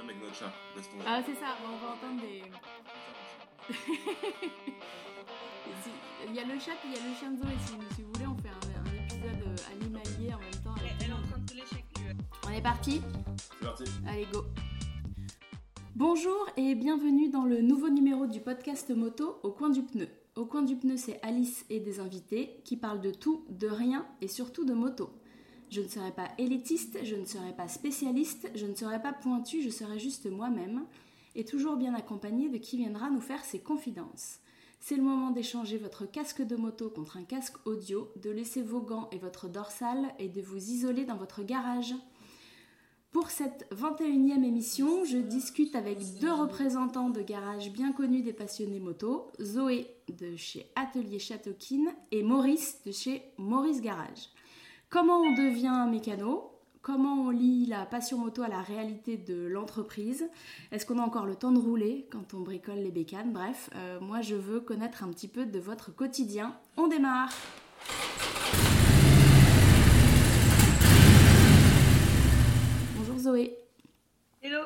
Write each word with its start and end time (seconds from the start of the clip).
problème 0.00 0.16
avec 0.16 0.22
notre 0.22 0.34
chat. 0.34 0.52
Laisse 0.76 0.88
tomber. 0.90 1.04
Ah, 1.06 1.20
c'est 1.24 1.34
ça, 1.34 1.56
on 1.64 1.76
va 1.84 1.92
entendre 1.94 2.20
des. 2.22 2.42
Il 6.28 6.34
y 6.36 6.38
a 6.38 6.44
le 6.44 6.58
chat 6.60 6.72
et 6.72 6.86
il 6.86 6.92
y 6.92 6.96
a 6.96 7.08
le 7.08 7.14
chien 7.18 7.30
de 7.32 7.36
Zoé. 7.38 7.50
Si, 7.66 7.72
si 7.96 8.02
vous 8.02 8.12
voulez, 8.12 8.26
on 8.26 8.36
fait 8.36 8.48
un, 8.50 8.80
un 8.80 8.94
épisode 9.02 9.42
euh, 9.46 9.72
animalier 9.80 10.34
en 10.34 10.38
même 10.38 10.50
temps. 10.62 10.74
avec 10.78 10.92
Elle 11.00 11.10
est 11.10 11.12
en 11.12 11.22
train 11.22 11.38
de 11.38 11.46
te 11.46 11.54
lécher. 11.54 11.84
que- 11.94 12.46
On 12.46 12.50
est 12.50 12.62
parti 12.62 13.00
C'est 13.36 13.64
parti. 13.66 13.84
Allez, 14.06 14.26
go 14.32 14.44
Bonjour 15.96 16.46
et 16.56 16.74
bienvenue 16.74 17.30
dans 17.30 17.44
le 17.44 17.62
nouveau 17.62 17.88
numéro 17.88 18.26
du 18.26 18.40
podcast 18.40 18.90
moto 18.94 19.40
Au 19.42 19.50
coin 19.50 19.70
du 19.70 19.82
pneu. 19.82 20.08
Au 20.36 20.44
coin 20.46 20.62
du 20.62 20.76
pneu, 20.76 20.96
c'est 20.96 21.18
Alice 21.24 21.64
et 21.70 21.80
des 21.80 21.98
invités 22.00 22.60
qui 22.64 22.76
parlent 22.76 23.00
de 23.00 23.10
tout, 23.10 23.44
de 23.48 23.66
rien 23.66 24.06
et 24.20 24.28
surtout 24.28 24.64
de 24.64 24.72
moto. 24.74 25.10
Je 25.70 25.80
ne 25.80 25.88
serai 25.88 26.10
pas 26.10 26.28
élitiste, 26.36 26.98
je 27.04 27.14
ne 27.14 27.24
serai 27.24 27.52
pas 27.52 27.68
spécialiste, 27.68 28.50
je 28.56 28.66
ne 28.66 28.74
serai 28.74 29.00
pas 29.00 29.12
pointu, 29.12 29.62
je 29.62 29.70
serai 29.70 30.00
juste 30.00 30.28
moi-même 30.28 30.84
et 31.36 31.44
toujours 31.44 31.76
bien 31.76 31.94
accompagnée 31.94 32.48
de 32.48 32.58
qui 32.58 32.76
viendra 32.76 33.08
nous 33.08 33.20
faire 33.20 33.44
ses 33.44 33.60
confidences. 33.60 34.40
C'est 34.80 34.96
le 34.96 35.02
moment 35.02 35.30
d'échanger 35.30 35.78
votre 35.78 36.10
casque 36.10 36.42
de 36.42 36.56
moto 36.56 36.90
contre 36.90 37.18
un 37.18 37.22
casque 37.22 37.54
audio, 37.66 38.10
de 38.20 38.30
laisser 38.30 38.62
vos 38.62 38.80
gants 38.80 39.08
et 39.12 39.18
votre 39.18 39.48
dorsale 39.48 40.12
et 40.18 40.28
de 40.28 40.42
vous 40.42 40.56
isoler 40.56 41.04
dans 41.04 41.16
votre 41.16 41.44
garage. 41.44 41.94
Pour 43.12 43.30
cette 43.30 43.68
21e 43.72 44.42
émission, 44.42 45.04
je 45.04 45.18
discute 45.18 45.76
avec 45.76 45.98
deux 46.18 46.32
représentants 46.32 47.10
de 47.10 47.22
garage 47.22 47.70
bien 47.70 47.92
connus 47.92 48.22
des 48.22 48.32
passionnés 48.32 48.80
moto, 48.80 49.30
Zoé 49.40 49.86
de 50.08 50.34
chez 50.36 50.66
Atelier 50.74 51.18
Châteauquine 51.18 51.92
et 52.10 52.22
Maurice 52.24 52.80
de 52.84 52.90
chez 52.90 53.22
Maurice 53.36 53.80
Garage. 53.80 54.30
Comment 54.90 55.20
on 55.20 55.30
devient 55.30 55.68
un 55.68 55.86
mécano? 55.86 56.50
Comment 56.82 57.26
on 57.26 57.30
lie 57.30 57.64
la 57.66 57.86
passion 57.86 58.18
moto 58.18 58.42
à 58.42 58.48
la 58.48 58.60
réalité 58.60 59.16
de 59.16 59.46
l'entreprise? 59.46 60.28
Est-ce 60.72 60.84
qu'on 60.84 60.98
a 60.98 61.02
encore 61.02 61.26
le 61.26 61.36
temps 61.36 61.52
de 61.52 61.60
rouler 61.60 62.08
quand 62.10 62.34
on 62.34 62.40
bricole 62.40 62.78
les 62.78 62.90
bécanes? 62.90 63.32
Bref, 63.32 63.70
euh, 63.76 64.00
moi 64.00 64.20
je 64.20 64.34
veux 64.34 64.58
connaître 64.58 65.04
un 65.04 65.10
petit 65.12 65.28
peu 65.28 65.46
de 65.46 65.60
votre 65.60 65.94
quotidien. 65.94 66.56
On 66.76 66.88
démarre 66.88 67.30
Bonjour 72.96 73.18
Zoé. 73.18 73.56
Hello 74.42 74.62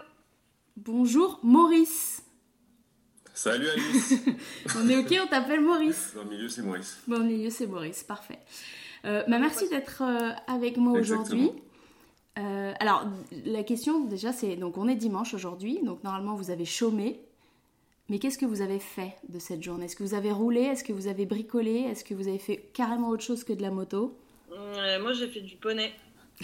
Bonjour 0.78 1.38
Maurice. 1.42 2.22
Salut 3.34 3.68
Alice. 3.68 4.14
On 4.78 4.88
est 4.88 4.96
ok, 4.96 5.20
on 5.22 5.26
t'appelle 5.26 5.60
Maurice. 5.60 6.12
Dans 6.14 6.22
le 6.22 6.30
milieu, 6.30 6.48
c'est 6.48 6.62
Maurice. 6.62 6.98
Bon, 7.06 7.16
au 7.16 7.24
milieu, 7.24 7.50
c'est 7.50 7.66
Maurice, 7.66 8.04
parfait. 8.04 8.38
Euh, 9.04 9.22
bah, 9.28 9.38
merci 9.38 9.68
d'être 9.68 10.02
euh, 10.02 10.30
avec 10.46 10.76
moi 10.76 10.98
aujourd'hui. 10.98 11.50
Euh, 12.38 12.72
alors, 12.80 13.06
la 13.46 13.62
question 13.62 14.04
déjà, 14.04 14.32
c'est 14.32 14.56
donc 14.56 14.76
on 14.78 14.88
est 14.88 14.96
dimanche 14.96 15.34
aujourd'hui, 15.34 15.80
donc 15.82 16.02
normalement 16.02 16.34
vous 16.34 16.50
avez 16.50 16.64
chômé. 16.64 17.20
Mais 18.10 18.18
qu'est-ce 18.18 18.36
que 18.36 18.44
vous 18.44 18.60
avez 18.60 18.80
fait 18.80 19.14
de 19.28 19.38
cette 19.38 19.62
journée? 19.62 19.86
Est-ce 19.86 19.96
que 19.96 20.02
vous 20.02 20.12
avez 20.14 20.30
roulé? 20.30 20.60
Est-ce 20.60 20.84
que 20.84 20.92
vous 20.92 21.06
avez 21.06 21.24
bricolé? 21.24 21.86
Est-ce 21.90 22.04
que 22.04 22.12
vous 22.12 22.28
avez 22.28 22.38
fait 22.38 22.58
carrément 22.74 23.08
autre 23.08 23.22
chose 23.22 23.44
que 23.44 23.54
de 23.54 23.62
la 23.62 23.70
moto? 23.70 24.14
Euh, 24.52 25.00
Moi 25.00 25.12
j'ai 25.14 25.28
fait 25.28 25.40
du 25.40 25.56
poney. 25.56 25.92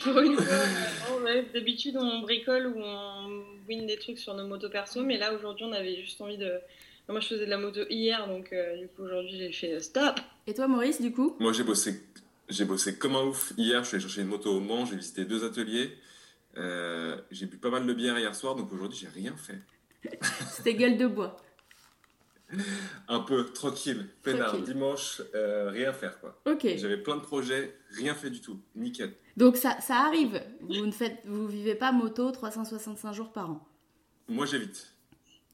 Pour 0.00 0.18
une 0.20 0.36
fois, 0.36 1.20
ouais, 1.24 1.44
d'habitude 1.52 1.96
on 1.96 2.20
bricole 2.20 2.68
ou 2.68 2.80
on 2.80 3.42
win 3.68 3.86
des 3.86 3.98
trucs 3.98 4.18
sur 4.18 4.34
nos 4.34 4.46
motos 4.46 4.70
perso, 4.70 5.02
mais 5.02 5.18
là 5.18 5.34
aujourd'hui 5.34 5.66
on 5.66 5.72
avait 5.72 6.00
juste 6.00 6.20
envie 6.20 6.38
de. 6.38 6.60
Moi 7.08 7.20
je 7.20 7.28
faisais 7.28 7.46
de 7.46 7.50
la 7.50 7.56
moto 7.56 7.80
hier, 7.88 8.28
donc 8.28 8.52
euh, 8.52 8.76
du 8.76 8.88
coup 8.88 9.02
aujourd'hui 9.02 9.38
j'ai 9.38 9.52
fait 9.52 9.74
euh, 9.74 9.80
stop 9.80 10.20
Et 10.46 10.52
toi, 10.52 10.68
Maurice, 10.68 11.00
du 11.00 11.10
coup? 11.10 11.36
Moi, 11.40 11.54
j'ai 11.54 11.64
bossé, 11.64 12.02
j'ai 12.50 12.66
bossé 12.66 12.98
comme 12.98 13.16
un 13.16 13.24
ouf. 13.24 13.54
Hier, 13.56 13.82
je 13.82 13.88
suis 13.88 13.94
allé 13.96 14.02
chercher 14.02 14.20
une 14.20 14.28
moto 14.28 14.50
au 14.50 14.60
Mans, 14.60 14.84
j'ai 14.84 14.96
visité 14.96 15.24
deux 15.24 15.44
ateliers. 15.44 15.96
Euh, 16.58 17.16
j'ai 17.30 17.46
bu 17.46 17.56
pas 17.56 17.70
mal 17.70 17.86
de 17.86 17.94
bière 17.94 18.18
hier 18.18 18.34
soir, 18.34 18.56
donc 18.56 18.70
aujourd'hui, 18.72 18.98
j'ai 18.98 19.08
rien 19.08 19.34
fait. 19.36 19.58
C'était 20.50 20.74
gueule 20.74 20.98
de 20.98 21.06
bois. 21.06 21.36
Un 23.08 23.20
peu 23.20 23.44
tranquille, 23.46 24.06
peinard. 24.22 24.48
Tranquille. 24.48 24.66
Dimanche, 24.66 25.22
euh, 25.34 25.70
rien 25.70 25.92
faire 25.92 26.18
quoi. 26.20 26.40
Ok. 26.46 26.66
J'avais 26.76 26.96
plein 26.98 27.16
de 27.16 27.22
projets, 27.22 27.74
rien 27.90 28.14
fait 28.14 28.30
du 28.30 28.40
tout. 28.40 28.60
Nickel. 28.74 29.12
Donc 29.36 29.56
ça, 29.56 29.80
ça 29.80 29.96
arrive. 29.96 30.42
Vous 30.60 30.84
ne 30.84 30.92
faites, 30.92 31.20
vous 31.24 31.46
vivez 31.46 31.74
pas 31.74 31.92
moto 31.92 32.30
365 32.30 33.12
jours 33.12 33.32
par 33.32 33.50
an? 33.50 33.68
Moi, 34.28 34.44
j'évite. 34.44 34.94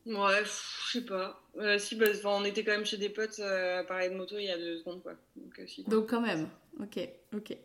Ouais, 0.07 0.45
je 0.45 0.93
sais 0.93 1.05
pas. 1.05 1.41
Euh, 1.57 1.79
si, 1.79 1.97
bah, 1.97 2.07
on 2.25 2.45
était 2.45 2.63
quand 2.65 2.73
même 2.73 2.85
chez 2.85 2.97
des 2.99 3.09
potes 3.09 3.39
euh, 3.39 3.81
à 3.81 3.85
parler 3.85 4.11
de 4.11 4.15
moto 4.17 4.37
il 4.39 4.45
y 4.45 4.51
a 4.51 4.59
deux 4.59 4.77
secondes 4.79 5.03
quoi. 5.03 5.13
Donc, 5.37 5.59
euh, 5.59 5.67
si, 5.67 5.83
quoi. 5.85 5.95
Donc 5.95 6.11
quand 6.11 6.21
même, 6.21 6.49
ok, 6.81 7.09
ok. 7.35 7.57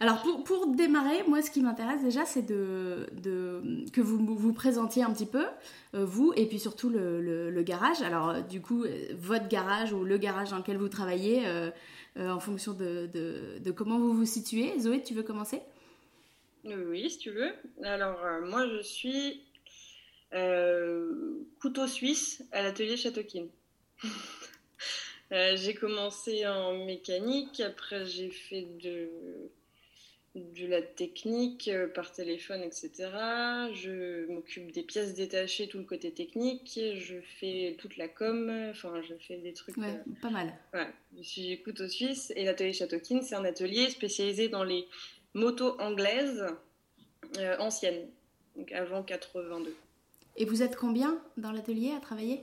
Alors 0.00 0.22
pour, 0.22 0.44
pour 0.44 0.68
démarrer, 0.68 1.22
moi 1.28 1.42
ce 1.42 1.50
qui 1.50 1.60
m'intéresse 1.60 2.02
déjà 2.02 2.24
c'est 2.24 2.42
de, 2.42 3.06
de, 3.22 3.84
que 3.92 4.00
vous 4.00 4.18
vous 4.36 4.52
présentiez 4.52 5.02
un 5.02 5.12
petit 5.12 5.26
peu, 5.26 5.44
vous 5.92 6.32
et 6.36 6.46
puis 6.46 6.58
surtout 6.58 6.88
le, 6.88 7.20
le- 7.20 7.50
le 7.50 7.62
garage. 7.62 8.00
Alors 8.02 8.42
du 8.42 8.60
coup, 8.62 8.84
votre 9.18 9.48
garage 9.48 9.92
ou 9.92 10.04
le 10.04 10.16
garage 10.16 10.50
dans 10.50 10.58
lequel 10.58 10.78
vous 10.78 10.88
travaillez 10.88 11.42
en 12.16 12.40
fonction 12.40 12.72
de, 12.72 13.08
de, 13.12 13.58
de 13.58 13.70
comment 13.72 13.98
vous 13.98 14.14
vous 14.14 14.26
situez. 14.26 14.78
Zoé, 14.78 15.02
tu 15.02 15.12
veux 15.14 15.22
commencer? 15.24 15.60
Oui, 16.64 17.10
si 17.10 17.18
tu 17.18 17.30
veux. 17.30 17.52
Alors, 17.82 18.18
moi, 18.46 18.66
je 18.68 18.80
suis 18.82 19.42
couteau 21.60 21.86
suisse 21.86 22.44
à 22.52 22.62
l'atelier 22.62 22.96
Châteauquine. 22.96 23.48
Euh, 25.32 25.56
j'ai 25.56 25.74
commencé 25.74 26.46
en 26.46 26.84
mécanique, 26.84 27.60
après 27.60 28.04
j'ai 28.04 28.28
fait 28.28 28.68
de, 28.82 29.08
de 30.34 30.66
la 30.66 30.82
technique 30.82 31.68
euh, 31.68 31.86
par 31.88 32.12
téléphone, 32.12 32.62
etc. 32.62 32.90
Je 33.72 34.26
m'occupe 34.26 34.70
des 34.72 34.82
pièces 34.82 35.14
détachées, 35.14 35.68
tout 35.68 35.78
le 35.78 35.84
côté 35.84 36.12
technique. 36.12 36.78
Je 36.94 37.16
fais 37.20 37.76
toute 37.78 37.96
la 37.96 38.08
com, 38.08 38.50
enfin, 38.70 39.00
je 39.02 39.14
fais 39.14 39.38
des 39.38 39.52
trucs. 39.52 39.76
Ouais, 39.76 39.86
euh, 39.86 40.12
pas 40.20 40.30
mal. 40.30 40.52
Ouais, 40.72 40.88
je 41.16 41.22
suis 41.22 41.62
couteau 41.62 41.88
suisse 41.88 42.32
et 42.36 42.44
l'atelier 42.44 42.72
Châteauquine, 42.72 43.22
c'est 43.22 43.34
un 43.34 43.44
atelier 43.44 43.88
spécialisé 43.90 44.48
dans 44.48 44.64
les 44.64 44.86
motos 45.32 45.80
anglaises 45.80 46.46
euh, 47.38 47.56
anciennes, 47.58 48.08
donc 48.56 48.72
avant 48.72 49.02
82. 49.02 49.74
Et 50.36 50.44
vous 50.44 50.62
êtes 50.62 50.76
combien 50.76 51.18
dans 51.36 51.52
l'atelier 51.52 51.92
à 51.96 52.00
travailler? 52.00 52.42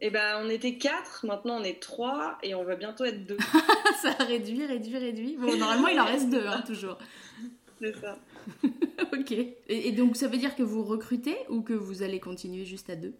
Et 0.00 0.10
ben 0.10 0.40
on 0.44 0.48
était 0.48 0.78
quatre, 0.78 1.26
maintenant 1.26 1.60
on 1.60 1.64
est 1.64 1.80
trois 1.80 2.38
et 2.42 2.54
on 2.54 2.64
va 2.64 2.76
bientôt 2.76 3.04
être 3.04 3.26
deux. 3.26 3.36
Ça 4.02 4.12
réduit, 4.12 4.64
réduit, 4.66 4.96
réduit. 4.96 5.36
Bon, 5.36 5.56
normalement 5.56 5.88
il 5.88 6.00
en 6.00 6.04
reste 6.04 6.30
deux, 6.30 6.46
hein, 6.46 6.62
toujours. 6.66 6.98
c'est 7.80 7.94
ça. 8.00 8.18
ok. 9.12 9.32
Et, 9.32 9.56
et 9.68 9.92
donc 9.92 10.16
ça 10.16 10.28
veut 10.28 10.38
dire 10.38 10.56
que 10.56 10.62
vous 10.62 10.82
recrutez 10.84 11.36
ou 11.48 11.62
que 11.62 11.72
vous 11.72 12.02
allez 12.02 12.20
continuer 12.20 12.64
juste 12.64 12.90
à 12.90 12.96
deux? 12.96 13.14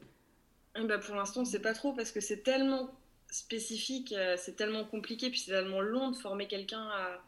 Et 0.76 0.84
ben 0.84 0.98
pour 0.98 1.14
l'instant 1.14 1.42
on 1.42 1.44
sait 1.44 1.62
pas 1.62 1.74
trop 1.74 1.92
parce 1.92 2.10
que 2.10 2.20
c'est 2.20 2.42
tellement 2.42 2.91
spécifique, 3.30 4.12
euh, 4.12 4.36
c'est 4.38 4.56
tellement 4.56 4.84
compliqué, 4.84 5.30
puis 5.30 5.38
c'est 5.38 5.53
tellement 5.53 5.80
long 5.80 6.10
de 6.10 6.16
former 6.16 6.48
quelqu'un 6.48 6.82
à, 6.82 7.22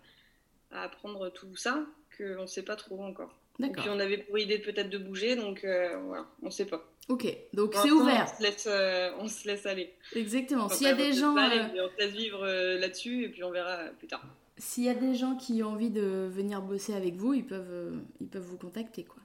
à 0.72 0.82
apprendre 0.82 1.30
tout 1.30 1.54
ça 1.56 1.84
qu'on 2.16 2.42
ne 2.42 2.46
sait 2.46 2.62
pas 2.62 2.76
trop 2.76 3.02
encore. 3.02 3.34
Et 3.62 3.68
puis 3.68 3.88
on 3.88 4.00
avait 4.00 4.18
pour 4.18 4.36
idée 4.38 4.58
peut-être 4.58 4.90
de 4.90 4.98
bouger, 4.98 5.36
donc 5.36 5.62
euh, 5.64 5.96
voilà, 6.06 6.26
on 6.42 6.50
sait 6.50 6.64
pas. 6.64 6.84
Ok, 7.08 7.26
donc 7.52 7.74
c'est 7.74 7.90
ouvert. 7.90 8.26
On 8.32 8.36
se 8.38 8.42
laisse, 8.42 8.66
euh, 8.68 9.10
on 9.20 9.28
se 9.28 9.46
laisse 9.46 9.64
aller. 9.66 9.94
Exactement. 10.16 10.68
S'il 10.68 10.86
y 10.86 10.90
a 10.90 10.94
des 10.94 11.12
gens, 11.12 11.36
aller, 11.36 11.60
euh, 11.78 11.86
on 11.86 11.90
se 11.90 11.98
laisse 12.04 12.12
vivre 12.14 12.44
là-dessus 12.80 13.24
et 13.24 13.28
puis 13.28 13.44
on 13.44 13.50
verra 13.50 13.84
plus 13.98 14.08
tard. 14.08 14.24
s'il 14.56 14.84
y 14.84 14.88
a 14.88 14.94
des 14.94 15.14
gens 15.14 15.36
qui 15.36 15.62
ont 15.62 15.68
envie 15.68 15.90
de 15.90 16.28
venir 16.32 16.62
bosser 16.62 16.94
avec 16.94 17.14
vous, 17.14 17.34
ils 17.34 17.46
peuvent, 17.46 17.92
ils 18.20 18.26
peuvent 18.28 18.42
vous 18.42 18.58
contacter 18.58 19.04
quoi. 19.04 19.20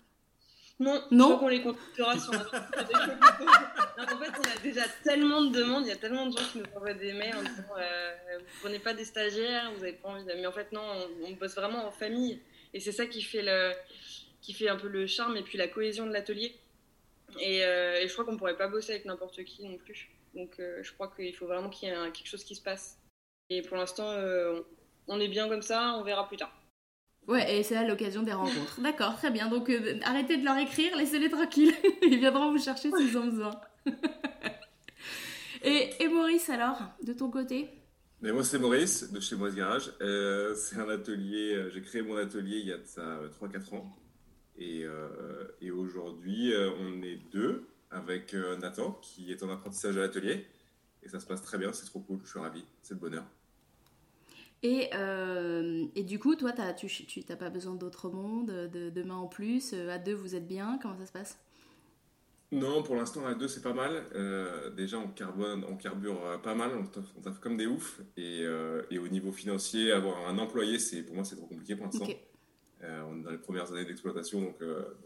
Non, 0.82 1.02
Non. 1.12 1.38
qu'on 1.40 1.48
les 1.50 1.62
contactera 1.62 2.18
sur 2.18 2.32
notre 2.32 2.56
En 2.56 4.18
fait, 4.18 4.32
on 4.40 4.58
a 4.58 4.62
déjà 4.64 4.84
tellement 5.04 5.42
de 5.42 5.50
demandes, 5.52 5.86
il 5.86 5.90
y 5.90 5.92
a 5.92 5.98
tellement 5.98 6.26
de 6.28 6.38
gens 6.38 6.44
qui 6.54 6.60
nous 6.60 6.66
envoient 6.76 6.94
des 6.94 7.12
mails 7.14 7.36
en 7.36 7.42
disant 7.42 7.64
euh, 7.78 8.12
Vous 8.40 8.46
prenez 8.62 8.80
pas 8.80 8.94
des 8.94 9.04
stagiaires, 9.04 9.72
vous 9.76 9.84
avez 9.84 9.94
pas 9.94 10.08
envie 10.10 10.24
de. 10.24 10.32
Mais 10.34 10.46
en 10.48 10.52
fait, 10.54 10.72
non, 10.72 10.82
on, 10.82 11.28
on 11.28 11.32
bosse 11.34 11.56
vraiment 11.56 11.86
en 11.86 11.92
famille. 11.92 12.40
Et 12.74 12.80
c'est 12.80 12.92
ça 12.92 13.06
qui 13.08 13.22
fait, 13.22 13.42
le, 13.42 13.72
qui 14.42 14.54
fait 14.54 14.70
un 14.70 14.78
peu 14.78 14.88
le 14.88 15.08
charme 15.08 15.38
et 15.38 15.42
puis 15.42 15.58
la 15.58 15.68
cohésion 15.68 16.06
de 16.06 16.14
l'atelier. 16.14 16.56
Et, 17.40 17.64
euh, 17.64 18.08
je 18.08 18.14
crois 18.14 18.26
qu'on 18.26 18.38
pourrait 18.38 18.58
pas 18.58 18.68
bosser 18.68 18.94
avec 18.94 19.06
n'importe 19.06 19.44
qui 19.44 19.64
non 19.64 19.78
plus. 19.78 20.10
Donc 20.36 20.60
euh, 20.60 20.82
je 20.84 20.94
crois 20.94 21.12
qu'il 21.16 21.36
faut 21.36 21.48
vraiment 21.48 21.70
qu'il 21.70 21.90
y 21.90 21.92
ait 21.92 22.12
quelque 22.12 22.28
chose 22.28 22.44
qui 22.44 22.56
se 22.56 22.62
passe. 22.62 22.98
Et 23.50 23.62
pour 23.62 23.78
l'instant, 23.78 24.12
euh, 24.12 24.62
on 25.08 25.20
est 25.20 25.28
bien 25.28 25.50
comme 25.50 25.62
ça, 25.62 25.96
on 25.98 26.04
verra 26.04 26.28
plus 26.28 26.38
tard. 26.38 26.54
Ouais, 27.28 27.60
et 27.60 27.64
c'est 27.64 27.76
là 27.76 27.84
l'occasion 27.84 28.24
des 28.24 28.34
rencontres. 28.34 28.80
D'accord, 28.82 29.16
très 29.16 29.32
bien. 29.32 29.48
Donc 29.50 29.72
arrêtez 30.04 30.38
de 30.38 30.46
leur 30.46 30.58
écrire, 30.58 30.96
laissez-les 30.96 31.30
tranquilles. 31.30 31.74
ils 32.04 32.20
viendront 32.20 32.52
vous 32.52 32.64
chercher 32.64 32.92
s'ils 32.92 33.18
ont 33.18 33.26
besoin. 33.26 33.60
et 35.64 36.08
Maurice 36.08 36.50
alors, 36.50 36.80
de 37.04 37.14
ton 37.14 37.30
côté? 37.30 37.70
Mais 38.22 38.32
moi, 38.34 38.44
c'est 38.44 38.60
Maurice 38.60 39.12
de 39.12 39.20
chez 39.20 39.36
Maurice 39.36 39.56
Garage. 39.56 39.92
Euh, 40.02 40.54
c'est 40.56 40.76
un 40.78 40.90
atelier. 40.90 41.54
euh, 41.56 41.70
J'ai 41.70 41.82
créé 41.82 42.02
mon 42.02 42.18
atelier 42.18 42.58
il 42.60 42.68
y 42.68 42.74
a 42.74 42.78
de 42.78 42.86
ça 42.86 43.02
euh, 43.02 43.30
3-4 43.30 43.74
ans. 43.76 43.96
Et, 44.58 44.86
et 45.62 45.72
aujourd'hui, 45.72 46.54
on 46.82 47.02
est 47.02 47.16
deux 47.32 47.70
avec 47.92 48.34
Nathan 48.34 48.92
qui 49.02 49.32
est 49.32 49.42
en 49.42 49.50
apprentissage 49.50 49.96
à 49.96 50.02
l'atelier. 50.02 50.46
Et 51.02 51.08
ça 51.08 51.22
se 51.22 51.26
passe 51.26 51.42
très 51.42 51.58
bien, 51.58 51.72
c'est 51.72 51.86
trop 51.86 52.02
cool, 52.02 52.20
je 52.26 52.30
suis 52.32 52.40
ravi, 52.40 52.66
c'est 52.82 52.94
le 52.96 53.00
bonheur. 53.00 53.24
Et, 54.64 54.90
et, 55.96 56.04
du 56.04 56.20
coup, 56.20 56.36
toi, 56.36 56.52
as, 56.58 56.74
tu 56.74 57.24
n'as 57.30 57.36
pas 57.38 57.50
besoin 57.50 57.76
d'autre 57.76 58.10
monde, 58.10 58.48
de, 58.48 58.90
de 58.90 59.10
en 59.10 59.28
plus. 59.28 59.74
À 59.74 59.98
deux, 59.98 60.14
vous 60.14 60.36
êtes 60.36 60.48
bien 60.48 60.78
Comment 60.82 60.98
ça 60.98 61.06
se 61.06 61.12
passe? 61.14 61.40
Non, 62.52 62.82
pour 62.82 62.96
l'instant, 62.96 63.28
à 63.28 63.36
deux, 63.36 63.48
c'est 63.48 63.62
pas 63.62 63.74
mal. 63.74 64.06
Euh, 64.16 64.72
déjà, 64.72 64.98
on, 64.98 65.08
carbone, 65.08 65.64
on 65.70 65.76
carbure 65.76 66.26
euh, 66.26 66.38
pas 66.40 66.56
mal, 66.56 66.72
on 66.76 67.22
taffe 67.22 67.40
comme 67.40 67.58
des 67.58 67.68
oufs. 67.68 68.02
Et, 68.18 68.42
euh, 68.42 68.82
et, 68.90 68.98
au 68.98 69.08
niveau 69.08 69.32
financier, 69.32 69.92
avoir 69.92 70.28
un 70.28 70.40
employé, 70.40 70.80
c'est 70.80 71.04
pour 71.04 71.14
moi, 71.14 71.24
c'est 71.24 71.36
trop 71.36 71.46
compliqué 71.46 71.76
pour 71.76 71.86
l'instant. 71.86 72.08
on 72.82 73.20
est 73.20 73.24
dans 73.24 73.30
les 73.30 73.38
premières 73.38 73.72
années 73.72 73.86
d'exploitation, 73.86 74.42
donc 74.42 74.56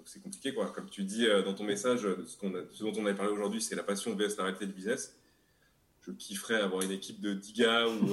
c'est 0.05 0.23
compliqué. 0.23 0.53
Quoi. 0.53 0.71
Comme 0.71 0.89
tu 0.89 1.03
dis 1.03 1.27
dans 1.43 1.53
ton 1.53 1.65
message, 1.65 2.01
ce, 2.03 2.25
ce, 2.71 2.83
dont 2.83 2.93
on 2.95 3.05
avait 3.05 3.15
parlé 3.15 3.33
aujourd'hui, 3.33 3.61
c'est 3.61 3.75
la 3.75 3.83
passion 3.83 4.15
vs 4.15 4.37
la 4.37 4.43
réalité 4.45 4.65
du 4.65 4.73
business. 4.73 5.19
Je 6.01 6.11
kifferais 6.11 6.61
avoir 6.61 6.81
une 6.81 6.91
équipe 6.91 7.19
de 7.19 7.33
10 7.33 7.53
gars 7.53 7.87
où 7.87 8.07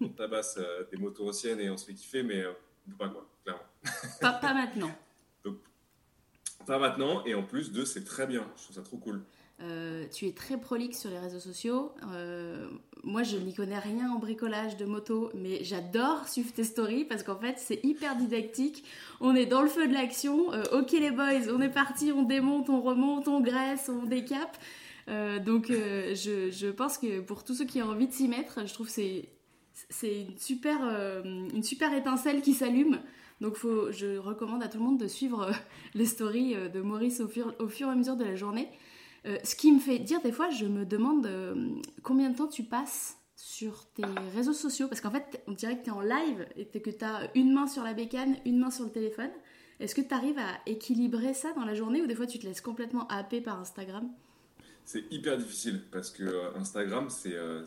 on, 0.00 0.08
tabasse 0.08 0.58
des 0.90 0.96
motos 0.96 1.28
anciennes 1.28 1.60
et 1.60 1.70
on 1.70 1.76
se 1.76 1.86
fait 1.86 1.94
kiffer, 1.94 2.24
mais 2.24 2.44
on 2.44 2.90
peut 2.90 2.96
pas, 2.96 3.08
quoi, 3.08 3.28
clairement. 3.44 3.62
Pas, 4.20 4.32
pas 4.32 4.52
maintenant. 4.52 4.90
Pas 6.66 6.78
maintenant, 6.78 7.24
et 7.24 7.34
en 7.34 7.42
plus, 7.42 7.72
deux, 7.72 7.84
c'est 7.84 8.04
très 8.04 8.26
bien. 8.26 8.46
Je 8.56 8.64
trouve 8.64 8.76
ça 8.76 8.82
trop 8.82 8.96
cool. 8.96 9.22
Euh, 9.62 10.06
tu 10.12 10.26
es 10.26 10.32
très 10.32 10.58
prolixe 10.58 11.00
sur 11.00 11.10
les 11.10 11.18
réseaux 11.18 11.38
sociaux. 11.38 11.92
Euh, 12.12 12.68
moi, 13.04 13.22
je 13.22 13.36
n'y 13.36 13.54
connais 13.54 13.78
rien 13.78 14.10
en 14.10 14.18
bricolage 14.18 14.76
de 14.76 14.84
moto, 14.84 15.30
mais 15.34 15.62
j'adore 15.62 16.28
suivre 16.28 16.52
tes 16.52 16.64
stories 16.64 17.04
parce 17.04 17.22
qu'en 17.22 17.38
fait, 17.38 17.54
c'est 17.58 17.80
hyper 17.84 18.16
didactique. 18.16 18.84
On 19.20 19.34
est 19.34 19.46
dans 19.46 19.62
le 19.62 19.68
feu 19.68 19.86
de 19.86 19.92
l'action. 19.92 20.52
Euh, 20.52 20.64
ok, 20.72 20.92
les 20.92 21.12
boys, 21.12 21.52
on 21.52 21.60
est 21.60 21.72
parti, 21.72 22.10
on 22.12 22.22
démonte, 22.22 22.68
on 22.68 22.80
remonte, 22.80 23.28
on 23.28 23.40
graisse, 23.40 23.88
on 23.88 24.04
décape. 24.04 24.56
donc, 25.44 25.66
je, 25.68 26.50
je, 26.50 26.66
pense 26.68 26.98
que 26.98 27.20
pour 27.20 27.44
tous 27.44 27.54
ceux 27.54 27.66
qui 27.66 27.80
ont 27.80 27.90
envie 27.90 28.08
de 28.08 28.12
s'y 28.12 28.26
mettre, 28.26 28.66
je 28.66 28.72
trouve 28.72 28.86
que 28.86 28.92
c'est 28.92 29.28
c'est 29.90 30.22
une 30.22 30.38
super, 30.38 30.78
une 31.24 31.62
super 31.64 31.92
étincelle 31.94 32.42
qui 32.42 32.54
s'allume. 32.54 33.00
Donc 33.40 33.56
je 33.58 34.16
recommande 34.18 34.62
à 34.62 34.68
tout 34.68 34.78
le 34.78 34.84
monde 34.84 34.98
de 34.98 35.08
suivre 35.08 35.42
euh, 35.42 35.52
les 35.94 36.06
stories 36.06 36.54
euh, 36.54 36.68
de 36.68 36.80
Maurice 36.80 37.20
au 37.20 37.28
fur, 37.28 37.54
au 37.58 37.68
fur 37.68 37.88
et 37.88 37.90
à 37.90 37.94
mesure 37.94 38.16
de 38.16 38.24
la 38.24 38.36
journée. 38.36 38.68
Euh, 39.26 39.38
ce 39.42 39.56
qui 39.56 39.72
me 39.72 39.80
fait 39.80 39.98
dire 39.98 40.20
des 40.22 40.32
fois, 40.32 40.50
je 40.50 40.66
me 40.66 40.84
demande 40.84 41.28
combien 42.02 42.30
de 42.30 42.36
temps 42.36 42.46
tu 42.46 42.62
passes 42.62 43.16
sur 43.36 43.86
tes 43.92 44.04
réseaux 44.34 44.52
sociaux. 44.52 44.86
Parce 44.88 45.00
qu'en 45.00 45.10
fait, 45.10 45.42
on 45.46 45.52
dirait 45.52 45.78
que 45.78 45.84
tu 45.84 45.90
es 45.90 45.92
en 45.92 46.00
live 46.00 46.46
et 46.56 46.66
que 46.66 46.90
tu 46.90 47.04
as 47.04 47.30
une 47.34 47.52
main 47.52 47.66
sur 47.66 47.82
la 47.82 47.94
bécane, 47.94 48.36
une 48.44 48.58
main 48.58 48.70
sur 48.70 48.84
le 48.84 48.90
téléphone. 48.90 49.30
Est-ce 49.80 49.94
que 49.94 50.02
tu 50.02 50.14
arrives 50.14 50.38
à 50.38 50.60
équilibrer 50.66 51.34
ça 51.34 51.52
dans 51.54 51.64
la 51.64 51.74
journée 51.74 52.02
ou 52.02 52.06
des 52.06 52.14
fois 52.14 52.26
tu 52.26 52.38
te 52.38 52.46
laisses 52.46 52.60
complètement 52.60 53.06
happer 53.08 53.40
par 53.40 53.58
Instagram? 53.58 54.08
C'est 54.84 55.04
hyper 55.10 55.38
difficile 55.38 55.80
parce 55.90 56.10
que 56.10 56.22
euh, 56.22 56.54
Instagram, 56.56 57.08
c'est 57.08 57.34
euh, 57.34 57.64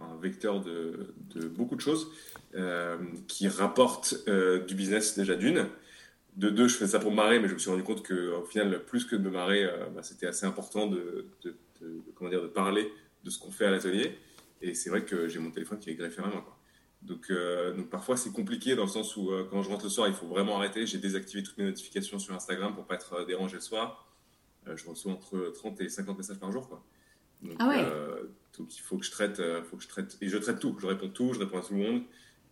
un, 0.00 0.16
vecteur 0.20 0.60
de, 0.60 1.12
beaucoup 1.56 1.74
de 1.74 1.80
choses 1.80 2.08
euh, 2.54 2.96
qui 3.26 3.48
rapportent 3.48 4.14
du 4.66 4.74
business 4.74 5.18
déjà 5.18 5.34
d'une. 5.34 5.66
De 6.36 6.48
deux, 6.48 6.68
je 6.68 6.76
fais 6.76 6.86
ça 6.86 6.98
pour 6.98 7.10
me 7.10 7.16
marrer, 7.16 7.40
mais 7.40 7.48
je 7.48 7.54
me 7.54 7.58
suis 7.58 7.70
rendu 7.70 7.82
compte 7.82 8.06
qu'au 8.06 8.44
final, 8.44 8.84
plus 8.84 9.04
que 9.04 9.16
de 9.16 9.22
me 9.22 9.30
marrer, 9.30 9.68
bah, 9.94 10.02
c'était 10.02 10.26
assez 10.26 10.46
important 10.46 10.86
de, 10.86 11.26
comment 12.14 12.30
dire, 12.30 12.40
de 12.40 12.46
parler 12.46 12.90
de 13.24 13.28
ce 13.28 13.38
qu'on 13.38 13.50
fait 13.50 13.66
à 13.66 13.70
l'atelier. 13.70 14.16
Et 14.62 14.74
c'est 14.74 14.88
vrai 14.88 15.04
que 15.04 15.28
j'ai 15.28 15.40
mon 15.40 15.50
téléphone 15.50 15.78
qui 15.78 15.90
est 15.90 15.94
greffé 15.94 16.22
à 16.22 16.26
ma 16.26 16.34
main. 16.34 16.44
Donc, 17.02 17.30
donc 17.76 17.90
parfois, 17.90 18.16
c'est 18.16 18.32
compliqué 18.32 18.74
dans 18.76 18.84
le 18.84 18.88
sens 18.88 19.14
où 19.16 19.30
quand 19.50 19.62
je 19.62 19.68
rentre 19.68 19.84
le 19.84 19.90
soir, 19.90 20.08
il 20.08 20.14
faut 20.14 20.26
vraiment 20.26 20.56
arrêter. 20.56 20.86
J'ai 20.86 20.96
désactivé 20.96 21.42
toutes 21.42 21.58
mes 21.58 21.64
notifications 21.64 22.18
sur 22.18 22.34
Instagram 22.34 22.74
pour 22.74 22.86
pas 22.86 22.94
être 22.94 23.26
dérangé 23.26 23.56
le 23.56 23.60
soir. 23.60 24.11
Euh, 24.68 24.76
je 24.76 24.88
reçois 24.88 25.12
entre 25.12 25.52
30 25.54 25.80
et 25.80 25.88
50 25.88 26.18
messages 26.18 26.38
par 26.38 26.52
jour. 26.52 26.68
Quoi. 26.68 26.84
Donc, 27.42 27.56
ah 27.58 27.68
ouais. 27.68 27.80
Euh, 27.80 28.24
donc 28.56 28.76
il 28.76 28.80
faut 28.80 28.96
que 28.98 29.04
je 29.04 29.10
traite, 29.10 29.40
euh, 29.40 29.62
faut 29.62 29.76
que 29.76 29.82
je 29.82 29.88
traite, 29.88 30.16
et 30.20 30.28
je 30.28 30.38
traite 30.38 30.58
tout, 30.60 30.76
je 30.78 30.86
réponds 30.86 31.08
tout, 31.08 31.32
je 31.32 31.40
réponds 31.40 31.58
à 31.58 31.62
tout 31.62 31.74
le 31.74 31.80
monde. 31.80 32.02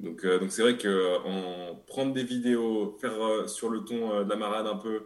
Donc 0.01 0.25
donc 0.25 0.51
c'est 0.51 0.63
vrai 0.63 0.79
que 0.79 1.19
en 1.27 1.75
prendre 1.87 2.15
des 2.15 2.25
vidéos, 2.25 2.97
faire 3.03 3.49
sur 3.51 3.69
le 3.69 3.81
ton 3.85 4.25
de 4.25 4.29
la 4.31 4.37
marade 4.37 4.67
un 4.67 4.77
peu, 4.77 5.03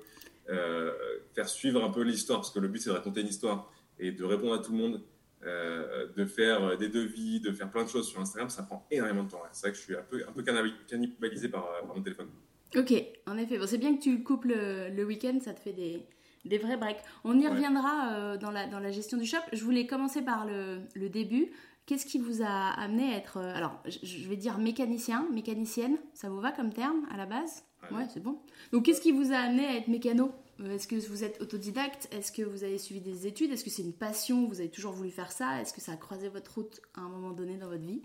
faire 1.35 1.49
suivre 1.49 1.83
un 1.83 1.91
peu 1.91 2.03
l'histoire, 2.03 2.39
parce 2.39 2.53
que 2.53 2.61
le 2.61 2.69
but 2.69 2.79
c'est 2.79 2.91
de 2.91 2.95
raconter 2.95 3.23
une 3.23 3.27
histoire 3.27 3.73
et 3.99 4.13
de 4.13 4.23
répondre 4.23 4.55
à 4.55 4.59
tout 4.59 4.71
le 4.71 4.79
monde, 4.79 5.03
de 5.43 6.25
faire 6.25 6.79
des 6.79 6.89
devis, 6.89 7.41
de 7.41 7.51
faire 7.51 7.73
plein 7.73 7.83
de 7.83 7.89
choses 7.89 8.07
sur 8.07 8.21
Instagram, 8.21 8.49
ça 8.51 8.63
prend 8.63 8.87
énormément 8.89 9.25
de 9.25 9.31
temps. 9.31 9.43
C'est 9.51 9.63
vrai 9.63 9.73
que 9.73 9.79
je 9.79 9.83
suis 9.83 9.97
un 9.97 10.03
peu, 10.09 10.23
un 10.29 10.33
peu 10.33 10.45
cannibalisé 10.87 11.49
par, 11.49 11.69
mon 11.93 12.01
téléphone. 12.01 12.29
Ok, 12.77 12.95
en 13.27 13.37
effet. 13.37 13.59
Bon, 13.59 13.67
c'est 13.67 13.79
bien 13.79 13.97
que 13.97 14.01
tu 14.01 14.17
le 14.17 14.23
coupes 14.23 14.45
le, 14.45 14.91
le 14.91 15.05
week-end, 15.05 15.41
ça 15.43 15.55
te 15.55 15.61
fait 15.61 15.73
des, 15.73 16.07
des 16.45 16.59
vrais 16.59 16.77
breaks. 16.77 17.03
On 17.25 17.39
y 17.39 17.47
reviendra 17.47 18.13
euh, 18.13 18.37
dans, 18.37 18.51
la, 18.51 18.67
dans 18.67 18.81
la 18.81 18.91
gestion 18.91 19.17
du 19.19 19.27
shop. 19.27 19.39
Je 19.53 19.63
voulais 19.65 19.87
commencer 19.87 20.23
par 20.23 20.47
le, 20.47 20.81
le 20.95 21.09
début. 21.09 21.51
Qu'est-ce 21.87 22.07
qui 22.07 22.19
vous 22.19 22.43
a 22.43 22.71
amené 22.81 23.13
à 23.13 23.17
être, 23.19 23.37
euh, 23.37 23.55
alors 23.55 23.83
je 23.87 24.27
vais 24.29 24.37
dire 24.37 24.57
mécanicien, 24.59 25.29
mécanicienne, 25.33 25.99
ça 26.15 26.31
vous 26.31 26.41
va 26.41 26.51
comme 26.51 26.73
terme 26.73 27.07
à 27.13 27.19
la 27.19 27.27
base? 27.27 27.63
Ouais, 27.91 28.07
c'est 28.13 28.23
bon. 28.23 28.39
Donc 28.73 28.87
qu'est-ce 28.87 29.03
qui 29.03 29.13
vous 29.13 29.33
a 29.33 29.37
amené 29.37 29.67
à 29.67 29.77
être 29.77 29.89
mécano? 29.89 30.33
Euh, 30.61 30.77
Est-ce 30.77 30.89
que 30.89 30.97
vous 30.97 31.25
êtes 31.25 31.43
autodidacte? 31.43 32.09
Est-ce 32.11 32.33
que 32.33 32.43
vous 32.43 32.65
avez 32.65 32.79
suivi 32.79 33.03
des 33.03 33.27
études? 33.27 33.53
Est-ce 33.53 33.65
que 33.65 33.69
c'est 33.69 33.83
une 33.83 33.93
passion? 33.93 34.47
Vous 34.47 34.61
avez 34.61 34.71
toujours 34.71 34.93
voulu 34.93 35.11
faire 35.11 35.31
ça? 35.31 35.61
Est-ce 35.61 35.75
que 35.75 35.83
ça 35.83 35.93
a 35.93 35.97
croisé 35.97 36.31
votre 36.31 36.55
route 36.55 36.81
à 36.95 37.01
un 37.01 37.09
moment 37.09 37.33
donné 37.33 37.59
dans 37.59 37.69
votre 37.69 37.85
vie? 37.85 38.01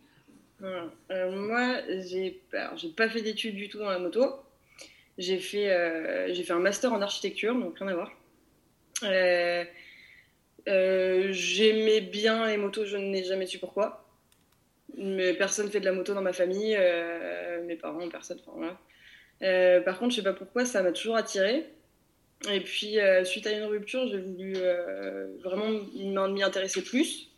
Moi, 0.60 1.78
j'ai 1.88 2.44
pas 2.98 3.08
fait 3.08 3.22
d'études 3.22 3.56
du 3.56 3.70
tout 3.70 3.78
dans 3.78 3.90
la 3.90 4.00
moto. 4.00 4.26
J'ai 5.18 5.40
fait, 5.40 6.34
j'ai 6.34 6.44
fait 6.44 6.52
un 6.52 6.60
master 6.60 6.92
en 6.92 7.02
architecture, 7.02 7.56
donc 7.58 7.80
rien 7.80 7.88
à 7.88 7.94
voir. 7.94 8.12
Euh, 9.04 9.63
euh, 10.68 11.28
j'aimais 11.31 12.01
bien 12.01 12.48
les 12.48 12.57
motos, 12.57 12.86
je 12.86 12.98
n'ai 12.98 13.24
jamais 13.24 13.46
su 13.46 13.60
pourquoi. 13.60 14.06
Mais 14.98 15.34
personne 15.34 15.69
fait 15.69 15.80
de 15.80 15.86
la 15.86 15.92
moto 15.92 16.13
dans 16.13 16.22
ma 16.22 16.34
famille, 16.34 16.75
euh, 16.78 17.63
mes 17.66 17.75
parents, 17.75 18.07
personne. 18.10 18.40
Par 19.40 20.00
contre, 20.00 20.12
je 20.12 20.18
sais 20.18 20.24
pas 20.24 20.34
pourquoi, 20.34 20.66
ça 20.66 20.81
m'a 20.84 20.92
toujours 20.92 21.16
attiré. 21.16 21.66
Et 22.51 22.62
puis, 22.62 22.98
suite 23.24 23.48
à 23.48 23.51
une 23.51 23.63
rupture, 23.63 24.07
j'ai 24.07 24.19
voulu 24.19 24.56
vraiment 25.44 25.69
m'y 26.28 26.44
intéresser 26.44 26.84
plus, 26.84 27.30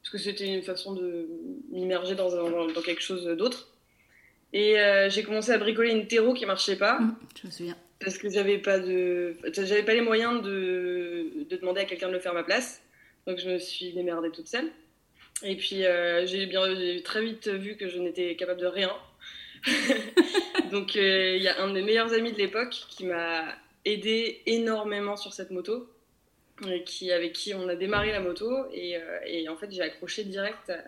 parce 0.00 0.12
que 0.12 0.18
c'était 0.18 0.46
une 0.46 0.62
façon 0.62 0.92
de 0.92 1.28
m'immerger 1.70 2.14
dans, 2.14 2.30
dans, 2.30 2.82
quelque 2.82 3.02
chose 3.02 3.26
d'autre. 3.36 3.68
Et 4.52 4.76
j'ai 5.08 5.22
commencé 5.22 5.52
à 5.52 5.58
bricoler 5.58 5.90
une 5.90 6.06
terreau 6.06 6.34
qui 6.34 6.46
marchait 6.46 6.76
pas. 6.76 7.00
Mmh, 7.00 7.16
je 7.42 7.46
me 7.46 7.52
souviens 7.52 7.76
parce 8.02 8.18
que 8.18 8.28
j'avais 8.28 8.58
pas 8.58 8.78
de, 8.78 9.34
j'avais 9.52 9.82
pas 9.82 9.94
les 9.94 10.00
moyens 10.00 10.42
de, 10.42 11.32
de 11.48 11.56
demander 11.56 11.82
à 11.82 11.84
quelqu'un 11.84 12.08
de 12.08 12.12
le 12.12 12.20
faire 12.20 12.32
à 12.32 12.36
ma 12.36 12.44
place. 12.44 12.82
Donc 13.26 13.38
je 13.38 13.48
me 13.48 13.58
suis 13.58 13.92
démerdée 13.92 14.30
toute 14.30 14.48
seule. 14.48 14.70
Et 15.42 15.56
puis 15.56 15.84
euh, 15.84 16.26
j'ai 16.26 16.46
bien 16.46 16.62
très 17.04 17.22
vite 17.22 17.48
vu 17.48 17.76
que 17.76 17.88
je 17.88 17.98
n'étais 17.98 18.36
capable 18.36 18.60
de 18.60 18.66
rien. 18.66 18.92
Donc 20.70 20.96
euh, 20.96 21.36
il 21.36 21.42
y 21.42 21.48
a 21.48 21.60
un 21.60 21.68
de 21.68 21.74
mes 21.74 21.82
meilleurs 21.82 22.12
amis 22.12 22.32
de 22.32 22.38
l'époque 22.38 22.74
qui 22.88 23.06
m'a 23.06 23.44
aidé 23.84 24.42
énormément 24.46 25.16
sur 25.16 25.32
cette 25.32 25.50
moto, 25.50 25.88
et 26.68 26.84
qui, 26.84 27.10
avec 27.10 27.32
qui 27.32 27.54
on 27.54 27.68
a 27.68 27.74
démarré 27.74 28.12
la 28.12 28.20
moto. 28.20 28.66
Et, 28.72 28.96
euh, 28.96 29.18
et 29.26 29.48
en 29.48 29.56
fait 29.56 29.70
j'ai 29.70 29.82
accroché 29.82 30.24
direct 30.24 30.70
à, 30.70 30.82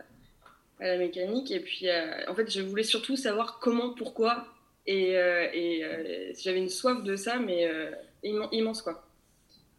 la 0.80 0.99
mécanique. 0.99 1.50
Et 1.50 1.61
puis 1.61 1.87
en 2.28 2.35
fait 2.35 2.50
je 2.50 2.61
voulais 2.61 2.83
surtout 2.83 3.16
savoir 3.16 3.59
comment, 3.61 3.94
pourquoi 3.94 4.53
et, 4.86 5.16
euh, 5.16 5.48
et 5.52 5.84
euh, 5.84 6.32
j'avais 6.38 6.58
une 6.58 6.68
soif 6.68 7.02
de 7.02 7.16
ça, 7.16 7.38
mais 7.38 7.66
euh, 7.66 7.90
immense 8.22 8.82
quoi. 8.82 9.06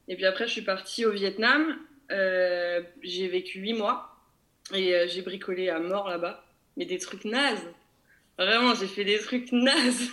Et 0.07 0.15
puis 0.15 0.25
après, 0.25 0.47
je 0.47 0.51
suis 0.51 0.61
partie 0.61 1.05
au 1.05 1.11
Vietnam. 1.11 1.77
j'ai 2.09 3.27
vécu 3.27 3.59
huit 3.59 3.73
mois 3.73 4.15
et 4.73 5.07
j'ai 5.07 5.21
bricolé 5.21 5.69
à 5.69 5.79
mort 5.79 6.09
là-bas, 6.09 6.43
mais 6.77 6.85
des 6.85 6.99
trucs 6.99 7.25
nazes. 7.25 7.67
Vraiment, 8.37 8.75
j'ai 8.75 8.87
fait 8.87 9.05
des 9.05 9.17
trucs 9.17 9.51
nazes, 9.51 10.09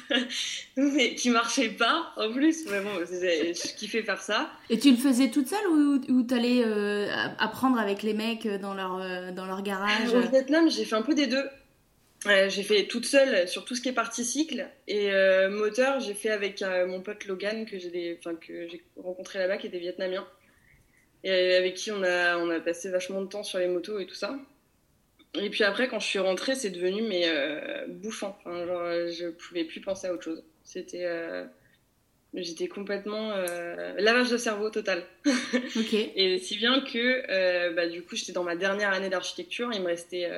mais 0.77 1.15
qui 1.15 1.29
marchaient 1.29 1.71
pas 1.71 2.13
en 2.17 2.33
plus. 2.33 2.65
Vraiment, 2.67 2.91
je 3.01 3.77
kiffais 3.77 4.03
faire 4.03 4.23
ça. 4.23 4.51
Et 4.71 4.79
tu 4.79 4.93
le 4.93 4.97
faisais 4.97 5.31
toute 5.31 5.49
seule 5.49 5.67
ou, 5.69 6.01
ou 6.09 6.23
tu 6.23 6.35
allais 6.35 6.65
apprendre 7.39 7.79
avec 7.79 8.03
les 8.03 8.15
mecs 8.15 8.47
dans 8.47 8.75
leur, 8.75 9.33
dans 9.35 9.47
leur 9.47 9.63
garage? 9.63 10.15
Au 10.15 10.21
Vietnam, 10.21 10.71
j'ai 10.71 10.87
fait 10.87 10.97
un 10.97 11.03
peu 11.03 11.15
des 11.15 11.27
deux. 11.27 11.45
Euh, 12.27 12.49
j'ai 12.49 12.63
fait 12.63 12.87
toute 12.87 13.05
seule 13.05 13.49
sur 13.49 13.65
tout 13.65 13.75
ce 13.75 13.81
qui 13.81 13.89
est 13.89 13.95
partie 13.95 14.25
cycle 14.25 14.69
et 14.87 15.11
euh, 15.13 15.51
moteur, 15.51 15.99
j'ai 15.99 16.15
fait 16.15 16.31
avec 16.31 16.63
euh, 16.63 16.87
mon 16.87 17.01
pote 17.01 17.25
Logan 17.25 17.67
que 17.67 17.79
j'ai 17.79 18.21
rencontré 18.97 19.41
là-bas 19.41 19.57
qui 19.57 19.67
était 19.67 19.81
vietnamien 19.81 20.27
et 21.25 21.55
avec 21.55 21.75
qui 21.75 21.91
on 21.91 22.03
a 22.03 22.37
on 22.39 22.49
a 22.51 22.61
passé 22.61 22.91
vachement 22.91 23.23
de 23.23 23.27
temps 23.27 23.43
sur 23.43 23.59
les 23.59 23.67
motos 23.67 23.99
et 23.99 24.07
tout 24.07 24.15
ça. 24.15 24.39
Et 25.35 25.51
puis 25.51 25.65
après 25.65 25.89
quand 25.89 25.99
je 25.99 26.07
suis 26.07 26.19
rentrée, 26.21 26.55
c'est 26.55 26.71
devenu 26.71 27.03
mais 27.03 27.29
bouffant. 27.89 28.39
Enfin, 28.41 28.67
genre 28.67 28.85
je 29.09 29.31
pouvais 29.31 29.65
plus 29.65 29.81
penser 29.81 30.07
à 30.07 30.13
autre 30.13 30.25
chose. 30.25 30.45
C'était 30.63 31.07
j'étais 32.35 32.69
complètement 32.69 33.35
lavage 33.99 34.31
de 34.31 34.37
cerveau 34.37 34.71
total. 34.71 35.05
Ok. 35.27 35.93
et 35.95 36.39
si 36.39 36.57
bien 36.57 36.83
que 36.83 37.73
bah, 37.75 37.89
du 37.89 38.03
coup 38.03 38.15
j'étais 38.15 38.33
dans 38.33 38.45
ma 38.45 38.55
dernière 38.55 38.93
année 38.93 39.09
d'architecture, 39.09 39.71
il 39.73 39.81
me 39.81 39.87
restait 39.87 40.29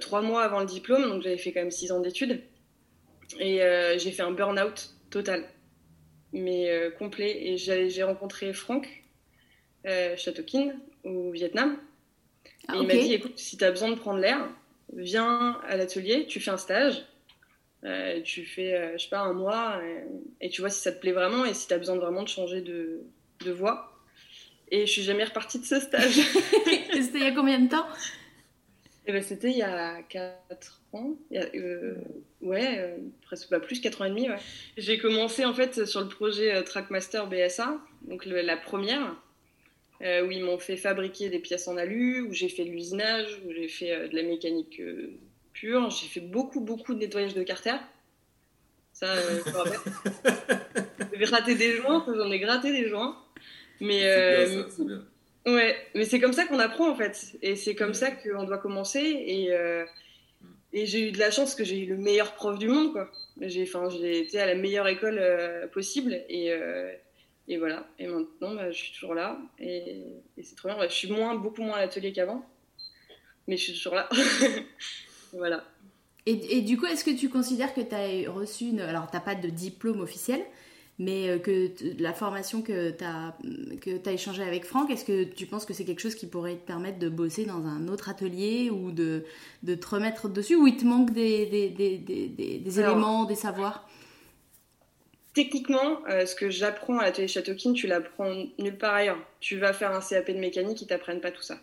trois 0.00 0.22
mois 0.22 0.42
avant 0.42 0.60
le 0.60 0.66
diplôme, 0.66 1.02
donc 1.02 1.22
j'avais 1.22 1.38
fait 1.38 1.52
quand 1.52 1.60
même 1.60 1.70
six 1.70 1.92
ans 1.92 2.00
d'études. 2.00 2.42
Et 3.38 3.62
euh, 3.62 3.98
j'ai 3.98 4.12
fait 4.12 4.22
un 4.22 4.30
burn-out 4.30 4.90
total, 5.10 5.44
mais 6.32 6.70
euh, 6.70 6.90
complet. 6.90 7.48
Et 7.48 7.56
j'ai 7.56 8.02
rencontré 8.02 8.52
Franck 8.52 8.88
Châteaukin 10.16 10.72
au 11.04 11.30
Vietnam. 11.30 11.78
et 12.44 12.50
ah, 12.68 12.74
il 12.80 12.86
m'a 12.86 12.94
dit 12.94 13.12
écoute, 13.12 13.38
si 13.38 13.56
tu 13.56 13.64
as 13.64 13.70
besoin 13.70 13.90
de 13.90 13.96
prendre 13.96 14.18
l'air, 14.18 14.48
viens 14.92 15.60
à 15.66 15.76
l'atelier, 15.76 16.26
tu 16.26 16.40
fais 16.40 16.50
un 16.50 16.56
stage, 16.56 17.04
euh, 17.84 18.22
tu 18.22 18.46
fais, 18.46 18.74
euh, 18.74 18.92
je 18.96 19.04
sais 19.04 19.10
pas, 19.10 19.20
un 19.20 19.34
mois, 19.34 19.80
et, 20.40 20.48
tu 20.48 20.62
vois 20.62 20.70
si 20.70 20.80
ça 20.80 20.90
te 20.92 21.00
plaît 21.00 21.12
vraiment 21.12 21.44
et 21.44 21.52
si 21.52 21.66
tu 21.66 21.74
as 21.74 21.78
besoin 21.78 21.96
vraiment 21.96 22.22
de 22.22 22.28
changer 22.28 22.62
de, 22.62 23.02
de 23.44 23.52
voie. 23.52 23.92
Et 24.70 24.86
je 24.86 24.92
suis 24.92 25.02
jamais 25.02 25.24
repartie 25.24 25.60
de 25.60 25.66
ce 25.66 25.78
stage. 25.78 26.14
C'était 26.92 27.18
il 27.18 27.24
y 27.24 27.26
a 27.26 27.32
combien 27.32 27.58
de 27.58 27.68
temps? 27.68 27.86
Eh 29.06 29.12
ben, 29.12 29.22
C'était 29.22 29.50
il 29.50 29.58
y 29.58 29.62
a 29.62 30.02
4 30.02 30.80
ans. 30.92 31.16
Euh, 31.32 31.94
ouais, 32.42 32.96
presque 33.22 33.50
pas 33.50 33.60
plus, 33.60 33.80
4 33.80 34.02
ans 34.02 34.04
et 34.06 34.10
demi. 34.10 34.28
Ouais. 34.28 34.36
J'ai 34.76 34.98
commencé 34.98 35.44
en 35.44 35.54
fait 35.54 35.84
sur 35.84 36.00
le 36.00 36.08
projet 36.08 36.62
Trackmaster 36.64 37.26
BSA, 37.26 37.78
donc 38.02 38.26
la 38.26 38.56
première. 38.56 39.16
où 40.00 40.30
ils 40.30 40.44
m'ont 40.44 40.58
fait 40.58 40.76
fabriquer 40.76 41.28
des 41.28 41.38
pièces 41.38 41.68
en 41.68 41.76
alu, 41.76 42.20
où 42.22 42.32
j'ai 42.32 42.48
fait 42.48 42.64
de 42.64 42.70
l'usinage, 42.70 43.40
où 43.46 43.52
j'ai 43.52 43.68
fait 43.68 44.08
de 44.08 44.16
la 44.16 44.22
mécanique 44.22 44.80
pure. 45.52 45.90
J'ai 45.90 46.08
fait 46.08 46.20
beaucoup, 46.20 46.60
beaucoup 46.60 46.94
de 46.94 46.98
nettoyage 46.98 47.34
de 47.34 47.42
carter. 47.42 47.76
Ça, 48.94 49.06
euh, 49.06 49.40
raté 51.24 51.56
des 51.56 51.72
joints, 51.72 52.04
j'en 52.06 52.30
ai 52.30 52.38
gratté 52.38 52.70
des 52.70 52.88
joints. 52.88 53.18
Mais, 53.80 54.02
euh, 54.04 54.62
ouais, 55.46 55.76
mais 55.94 56.04
c'est 56.04 56.20
comme 56.20 56.32
ça 56.32 56.46
qu'on 56.46 56.58
apprend 56.58 56.90
en 56.90 56.96
fait. 56.96 57.36
Et 57.42 57.56
c'est 57.56 57.74
comme 57.74 57.94
ça 57.94 58.10
qu'on 58.10 58.44
doit 58.44 58.58
commencer. 58.58 59.00
Et, 59.00 59.52
euh, 59.52 59.84
et 60.72 60.86
j'ai 60.86 61.08
eu 61.08 61.12
de 61.12 61.18
la 61.18 61.30
chance 61.30 61.54
que 61.54 61.64
j'ai 61.64 61.78
eu 61.78 61.86
le 61.86 61.96
meilleur 61.96 62.34
prof 62.34 62.58
du 62.58 62.68
monde. 62.68 62.92
quoi. 62.92 63.10
J'ai 63.40 64.20
été 64.20 64.40
à 64.40 64.46
la 64.46 64.54
meilleure 64.54 64.88
école 64.88 65.18
euh, 65.18 65.66
possible. 65.68 66.12
Et, 66.28 66.52
et 67.48 67.58
voilà. 67.58 67.86
Et 67.98 68.06
maintenant, 68.06 68.54
bah, 68.54 68.70
je 68.70 68.76
suis 68.76 68.92
toujours 68.92 69.14
là. 69.14 69.38
Et, 69.58 70.04
c'est 70.42 70.56
trop 70.56 70.68
bien. 70.68 70.78
je 70.82 70.94
suis 70.94 71.10
moins, 71.10 71.34
beaucoup 71.34 71.62
moins 71.62 71.76
à 71.76 71.80
l'atelier 71.80 72.12
qu'avant. 72.12 72.44
Mais 73.46 73.56
je 73.56 73.64
suis 73.64 73.74
toujours 73.74 73.94
là. 73.94 74.08
voilà. 75.32 75.64
Et, 76.26 76.62
du 76.62 76.78
coup, 76.78 76.86
est-ce 76.86 77.04
que 77.04 77.10
tu 77.10 77.28
considères 77.28 77.74
que 77.74 77.82
tu 77.82 77.94
as 77.94 78.30
reçu 78.32 78.64
une... 78.64 78.80
Alors, 78.80 79.10
tu 79.10 79.16
n'as 79.16 79.20
pas 79.22 79.34
de 79.34 79.48
diplôme 79.48 80.00
officiel, 80.00 80.42
mais 80.98 81.28
euh, 81.28 81.38
que 81.38 81.70
la 81.98 82.12
formation 82.12 82.62
que 82.62 82.90
tu 82.90 83.04
as, 83.04 83.36
que 83.80 84.08
as 84.08 84.12
échangée 84.12 84.42
avec 84.42 84.64
Franck, 84.64 84.90
est-ce 84.90 85.04
que 85.04 85.24
tu 85.24 85.46
penses 85.46 85.64
que 85.64 85.72
c'est 85.72 85.84
quelque 85.84 86.00
chose 86.00 86.14
qui 86.14 86.26
pourrait 86.26 86.56
te 86.56 86.66
permettre 86.66 86.98
de 86.98 87.08
bosser 87.08 87.44
dans 87.44 87.66
un 87.66 87.88
autre 87.88 88.08
atelier 88.08 88.70
ou 88.70 88.92
de, 88.92 89.24
de 89.62 89.74
te 89.74 89.86
remettre 89.86 90.28
dessus 90.28 90.54
Ou 90.54 90.66
il 90.66 90.76
te 90.76 90.84
manque 90.84 91.12
des, 91.12 91.46
des, 91.46 91.68
des, 91.68 91.98
des 91.98 92.80
éléments, 92.80 93.24
des 93.24 93.34
savoirs? 93.34 93.88
Techniquement, 95.34 95.98
euh, 96.08 96.26
ce 96.26 96.36
que 96.36 96.48
j'apprends 96.48 96.98
à 97.00 97.02
l'atelier 97.02 97.26
Châteaukin, 97.26 97.72
tu 97.72 97.88
l'apprends 97.88 98.32
nulle 98.60 98.78
part 98.78 98.94
ailleurs. 98.94 99.18
Tu 99.40 99.58
vas 99.58 99.72
faire 99.72 99.90
un 99.90 100.00
CAP 100.00 100.30
de 100.30 100.38
mécanique, 100.38 100.80
ils 100.80 100.86
t'apprennent 100.86 101.20
pas 101.20 101.32
tout 101.32 101.42
ça. 101.42 101.58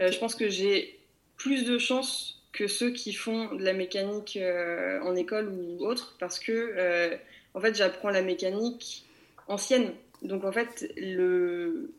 Euh, 0.00 0.12
je 0.12 0.18
pense 0.20 0.36
que 0.36 0.48
j'ai 0.48 1.00
plus 1.36 1.64
de 1.64 1.78
chances 1.78 2.44
que 2.52 2.68
ceux 2.68 2.90
qui 2.90 3.12
font 3.12 3.56
de 3.56 3.64
la 3.64 3.72
mécanique 3.72 4.38
euh, 4.40 5.00
en 5.00 5.16
école 5.16 5.48
ou 5.48 5.84
autre, 5.84 6.14
parce 6.20 6.38
que 6.38 7.18
en 7.54 7.60
fait 7.60 7.74
j'apprends 7.74 8.10
la 8.10 8.22
mécanique 8.22 9.04
ancienne. 9.48 9.92
Donc 10.22 10.44
en 10.44 10.52
fait 10.52 10.92
le, 10.96 11.92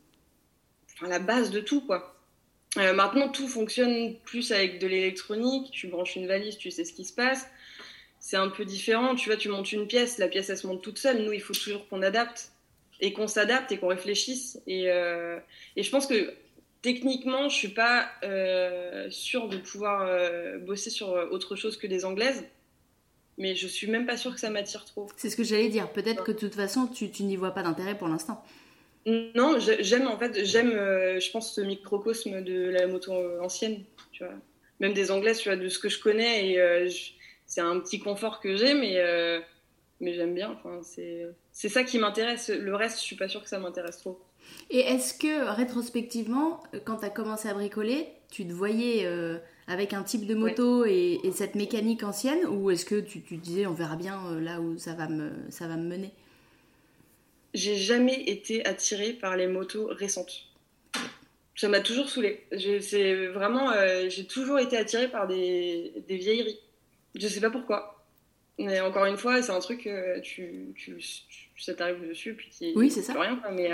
enfin, 0.94 1.08
la 1.08 1.18
base 1.18 1.50
de 1.50 1.60
tout 1.60 1.80
quoi. 1.80 2.16
Euh, 2.78 2.92
maintenant 2.92 3.28
tout 3.28 3.46
fonctionne 3.46 4.16
plus 4.24 4.52
avec 4.52 4.78
de 4.80 4.86
l'électronique. 4.86 5.70
Tu 5.72 5.88
branches 5.88 6.16
une 6.16 6.26
valise, 6.26 6.56
tu 6.56 6.70
sais 6.70 6.84
ce 6.84 6.92
qui 6.92 7.04
se 7.04 7.12
passe. 7.12 7.46
C'est 8.18 8.36
un 8.36 8.48
peu 8.48 8.64
différent. 8.64 9.14
Tu 9.14 9.28
vois, 9.28 9.36
tu 9.36 9.48
montes 9.48 9.70
une 9.72 9.86
pièce, 9.86 10.18
la 10.18 10.28
pièce 10.28 10.50
elle 10.50 10.58
se 10.58 10.66
monte 10.66 10.82
toute 10.82 10.98
seule. 10.98 11.22
Nous 11.22 11.32
il 11.32 11.40
faut 11.40 11.54
toujours 11.54 11.88
qu'on 11.88 12.02
adapte 12.02 12.50
et 13.00 13.12
qu'on 13.12 13.28
s'adapte 13.28 13.70
et 13.72 13.78
qu'on 13.78 13.88
réfléchisse. 13.88 14.60
Et, 14.66 14.84
et 14.84 15.82
je 15.82 15.90
pense 15.90 16.06
que 16.06 16.34
techniquement, 16.84 17.48
je 17.48 17.56
suis 17.56 17.68
pas 17.68 18.10
euh, 18.24 19.08
sûre 19.08 19.48
de 19.48 19.56
pouvoir 19.56 20.02
euh, 20.06 20.58
bosser 20.58 20.90
sur 20.90 21.12
euh, 21.12 21.26
autre 21.30 21.56
chose 21.56 21.78
que 21.78 21.86
des 21.86 22.04
anglaises. 22.04 22.44
Mais 23.38 23.54
je 23.54 23.66
suis 23.66 23.86
même 23.86 24.06
pas 24.06 24.16
sûre 24.16 24.34
que 24.34 24.40
ça 24.40 24.50
m'attire 24.50 24.84
trop. 24.84 25.08
C'est 25.16 25.30
ce 25.30 25.36
que 25.36 25.44
j'allais 25.44 25.68
dire. 25.68 25.90
Peut-être 25.90 26.24
que 26.24 26.32
de 26.32 26.38
toute 26.38 26.54
façon, 26.54 26.86
tu, 26.86 27.10
tu 27.10 27.24
n'y 27.24 27.36
vois 27.36 27.50
pas 27.52 27.62
d'intérêt 27.62 27.96
pour 27.96 28.08
l'instant. 28.08 28.44
Non, 29.06 29.58
j'aime 29.58 30.06
en 30.06 30.18
fait, 30.18 30.44
j'aime, 30.44 30.70
je 30.70 31.30
pense, 31.30 31.54
ce 31.54 31.60
microcosme 31.60 32.42
de 32.42 32.70
la 32.70 32.86
moto 32.86 33.12
ancienne. 33.42 33.82
Tu 34.12 34.24
vois. 34.24 34.32
Même 34.80 34.94
des 34.94 35.10
anglaises, 35.10 35.38
tu 35.38 35.48
vois, 35.48 35.56
de 35.56 35.68
ce 35.68 35.78
que 35.78 35.88
je 35.88 36.00
connais. 36.00 36.52
Et 36.52 36.88
c'est 37.46 37.60
un 37.60 37.80
petit 37.80 37.98
confort 37.98 38.40
que 38.40 38.56
j'ai, 38.56 38.72
mais, 38.74 39.02
mais 40.00 40.14
j'aime 40.14 40.34
bien. 40.34 40.52
Enfin, 40.52 40.80
c'est 41.52 41.68
ça 41.68 41.84
qui 41.84 41.98
m'intéresse. 41.98 42.48
Le 42.48 42.74
reste, 42.74 42.98
je 42.98 43.02
suis 43.02 43.16
pas 43.16 43.28
sûre 43.28 43.42
que 43.42 43.48
ça 43.48 43.58
m'intéresse 43.58 43.98
trop. 43.98 44.20
Et 44.70 44.80
est-ce 44.80 45.14
que 45.14 45.50
rétrospectivement, 45.54 46.62
quand 46.84 46.98
tu 46.98 47.04
as 47.04 47.10
commencé 47.10 47.48
à 47.48 47.54
bricoler, 47.54 48.08
tu 48.30 48.46
te 48.46 48.52
voyais 48.52 49.06
euh, 49.06 49.38
avec 49.66 49.92
un 49.92 50.02
type 50.02 50.26
de 50.26 50.34
moto 50.34 50.84
et, 50.84 51.20
cette 51.34 51.54
mécanique 51.54 52.02
ancienne 52.02 52.46
ou 52.46 52.70
est-ce 52.70 52.84
que 52.84 53.00
tu, 53.00 53.22
tu, 53.22 53.36
disais 53.36 53.66
on 53.66 53.72
verra 53.72 53.96
bien 53.96 54.20
euh, 54.26 54.40
là 54.40 54.60
où 54.60 54.78
ça 54.78 54.94
va 54.94 55.08
me, 55.08 55.30
ça 55.50 55.66
va 55.66 55.76
me 55.76 55.88
mener? 55.88 56.10
J'ai 57.54 57.76
jamais 57.76 58.24
été 58.24 58.66
attirée 58.66 59.12
par 59.12 59.36
les 59.36 59.46
motos 59.46 59.86
récentes. 59.86 60.48
Ça 61.56 61.68
m'a 61.68 61.80
toujours 61.80 62.08
saoulée. 62.08 62.44
C'est 62.80 63.26
vraiment, 63.28 63.70
euh, 63.70 64.08
j'ai 64.08 64.26
toujours 64.26 64.58
été 64.58 64.76
attirée 64.76 65.08
par 65.08 65.28
des, 65.28 65.92
des, 66.08 66.16
vieilleries. 66.16 66.58
Je 67.14 67.28
sais 67.28 67.40
pas 67.40 67.50
pourquoi. 67.50 68.04
Mais 68.58 68.80
encore 68.80 69.04
une 69.06 69.16
fois, 69.16 69.40
c'est 69.40 69.52
un 69.52 69.60
truc, 69.60 69.88
tu, 70.22 70.72
tu, 70.74 71.00
ça 71.56 71.74
t'arrive 71.74 72.08
dessus 72.08 72.34
puis 72.34 72.50
tu 72.56 72.72
oui, 72.76 72.90
c'est 72.90 73.02
ça. 73.02 73.20
rien. 73.20 73.40
Mais 73.52 73.70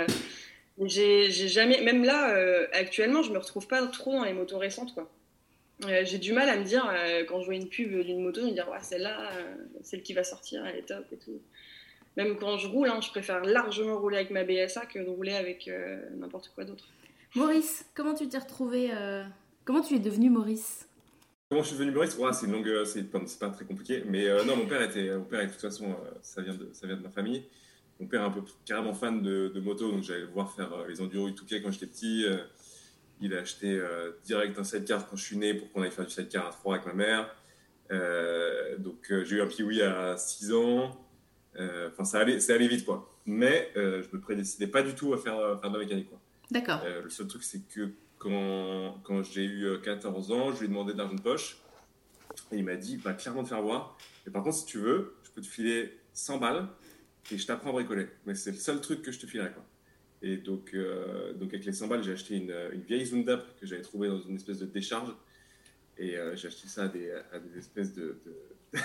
j'ai 0.87 1.29
jamais, 1.29 1.81
même 1.81 2.03
là, 2.03 2.35
euh, 2.35 2.67
actuellement, 2.73 3.21
je 3.23 3.31
me 3.31 3.37
retrouve 3.37 3.67
pas 3.67 3.85
trop 3.87 4.13
dans 4.13 4.23
les 4.23 4.33
motos 4.33 4.57
récentes, 4.57 4.93
quoi. 4.93 5.09
Euh, 5.85 6.01
j'ai 6.05 6.17
du 6.17 6.33
mal 6.33 6.47
à 6.49 6.57
me 6.57 6.63
dire, 6.63 6.87
euh, 6.89 7.23
quand 7.27 7.41
je 7.41 7.45
vois 7.45 7.55
une 7.55 7.67
pub 7.67 7.91
d'une 8.01 8.21
moto, 8.21 8.45
me 8.45 8.51
dire, 8.51 8.69
ouais, 8.69 8.81
celle-là, 8.81 9.31
celle 9.81 10.03
qui 10.03 10.13
va 10.13 10.23
sortir, 10.23 10.65
elle 10.65 10.77
est 10.77 10.87
top 10.87 11.05
et 11.11 11.17
tout. 11.17 11.39
Même 12.17 12.37
quand 12.37 12.57
je 12.57 12.67
roule, 12.67 12.89
hein, 12.89 12.99
je 13.01 13.09
préfère 13.09 13.41
largement 13.43 13.97
rouler 13.97 14.17
avec 14.17 14.31
ma 14.31 14.43
BSA 14.43 14.85
que 14.85 14.99
de 14.99 15.09
rouler 15.09 15.33
avec 15.33 15.69
n'importe 16.17 16.51
quoi 16.53 16.65
d'autre. 16.65 16.85
Maurice, 17.35 17.85
comment 17.95 18.13
tu 18.13 18.27
t'es 18.27 18.37
retrouvé 18.37 18.91
Comment 19.63 19.81
tu 19.81 19.95
es 19.95 19.99
devenu 19.99 20.29
Maurice? 20.29 20.87
Comment 21.49 21.63
je 21.63 21.69
suis 21.69 21.77
devenu 21.77 21.91
Maurice? 21.91 22.17
Ouais, 22.17 22.33
C'est 22.33 22.47
une 22.47 22.51
longue, 22.51 22.83
c'est 22.85 23.09
pas, 23.39 23.49
très 23.49 23.63
compliqué. 23.63 24.03
Mais 24.05 24.27
non, 24.45 24.57
mon 24.57 24.65
père 24.65 24.81
était, 24.81 25.15
mon 25.15 25.23
père, 25.23 25.45
de 25.45 25.51
toute 25.51 25.61
façon, 25.61 25.95
ça 26.21 26.41
vient 26.41 26.53
de, 26.53 26.69
ça 26.73 26.85
vient 26.85 26.97
de 26.97 27.03
ma 27.03 27.09
famille. 27.09 27.45
Mon 28.01 28.07
père 28.07 28.21
est 28.21 28.25
un 28.25 28.31
peu 28.31 28.41
carrément 28.65 28.95
fan 28.95 29.21
de, 29.21 29.59
moto, 29.63 29.91
donc 29.91 30.01
j'allais 30.01 30.21
le 30.21 30.27
voir 30.27 30.51
faire 30.51 30.73
euh, 30.73 30.87
les 30.87 31.01
enduro 31.01 31.29
Touquet 31.29 31.61
quand 31.61 31.71
j'étais 31.71 31.85
petit. 31.85 32.25
Euh, 33.21 33.25
il 33.25 33.35
a 33.35 33.41
acheté 33.41 33.71
euh, 33.71 34.11
direct 34.23 34.57
un 34.57 34.63
sidecar 34.63 35.07
quand 35.07 35.15
je 35.15 35.23
suis 35.23 35.37
né 35.37 35.53
pour 35.53 35.71
qu'on 35.71 35.81
aille 35.81 35.91
faire 35.91 36.05
du 36.05 36.11
sidecar 36.11 36.47
à 36.47 36.51
3 36.51 36.75
avec 36.75 36.87
ma 36.87 36.93
mère. 36.93 37.35
donc 38.79 39.11
j'ai 39.23 39.35
eu 39.35 39.41
un 39.41 39.47
Piwi 39.47 39.81
à 39.81 40.17
6 40.17 40.53
ans. 40.53 41.05
Enfin, 41.57 42.03
ça 42.03 42.19
allait, 42.19 42.39
ça 42.39 42.53
allait 42.53 42.67
vite, 42.67 42.85
quoi. 42.85 43.13
Mais 43.25 43.71
je 43.75 44.15
me 44.15 44.19
prédécidais 44.19 44.67
pas 44.67 44.81
du 44.81 44.95
tout 44.95 45.13
à 45.13 45.17
faire, 45.17 45.59
faire 45.59 45.69
de 45.69 45.77
la 45.77 45.83
mécanique, 45.83 46.09
quoi. 46.09 46.19
D'accord. 46.49 46.81
le 47.01 47.09
seul 47.09 47.27
truc, 47.27 47.43
c'est 47.43 47.65
que 47.67 47.91
quand, 48.17 48.99
quand 49.03 49.23
j'ai 49.23 49.45
eu 49.45 49.79
14 49.81 50.31
ans, 50.31 50.51
je 50.51 50.59
lui 50.59 50.65
ai 50.65 50.69
demandé 50.69 50.93
de 50.93 50.97
l'argent 50.97 51.15
de 51.15 51.21
poche. 51.21 51.57
Et 52.51 52.57
il 52.57 52.65
m'a 52.65 52.75
dit, 52.75 52.97
va 52.97 53.13
clairement 53.13 53.43
te 53.43 53.49
faire 53.49 53.61
voir. 53.61 53.97
Et 54.27 54.29
par 54.29 54.43
contre, 54.43 54.57
si 54.57 54.65
tu 54.65 54.77
veux, 54.77 55.15
je 55.23 55.31
peux 55.31 55.41
te 55.41 55.47
filer 55.47 55.97
100 56.13 56.37
balles 56.37 56.67
et 57.31 57.37
je 57.37 57.45
t'apprends 57.45 57.69
à 57.69 57.73
bricoler. 57.73 58.07
Mais 58.25 58.35
c'est 58.35 58.51
le 58.51 58.57
seul 58.57 58.81
truc 58.81 59.01
que 59.01 59.11
je 59.11 59.19
te 59.19 59.25
filerai. 59.25 59.51
Quoi. 59.51 59.63
Et 60.21 60.37
donc, 60.37 60.71
euh, 60.73 61.33
donc 61.33 61.53
avec 61.53 61.65
les 61.65 61.73
100 61.73 61.87
balles, 61.87 62.03
j'ai 62.03 62.11
acheté 62.11 62.35
une, 62.35 62.53
une 62.73 62.81
vieille 62.81 63.05
Zundap 63.05 63.59
que 63.59 63.65
j'avais 63.65 63.81
trouvée 63.81 64.07
dans 64.07 64.21
une 64.21 64.35
espèce 64.35 64.59
de 64.59 64.65
décharge. 64.65 65.13
Et 65.97 66.15
euh, 66.15 66.35
j'ai 66.35 66.47
acheté 66.47 66.67
ça 66.67 66.83
à 66.83 66.87
des, 66.87 67.11
à 67.11 67.39
des 67.39 67.57
espèces 67.57 67.93
de, 67.93 68.17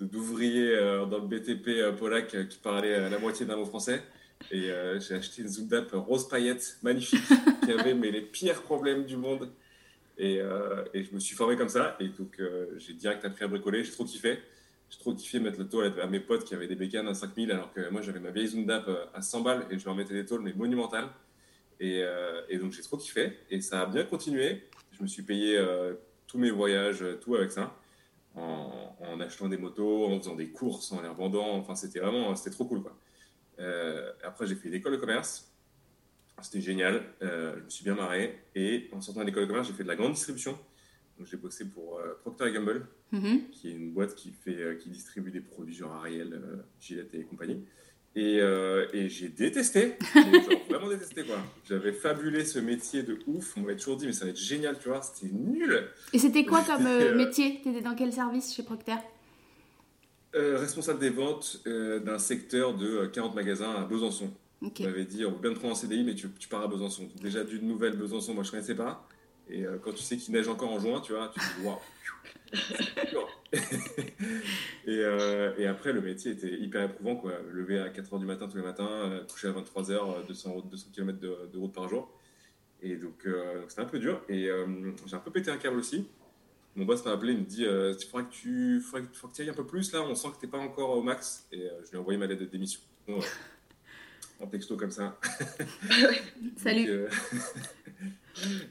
d'ouvriers 0.00 0.74
euh, 0.74 1.06
dans 1.06 1.18
le 1.18 1.26
BTP 1.26 1.96
polac 1.98 2.48
qui 2.48 2.58
parlaient 2.58 3.10
la 3.10 3.18
moitié 3.18 3.46
d'un 3.46 3.56
mot 3.56 3.64
français. 3.64 4.02
Et 4.50 4.70
j'ai 5.00 5.14
acheté 5.14 5.42
une 5.42 5.48
Zundap 5.48 5.90
rose 5.92 6.28
paillette 6.28 6.78
magnifique 6.82 7.22
qui 7.64 7.72
avait 7.72 7.94
mais 7.94 8.10
les 8.10 8.20
pires 8.20 8.62
problèmes 8.62 9.06
du 9.06 9.16
monde. 9.16 9.50
Et, 10.18 10.34
et 10.92 11.04
je 11.04 11.14
me 11.14 11.18
suis 11.18 11.34
formé 11.34 11.56
comme 11.56 11.68
ça. 11.70 11.96
Et 11.98 12.08
donc 12.08 12.40
j'ai 12.76 12.92
direct 12.92 13.24
appris 13.24 13.44
à 13.44 13.48
bricoler. 13.48 13.82
J'ai 13.84 13.92
trop 13.92 14.04
kiffé 14.04 14.40
j'ai 14.94 15.00
trop 15.00 15.14
kiffé 15.14 15.40
mettre 15.40 15.58
le 15.58 15.68
tôle 15.68 15.92
à 16.00 16.06
mes 16.06 16.20
potes 16.20 16.44
qui 16.44 16.54
avaient 16.54 16.68
des 16.68 16.76
bécanes 16.76 17.08
à 17.08 17.14
5000 17.14 17.50
alors 17.50 17.72
que 17.72 17.88
moi 17.90 18.00
j'avais 18.00 18.20
ma 18.20 18.30
vieille 18.30 18.46
Zundap 18.46 18.86
euh, 18.86 19.04
à 19.12 19.22
100 19.22 19.40
balles 19.40 19.66
et 19.70 19.78
je 19.78 19.84
leur 19.84 19.94
mettais 19.94 20.14
des 20.14 20.24
tôles 20.24 20.42
mais 20.42 20.52
monumentales. 20.52 21.08
Et, 21.80 22.02
euh, 22.02 22.42
et 22.48 22.58
donc 22.58 22.72
j'ai 22.72 22.82
trop 22.82 22.96
kiffé 22.96 23.38
et 23.50 23.60
ça 23.60 23.82
a 23.82 23.86
bien 23.86 24.04
continué. 24.04 24.68
Je 24.92 25.02
me 25.02 25.08
suis 25.08 25.22
payé 25.22 25.58
euh, 25.58 25.94
tous 26.28 26.38
mes 26.38 26.50
voyages, 26.50 27.04
tout 27.20 27.34
avec 27.34 27.50
ça, 27.50 27.76
en, 28.36 28.96
en, 29.00 29.20
achetant 29.20 29.48
des 29.48 29.56
motos, 29.56 30.06
en 30.06 30.18
faisant 30.20 30.36
des 30.36 30.50
courses, 30.50 30.92
en 30.92 31.02
les 31.02 31.08
revendant. 31.08 31.56
Enfin 31.56 31.74
c'était 31.74 31.98
vraiment, 31.98 32.36
c'était 32.36 32.54
trop 32.54 32.64
cool 32.64 32.82
quoi. 32.82 32.96
après 34.22 34.46
j'ai 34.46 34.54
fait 34.54 34.68
l'école 34.68 34.92
de 34.92 34.98
commerce. 34.98 35.50
C'était 36.40 36.60
génial, 36.60 37.02
je 37.20 37.64
me 37.64 37.70
suis 37.70 37.84
bien 37.84 37.94
marré. 37.94 38.38
Et 38.54 38.88
en 38.92 39.00
sortant 39.00 39.20
de 39.22 39.26
l'école 39.26 39.44
de 39.44 39.48
commerce, 39.48 39.66
j'ai 39.66 39.74
fait 39.74 39.84
de 39.84 39.88
la 39.88 39.96
grande 39.96 40.12
distribution. 40.12 40.58
Donc 41.18 41.26
j'ai 41.28 41.36
bossé 41.36 41.64
pour 41.68 42.00
Procter 42.22 42.52
Gamble, 42.52 42.86
Mhm. 43.14 43.48
qui 43.52 43.68
est 43.68 43.72
une 43.72 43.92
boîte 43.92 44.14
qui, 44.16 44.32
fait, 44.32 44.56
euh, 44.56 44.74
qui 44.74 44.88
distribue 44.90 45.30
des 45.30 45.40
produits 45.40 45.74
genre 45.74 45.92
Ariel, 45.92 46.32
euh, 46.32 46.56
Gillette 46.80 47.14
et 47.14 47.22
compagnie. 47.22 47.60
Et, 48.16 48.40
euh, 48.40 48.86
et 48.92 49.08
j'ai 49.08 49.28
détesté, 49.28 49.94
genre, 50.14 50.24
vraiment 50.68 50.88
détesté 50.88 51.22
quoi. 51.24 51.36
J'avais 51.68 51.92
fabulé 51.92 52.44
ce 52.44 52.58
métier 52.58 53.02
de 53.04 53.18
ouf. 53.28 53.56
On 53.56 53.60
m'avait 53.60 53.76
toujours 53.76 53.96
dit, 53.96 54.06
mais 54.06 54.12
ça 54.12 54.24
va 54.24 54.30
être 54.32 54.36
génial, 54.38 54.78
tu 54.80 54.88
vois. 54.88 55.00
C'était 55.02 55.32
nul. 55.32 55.88
Et 56.12 56.18
c'était 56.18 56.44
quoi 56.44 56.62
comme 56.62 56.86
euh, 56.86 57.14
métier? 57.16 57.60
T'étais 57.62 57.80
dans 57.82 57.94
quel 57.94 58.12
service 58.12 58.52
chez 58.54 58.62
Procter? 58.64 58.96
Euh, 60.34 60.58
Responsable 60.58 60.98
des 60.98 61.10
ventes 61.10 61.62
d'un 61.66 62.18
secteur 62.18 62.74
de 62.76 63.06
40 63.06 63.34
magasins 63.36 63.70
à 63.70 63.84
Besançon. 63.84 64.32
On 64.60 64.70
m'avait 64.82 65.04
dit, 65.04 65.24
on 65.24 65.30
veut 65.30 65.38
bien 65.40 65.52
te 65.52 65.58
prendre 65.58 65.74
en 65.74 65.76
CDI, 65.76 66.02
mais 66.04 66.14
tu, 66.14 66.28
tu 66.38 66.48
pars 66.48 66.62
à 66.62 66.66
Besançon. 66.68 67.08
Déjà 67.20 67.44
d'une 67.44 67.68
nouvelle 67.68 67.96
Besançon, 67.96 68.34
moi 68.34 68.42
je 68.42 68.50
connaissais 68.50 68.74
pas. 68.74 69.06
Et 69.50 69.64
quand 69.82 69.92
tu 69.92 70.02
sais 70.02 70.16
qu'il 70.16 70.32
neige 70.34 70.48
encore 70.48 70.72
en 70.72 70.80
juin, 70.80 71.00
tu 71.00 71.12
vois, 71.12 71.30
tu 71.32 71.38
te 71.38 71.60
dis, 71.60 71.66
waouh 71.66 71.78
et, 73.52 73.58
euh, 74.88 75.52
et, 75.58 75.66
après, 75.66 75.92
le 75.92 76.00
métier 76.00 76.32
était 76.32 76.52
hyper 76.52 76.82
éprouvant. 76.82 77.16
Quoi. 77.16 77.32
Lever 77.52 77.78
à 77.78 77.88
4h 77.88 78.18
du 78.18 78.26
matin 78.26 78.48
tous 78.48 78.56
les 78.56 78.62
matins, 78.62 78.88
euh, 78.88 79.24
coucher 79.24 79.48
à 79.48 79.52
23h, 79.52 80.26
200, 80.26 80.62
200 80.70 80.88
km 80.92 81.18
de, 81.18 81.58
route 81.58 81.72
par 81.72 81.88
jour. 81.88 82.10
Et 82.82 82.96
donc, 82.96 83.26
euh, 83.26 83.64
c'était 83.68 83.82
un 83.82 83.86
peu 83.86 83.98
dur. 83.98 84.22
Et 84.28 84.48
j'ai 85.06 85.16
un 85.16 85.20
peu 85.20 85.30
pété 85.30 85.50
un 85.50 85.56
câble 85.56 85.78
aussi. 85.78 86.06
Mon 86.76 86.84
boss 86.84 87.04
m'a 87.04 87.12
appelé, 87.12 87.32
il 87.32 87.38
me 87.38 87.44
dit 87.44 87.62
Il 87.64 88.06
faudrait 88.06 88.28
que 88.28 88.34
tu 88.34 88.80
faut 88.80 89.28
que 89.28 89.34
tu 89.34 89.42
ailles 89.42 89.50
un 89.50 89.54
peu 89.54 89.66
plus 89.66 89.92
là, 89.92 90.02
on 90.02 90.14
sent 90.14 90.28
que 90.34 90.40
tu 90.40 90.46
n'es 90.46 90.50
pas 90.50 90.58
encore 90.58 90.90
au 90.90 91.02
max. 91.02 91.46
Et 91.52 91.68
je 91.84 91.90
lui 91.90 91.96
ai 91.96 92.00
envoyé 92.00 92.18
ma 92.18 92.26
lettre 92.26 92.40
de 92.40 92.46
démission. 92.46 92.80
en 94.40 94.46
texto 94.46 94.76
comme 94.76 94.90
ça. 94.90 95.18
Salut. 96.56 97.06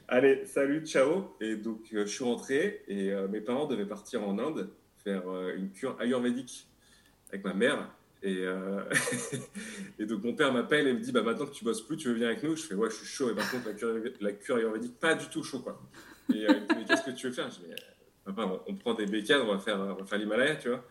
Allez, 0.07 0.45
salut, 0.45 0.85
ciao. 0.85 1.35
Et 1.39 1.55
donc, 1.55 1.81
euh, 1.93 2.05
je 2.05 2.11
suis 2.11 2.23
rentré 2.23 2.83
et 2.87 3.11
euh, 3.11 3.27
mes 3.27 3.41
parents 3.41 3.65
devaient 3.65 3.85
partir 3.85 4.27
en 4.27 4.37
Inde 4.39 4.69
faire 5.03 5.27
euh, 5.27 5.55
une 5.55 5.71
cure 5.71 5.97
ayurvédique 5.99 6.67
avec 7.29 7.43
ma 7.43 7.53
mère. 7.53 7.89
Et, 8.21 8.45
et 9.99 10.05
donc, 10.05 10.23
mon 10.23 10.33
père 10.33 10.53
m'appelle 10.53 10.87
et 10.87 10.93
me 10.93 10.99
dit 10.99 11.11
bah, 11.11 11.23
Maintenant 11.23 11.45
que 11.45 11.51
tu 11.51 11.65
bosses 11.65 11.81
plus, 11.81 11.97
tu 11.97 12.07
veux 12.07 12.13
venir 12.13 12.27
avec 12.27 12.41
nous? 12.41 12.55
Je 12.55 12.63
fais 12.63 12.73
Ouais, 12.73 12.89
je 12.89 12.95
suis 12.95 13.05
chaud. 13.05 13.29
Et 13.29 13.35
par 13.35 13.49
contre, 13.51 13.67
la 13.67 13.73
cure, 13.73 13.99
la 14.21 14.31
cure 14.31 14.55
ayurvédique, 14.55 14.97
pas 14.97 15.13
du 15.13 15.25
tout 15.27 15.43
chaud. 15.43 15.59
Quoi. 15.59 15.77
Et 16.33 16.37
il 16.37 16.47
me 16.47 16.53
dit 16.53 16.65
Mais 16.77 16.85
qu'est-ce 16.85 17.03
que 17.03 17.11
tu 17.11 17.27
veux 17.27 17.33
faire? 17.33 17.49
Je 17.49 17.57
dis 17.57 17.65
Papa, 18.23 18.63
on, 18.65 18.75
prend 18.75 18.93
des 18.93 19.07
bécanes, 19.07 19.41
on 19.41 19.53
va 19.53 19.59
faire, 19.59 19.97
on 19.99 20.05
faire 20.05 20.19
l'Himalaya, 20.19 20.55
tu 20.55 20.69
vois. 20.69 20.85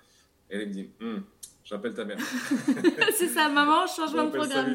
Et 0.51 0.57
elle 0.57 0.69
me 0.69 0.73
dit 0.75 0.91
hum, 1.01 1.23
J'appelle 1.65 1.95
ta 1.95 2.05
mère. 2.05 2.19
C'est 3.15 3.29
ça, 3.29 3.49
maman, 3.49 3.87
changement 3.87 4.25
de 4.25 4.37
programme. 4.37 4.75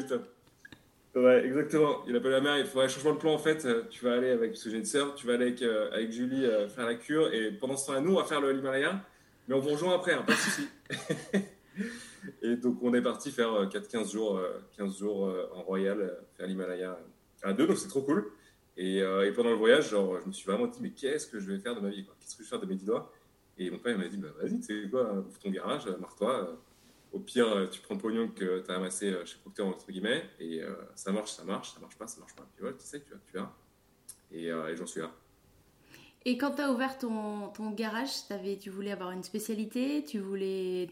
Exactement. 1.26 2.04
Il 2.06 2.16
appelle 2.16 2.32
la 2.32 2.40
mère, 2.40 2.58
il 2.58 2.66
faut 2.66 2.80
un 2.80 2.88
changement 2.88 3.14
de 3.14 3.18
plan 3.18 3.32
en 3.32 3.38
fait. 3.38 3.64
Euh, 3.64 3.82
tu 3.90 4.04
vas 4.04 4.14
aller 4.14 4.30
avec, 4.30 4.52
parce 4.52 4.64
que 4.64 4.70
j'ai 4.70 4.76
une 4.76 4.84
sœur, 4.84 5.14
tu 5.14 5.26
vas 5.26 5.34
aller 5.34 5.46
avec, 5.46 5.62
euh, 5.62 5.90
avec 5.92 6.12
Julie 6.12 6.44
euh, 6.44 6.68
faire 6.68 6.86
la 6.86 6.94
cure 6.94 7.32
et 7.32 7.52
pendant 7.52 7.76
ce 7.76 7.86
temps-là, 7.86 8.00
nous, 8.00 8.12
on 8.12 8.16
va 8.16 8.24
faire 8.24 8.40
le 8.40 8.52
l'Himalaya, 8.52 9.02
mais 9.46 9.54
on 9.54 9.60
vous 9.60 9.70
rejoint 9.70 9.94
après, 9.94 10.12
hein, 10.12 10.22
pas 10.26 10.34
de 10.34 10.38
souci. 10.38 10.68
et 12.42 12.56
donc, 12.56 12.82
on 12.82 12.94
est 12.94 13.02
parti 13.02 13.30
faire 13.30 13.68
4-15 13.68 14.12
jours, 14.12 14.40
15 14.76 14.98
jours 14.98 15.32
en 15.54 15.62
Royal, 15.62 16.18
faire 16.36 16.46
l'Himalaya 16.46 16.98
à 17.42 17.52
deux, 17.52 17.66
donc 17.66 17.78
c'est 17.78 17.88
trop 17.88 18.02
cool. 18.02 18.30
Et, 18.76 18.98
et, 18.98 19.32
pendant 19.34 19.50
le 19.50 19.56
voyage, 19.56 19.90
genre, 19.90 20.20
je 20.20 20.26
me 20.26 20.32
suis 20.32 20.46
vraiment 20.46 20.66
dit, 20.66 20.78
mais 20.80 20.90
qu'est-ce 20.90 21.26
que 21.26 21.40
je 21.40 21.50
vais 21.50 21.58
faire 21.58 21.74
de 21.74 21.80
ma 21.80 21.88
vie 21.88 22.04
Qu'est-ce 22.20 22.36
que 22.36 22.42
je 22.42 22.48
vais 22.48 22.50
faire 22.50 22.60
de 22.60 22.66
mes 22.66 22.76
10 22.76 22.84
doigts? 22.84 23.12
Et 23.56 23.70
mon 23.70 23.78
père 23.78 23.98
m'a 23.98 24.06
dit, 24.06 24.18
bah, 24.18 24.28
vas-y, 24.40 24.60
tu 24.60 24.82
sais 24.82 24.88
quoi, 24.88 25.12
ouvre 25.14 25.38
ton 25.38 25.50
garage, 25.50 25.86
marre-toi 26.00 26.58
au 27.12 27.20
pire, 27.20 27.48
euh, 27.48 27.66
tu 27.66 27.80
prends 27.80 27.94
le 27.94 28.00
pognon 28.00 28.28
que 28.28 28.60
tu 28.60 28.70
as 28.70 28.74
amassé 28.74 29.10
euh, 29.10 29.24
chez 29.24 29.38
Procter, 29.38 29.62
entre 29.62 29.90
guillemets, 29.90 30.24
et 30.38 30.62
euh, 30.62 30.74
ça 30.94 31.12
marche, 31.12 31.32
ça 31.32 31.44
marche, 31.44 31.72
ça 31.72 31.80
marche 31.80 31.96
pas, 31.96 32.06
ça 32.06 32.20
marche 32.20 32.34
pas. 32.34 32.46
Puis 32.54 32.62
voilà, 32.62 32.76
tu 32.76 32.84
sais, 32.84 33.00
tu, 33.00 33.12
tu 33.26 33.32
verras. 33.32 33.52
Et, 34.30 34.46
et 34.48 34.76
j'en 34.76 34.86
suis 34.86 35.00
là. 35.00 35.10
Et 36.26 36.36
quand 36.36 36.50
tu 36.50 36.60
as 36.60 36.70
ouvert 36.70 36.98
ton, 36.98 37.48
ton 37.48 37.70
garage, 37.70 38.10
avais, 38.28 38.58
tu 38.58 38.68
voulais 38.68 38.90
avoir 38.90 39.12
une 39.12 39.22
spécialité 39.22 40.04
Tu 40.04 40.18
voulais 40.18 40.90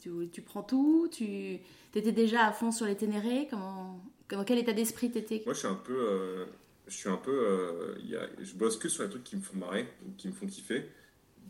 tu, 0.00 0.30
tu, 0.32 0.40
prends 0.40 0.62
tout 0.62 1.08
Tu 1.12 1.60
étais 1.94 2.12
déjà 2.12 2.46
à 2.46 2.52
fond 2.52 2.72
sur 2.72 2.86
les 2.86 2.96
ténérés 2.96 3.48
Comment, 3.50 4.02
Dans 4.30 4.44
quel 4.44 4.56
état 4.56 4.72
d'esprit 4.72 5.10
tu 5.10 5.18
étais 5.18 5.42
Moi, 5.44 5.52
je 5.52 5.58
suis 5.58 5.68
un 5.68 5.74
peu. 5.74 6.46
je 6.86 6.96
suis 6.96 7.10
un 7.10 7.18
peu. 7.18 7.98
y 8.02 8.16
a, 8.16 8.26
je 8.38 8.54
bosse 8.54 8.78
que 8.78 8.88
sur 8.88 9.02
les 9.02 9.10
trucs 9.10 9.24
qui 9.24 9.36
me 9.36 9.42
font 9.42 9.58
marrer, 9.58 9.86
qui 10.16 10.28
me 10.28 10.32
font 10.32 10.46
kiffer. 10.46 10.88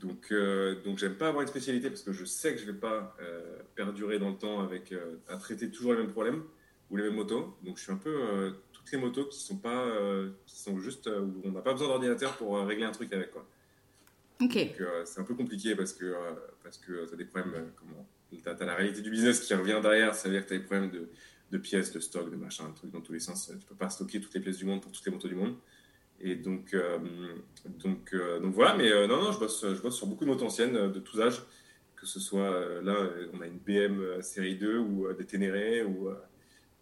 Donc, 0.00 0.28
euh, 0.33 0.80
donc 0.83 0.99
j'aime 0.99 1.14
pas 1.14 1.28
avoir 1.28 1.42
une 1.42 1.49
spécialité 1.49 1.90
parce 1.90 2.02
que 2.02 2.12
je 2.12 2.25
sais 2.25 2.54
que 2.54 2.61
je 2.61 2.66
vais 2.66 2.78
pas 2.78 3.16
euh, 3.21 3.59
perdurer 3.75 4.19
dans 4.19 4.30
le 4.30 4.37
temps 4.37 4.61
avec 4.61 4.92
euh, 4.92 5.16
à 5.28 5.37
traiter 5.37 5.71
toujours 5.71 5.92
les 5.92 5.99
mêmes 5.99 6.11
problèmes 6.11 6.42
ou 6.90 6.97
les 6.97 7.04
mêmes 7.04 7.14
motos. 7.14 7.57
Donc, 7.62 7.76
je 7.76 7.83
suis 7.83 7.92
un 7.92 7.97
peu 7.97 8.54
toutes 8.73 8.90
les 8.90 8.99
motos 8.99 9.26
qui 9.26 9.38
sont 9.38 9.59
pas, 9.59 9.87
qui 10.45 10.58
sont 10.58 10.80
juste 10.80 11.06
où 11.06 11.41
on 11.45 11.52
n'a 11.52 11.60
pas 11.60 11.73
besoin 11.73 11.86
d'ordinateur 11.86 12.36
pour 12.36 12.58
régler 12.67 12.84
un 12.84 12.91
truc 12.91 13.13
avec 13.13 13.30
quoi. 13.30 13.47
Ok. 14.41 14.56
Donc, 14.56 14.89
c'est 15.04 15.21
un 15.21 15.25
peu 15.25 15.34
compliqué 15.34 15.76
parce 15.76 15.93
que 15.93 16.13
parce 16.65 16.78
que 16.78 17.06
t'as 17.08 17.15
des 17.15 17.26
problèmes. 17.26 17.71
comment 17.76 18.08
T'as 18.43 18.54
as 18.54 18.65
la 18.65 18.75
réalité 18.75 19.02
du 19.02 19.10
business 19.10 19.39
qui 19.39 19.54
revient 19.54 19.78
derrière. 19.80 20.17
Ça 20.17 20.28
veut 20.28 20.34
dire 20.34 20.45
que 20.45 20.49
t'as 20.49 20.56
des 20.56 20.65
problèmes 20.65 20.91
de, 20.91 21.08
de 21.52 21.58
pièces, 21.58 21.93
de 21.93 22.00
stock, 22.00 22.28
de 22.28 22.36
machin, 22.36 22.69
de 22.69 22.75
trucs 22.75 22.91
dans 22.91 23.00
tous 23.00 23.13
les 23.13 23.21
sens. 23.21 23.52
Tu 23.60 23.67
peux 23.67 23.76
pas 23.76 23.91
stocker 23.91 24.21
toutes 24.21 24.34
les 24.34 24.41
pièces 24.41 24.56
du 24.56 24.65
monde 24.65 24.80
pour 24.80 24.91
toutes 24.91 25.06
les 25.06 25.13
motos 25.13 25.28
du 25.28 25.36
monde. 25.36 25.54
Et 26.23 26.35
donc, 26.35 26.75
euh, 26.75 26.99
donc, 27.83 28.13
euh, 28.13 28.41
donc 28.41 28.54
voilà, 28.54 28.75
mais 28.75 28.91
euh, 28.93 29.06
non, 29.06 29.23
non, 29.23 29.33
je 29.33 29.39
bosse, 29.39 29.65
je 29.67 29.80
bosse 29.80 29.97
sur 29.97 30.06
beaucoup 30.06 30.25
de 30.25 30.30
motos 30.30 30.45
anciennes 30.45 30.93
de 30.93 31.00
tous 31.00 31.21
âges, 31.21 31.43
que 31.97 32.06
ce 32.06 32.21
soit 32.21 32.83
là, 32.83 32.95
on 33.33 33.41
a 33.41 33.47
une 33.47 33.59
BM 33.59 34.21
série 34.23 34.56
2 34.56 34.78
ou 34.78 35.13
des 35.15 35.25
Ténéré 35.25 35.83
ou 35.83 36.11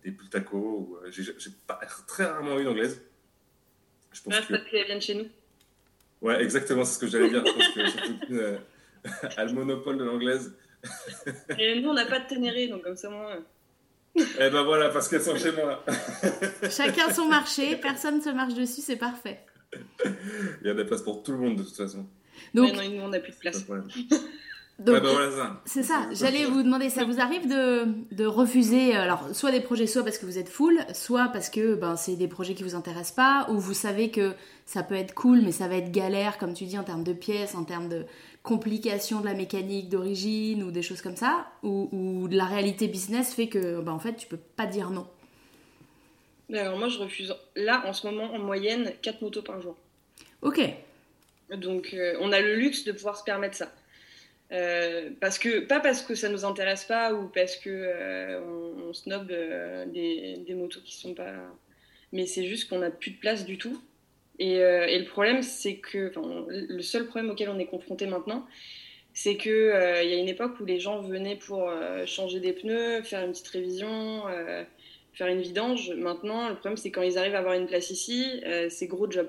des 0.05 0.11
Pultaco. 0.11 0.57
Ou, 0.59 0.99
j'ai, 1.11 1.33
pas, 1.67 1.81
très 2.07 2.25
rarement 2.25 2.59
eu 2.59 2.65
d'anglaise. 2.65 3.03
Je 4.13 4.23
pense 4.23 4.41
que... 4.41 4.53
parce 4.53 4.65
qu'elles 4.71 4.87
viennent 4.87 5.01
chez 5.01 5.15
nous. 5.15 5.29
Ouais, 6.21 6.43
exactement, 6.43 6.85
c'est 6.85 6.95
ce 6.95 6.99
que 6.99 7.07
j'allais 7.07 7.31
dire. 7.31 7.45
Je 7.47 7.53
pense 7.53 7.69
que 7.69 7.89
surtout 7.91 9.37
a 9.37 9.45
le 9.45 9.53
monopole 9.53 9.99
de 9.99 10.05
l'anglaise. 10.05 10.57
Et 11.59 11.81
nous, 11.81 11.91
on 11.91 11.95
n'a 11.95 12.07
pas 12.07 12.21
de 12.21 12.27
Ténéré, 12.27 12.69
donc 12.69 12.83
comme 12.83 12.97
ça, 12.97 13.09
moi. 13.09 13.37
Eh 14.17 14.51
ben 14.51 14.63
voilà, 14.63 14.89
parce 14.89 15.09
qu'elles 15.09 15.23
sont 15.23 15.37
chez 15.37 15.53
moi. 15.53 15.85
Chacun 16.71 17.13
son 17.13 17.27
marché, 17.27 17.77
personne 17.77 18.21
se 18.21 18.31
marche 18.31 18.55
dessus, 18.55 18.81
c'est 18.81 18.97
parfait. 18.97 19.41
Il 20.05 20.67
y 20.67 20.71
a 20.71 20.75
des 20.75 20.85
places 20.85 21.03
pour 21.03 21.23
tout 21.23 21.33
le 21.33 21.39
monde 21.39 21.57
de 21.57 21.63
toute 21.63 21.77
façon. 21.77 22.07
Donc, 22.55 22.75
non, 22.75 22.83
nous 22.89 23.03
on 23.03 23.09
n'a 23.09 23.21
plus 23.21 23.33
de 23.33 23.39
place. 23.39 23.65
Donc, 24.79 25.03
ben 25.03 25.13
voilà 25.13 25.31
ça. 25.33 25.61
C'est 25.65 25.83
ça. 25.83 26.07
J'allais 26.13 26.45
vous 26.45 26.63
demander, 26.63 26.89
ça 26.89 27.05
vous 27.05 27.21
arrive 27.21 27.49
de, 27.49 28.15
de, 28.15 28.25
refuser, 28.27 28.95
alors 28.95 29.27
soit 29.33 29.51
des 29.51 29.61
projets, 29.61 29.89
soit 29.89 30.05
parce 30.05 30.19
que 30.19 30.27
vous 30.27 30.39
êtes 30.39 30.49
full, 30.49 30.79
soit 30.95 31.31
parce 31.33 31.51
que 31.51 31.75
ben, 31.75 31.97
c'est 31.97 32.15
des 32.15 32.29
projets 32.29 32.55
qui 32.55 32.63
vous 32.63 32.77
intéressent 32.77 33.17
pas, 33.17 33.49
ou 33.51 33.59
vous 33.59 33.75
savez 33.75 34.13
que 34.13 34.35
ça 34.67 34.85
peut 34.85 34.95
être 34.95 35.15
cool, 35.15 35.41
mais 35.43 35.51
ça 35.51 35.67
va 35.67 35.75
être 35.75 35.91
galère, 35.91 36.39
comme 36.39 36.55
tu 36.55 36.65
dis, 36.65 36.79
en 36.79 36.85
termes 36.85 37.03
de 37.03 37.13
pièces, 37.13 37.57
en 37.57 37.65
termes 37.65 37.89
de 37.89 38.07
complications 38.49 39.21
de 39.21 39.27
la 39.27 39.35
mécanique 39.35 39.91
d'origine 39.91 40.63
ou 40.63 40.71
des 40.71 40.81
choses 40.81 41.03
comme 41.03 41.17
ça, 41.17 41.47
ou, 41.63 42.27
de 42.31 42.37
la 42.37 42.47
réalité 42.47 42.89
business 42.89 43.35
fait 43.35 43.49
que 43.49 43.81
ben, 43.83 43.93
en 43.93 43.99
fait 43.99 44.15
tu 44.15 44.27
peux 44.27 44.39
pas 44.39 44.65
dire 44.65 44.91
non. 44.91 45.07
Alors 46.53 46.79
moi 46.79 46.89
je 46.89 46.99
refuse. 46.99 47.35
Là 47.55 47.85
en 47.87 47.93
ce 47.93 48.07
moment 48.07 48.33
en 48.33 48.39
moyenne 48.39 48.93
4 49.03 49.21
motos 49.21 49.43
par 49.43 49.61
jour. 49.61 49.77
Ok. 50.41 50.61
Donc 51.51 51.91
euh, 51.93 52.17
on 52.21 52.33
a 52.33 52.41
le 52.41 52.57
luxe 52.57 52.85
de 52.85 52.93
pouvoir 52.93 53.19
se 53.19 53.25
permettre 53.25 53.55
ça. 53.55 53.71
Euh, 54.51 55.11
parce 55.21 55.39
que 55.39 55.61
pas 55.61 55.79
parce 55.79 56.01
que 56.01 56.15
ça 56.15 56.31
nous 56.31 56.47
intéresse 56.47 56.85
pas 56.85 57.13
ou 57.13 57.29
parce 57.29 57.57
que 57.57 57.69
euh, 57.69 58.41
on, 58.41 58.95
snob 58.95 59.31
euh, 59.31 59.85
des, 59.85 60.39
des, 60.47 60.55
motos 60.55 60.81
qui 60.81 60.97
sont 60.97 61.13
pas 61.13 61.35
mais 62.15 62.25
c'est 62.25 62.47
juste 62.47 62.71
qu'on 62.71 62.79
n'a 62.79 62.91
plus 62.91 63.11
de 63.11 63.19
place 63.19 63.45
du 63.45 63.59
tout 63.59 63.79
et, 64.39 64.55
et 64.55 64.99
le 64.99 65.05
problème 65.05 65.43
c'est 65.43 65.77
que 65.77 66.13
le 66.49 66.83
seul 66.83 67.07
problème 67.07 67.31
auquel 67.31 67.49
on 67.49 67.59
est 67.59 67.67
confronté 67.67 68.07
maintenant 68.07 68.47
c'est 69.13 69.37
que 69.37 70.03
il 70.03 70.11
y 70.11 70.15
a 70.15 70.17
une 70.17 70.29
époque 70.29 70.61
où 70.61 70.65
les 70.65 70.79
gens 70.79 71.01
venaient 71.01 71.37
pour 71.37 71.71
changer 72.07 72.41
des 72.41 72.53
pneus 72.53 73.03
faire 73.03 73.25
une 73.25 73.33
petite 73.33 73.49
révision 73.49 74.23
faire 75.13 75.27
une 75.27 75.41
vidange 75.41 75.93
maintenant 75.97 76.49
le 76.49 76.55
problème 76.55 76.77
c'est 76.77 76.91
quand 76.91 77.03
ils 77.03 77.19
arrivent 77.19 77.35
à 77.35 77.39
avoir 77.39 77.55
une 77.55 77.67
place 77.67 77.91
ici 77.91 78.43
c'est 78.71 78.87
gros 78.87 79.11
job 79.11 79.29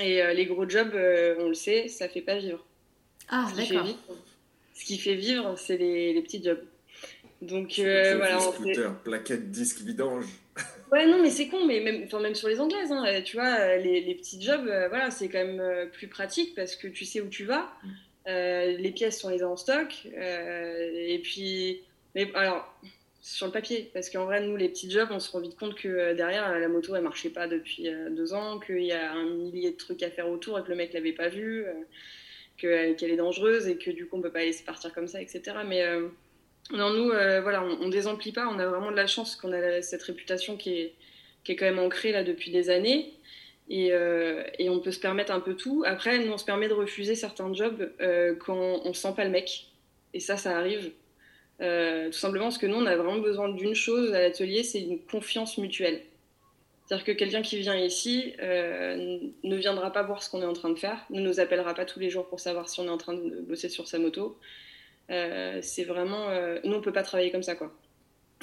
et 0.00 0.22
les 0.34 0.46
gros 0.46 0.68
jobs 0.68 0.94
on 1.38 1.48
le 1.48 1.54
sait 1.54 1.88
ça 1.88 2.08
fait 2.08 2.22
pas 2.22 2.38
vivre 2.38 2.64
ah, 3.28 3.50
d'accord. 3.56 3.86
Ce 4.74 4.84
qui 4.84 4.98
fait 4.98 5.14
vivre, 5.14 5.54
c'est 5.58 5.76
les, 5.76 6.12
les, 6.12 6.22
petits 6.22 6.42
jobs. 6.42 6.62
Donc 7.40 7.78
euh, 7.78 8.16
voilà. 8.16 8.38
Scooter, 8.38 8.94
plaquette, 9.02 9.50
disque, 9.50 9.80
vidange. 9.80 10.26
Ouais, 10.92 11.06
non, 11.06 11.22
mais 11.22 11.30
c'est 11.30 11.48
con, 11.48 11.64
mais 11.66 11.80
même, 11.80 12.06
même 12.06 12.34
sur 12.34 12.48
les 12.48 12.60
anglaises, 12.60 12.92
hein, 12.92 13.22
tu 13.24 13.36
vois, 13.36 13.76
les, 13.76 14.02
les 14.02 14.14
petits 14.14 14.40
jobs, 14.42 14.68
euh, 14.68 14.88
voilà, 14.88 15.10
c'est 15.10 15.30
quand 15.30 15.42
même 15.42 15.58
euh, 15.58 15.86
plus 15.86 16.06
pratique 16.06 16.54
parce 16.54 16.76
que 16.76 16.86
tu 16.86 17.06
sais 17.06 17.22
où 17.22 17.28
tu 17.28 17.44
vas. 17.44 17.72
Mm. 17.82 18.76
les 18.78 18.92
pièces 18.94 19.18
sont 19.18 19.30
les 19.30 19.42
en 19.42 19.56
stock. 19.56 20.06
et 20.06 21.20
puis, 21.22 21.80
mais 22.14 22.30
alors, 22.34 22.72
sur 23.22 23.46
le 23.46 23.52
papier, 23.52 23.90
parce 23.94 24.10
qu'en 24.10 24.26
vrai, 24.26 24.40
nous, 24.46 24.56
les 24.56 24.68
petits 24.68 24.90
jobs, 24.90 25.08
on 25.10 25.18
se 25.18 25.30
rend 25.32 25.40
vite 25.40 25.56
compte 25.56 25.74
que 25.76 26.12
derrière, 26.12 26.58
la 26.58 26.68
moto, 26.68 26.94
elle 26.94 27.02
marchait 27.02 27.30
pas 27.30 27.48
depuis 27.48 27.88
deux 28.10 28.34
ans, 28.34 28.60
qu'il 28.60 28.84
y 28.84 28.92
a 28.92 29.12
un 29.12 29.24
millier 29.24 29.70
de 29.70 29.76
trucs 29.76 30.02
à 30.02 30.10
faire 30.10 30.28
autour 30.28 30.58
et 30.58 30.62
que 30.62 30.68
le 30.68 30.76
mec 30.76 30.92
l'avait 30.92 31.12
pas 31.12 31.28
vu 31.28 31.64
qu'elle 32.62 33.10
est 33.10 33.16
dangereuse 33.16 33.68
et 33.68 33.76
que 33.76 33.90
du 33.90 34.06
coup 34.06 34.16
on 34.16 34.20
peut 34.20 34.30
pas 34.30 34.44
laisser 34.44 34.64
partir 34.64 34.92
comme 34.92 35.08
ça, 35.08 35.20
etc. 35.20 35.42
Mais 35.66 35.82
euh, 35.82 36.08
non, 36.72 36.90
nous, 36.90 37.10
euh, 37.10 37.40
voilà, 37.42 37.62
on, 37.62 37.82
on, 37.82 37.88
désemplit 37.88 38.32
pas. 38.32 38.48
On 38.48 38.58
a 38.58 38.66
vraiment 38.66 38.90
de 38.90 38.96
la 38.96 39.06
chance 39.06 39.36
qu'on 39.36 39.52
a 39.52 39.82
cette 39.82 40.02
réputation 40.02 40.56
qui 40.56 40.80
est, 40.80 40.94
qui 41.44 41.52
est 41.52 41.56
quand 41.56 41.66
même 41.66 41.78
ancrée 41.78 42.12
là 42.12 42.24
depuis 42.24 42.50
des 42.50 42.70
années. 42.70 43.12
Et, 43.68 43.92
euh, 43.92 44.42
et, 44.58 44.68
on 44.70 44.80
peut 44.80 44.90
se 44.90 45.00
permettre 45.00 45.32
un 45.32 45.40
peu 45.40 45.54
tout. 45.54 45.84
Après, 45.86 46.18
nous, 46.18 46.32
on 46.32 46.38
se 46.38 46.44
permet 46.44 46.68
de 46.68 46.74
refuser 46.74 47.14
certains 47.14 47.52
jobs 47.54 47.90
quand 48.40 48.80
on 48.84 48.92
sent 48.94 49.12
pas 49.16 49.24
le 49.24 49.30
mec. 49.30 49.66
Et 50.14 50.20
ça, 50.20 50.36
ça 50.36 50.56
arrive. 50.56 50.90
tout 51.58 52.18
simplement 52.18 52.46
parce 52.46 52.58
que 52.58 52.66
nous, 52.66 52.76
on 52.76 52.86
a 52.86 52.96
vraiment 52.96 53.18
besoin 53.18 53.48
d'une 53.50 53.74
chose 53.74 54.12
à 54.14 54.20
l'atelier, 54.20 54.62
c'est 54.62 54.80
une 54.80 54.98
confiance 54.98 55.58
mutuelle. 55.58 56.02
C'est-à-dire 56.84 57.06
que 57.06 57.12
quelqu'un 57.12 57.42
qui 57.42 57.58
vient 57.58 57.76
ici 57.76 58.34
ne 58.40 59.56
viendra 59.56 59.92
pas 59.92 60.02
voir 60.02 60.22
ce 60.22 60.30
qu'on 60.30 60.42
est 60.42 60.46
en 60.46 60.52
train 60.52 60.70
de 60.70 60.78
faire, 60.78 60.98
ne 61.10 61.20
nous 61.20 61.40
appellera 61.40 61.74
pas 61.74 61.84
tous 61.84 62.00
les 62.00 62.10
jours 62.10 62.28
pour 62.28 62.40
savoir 62.40 62.68
si 62.68 62.80
on 62.80 62.86
est 62.86 62.90
en 62.90 62.98
train 62.98 63.14
de 63.14 63.40
bosser 63.42 63.68
sur 63.68 63.86
sa 63.86 63.98
moto. 63.98 64.38
C'est 65.08 65.84
vraiment, 65.84 66.28
nous, 66.64 66.74
on 66.74 66.80
peut 66.80 66.92
pas 66.92 67.02
travailler 67.02 67.30
comme 67.30 67.42
ça, 67.42 67.54
quoi. 67.54 67.72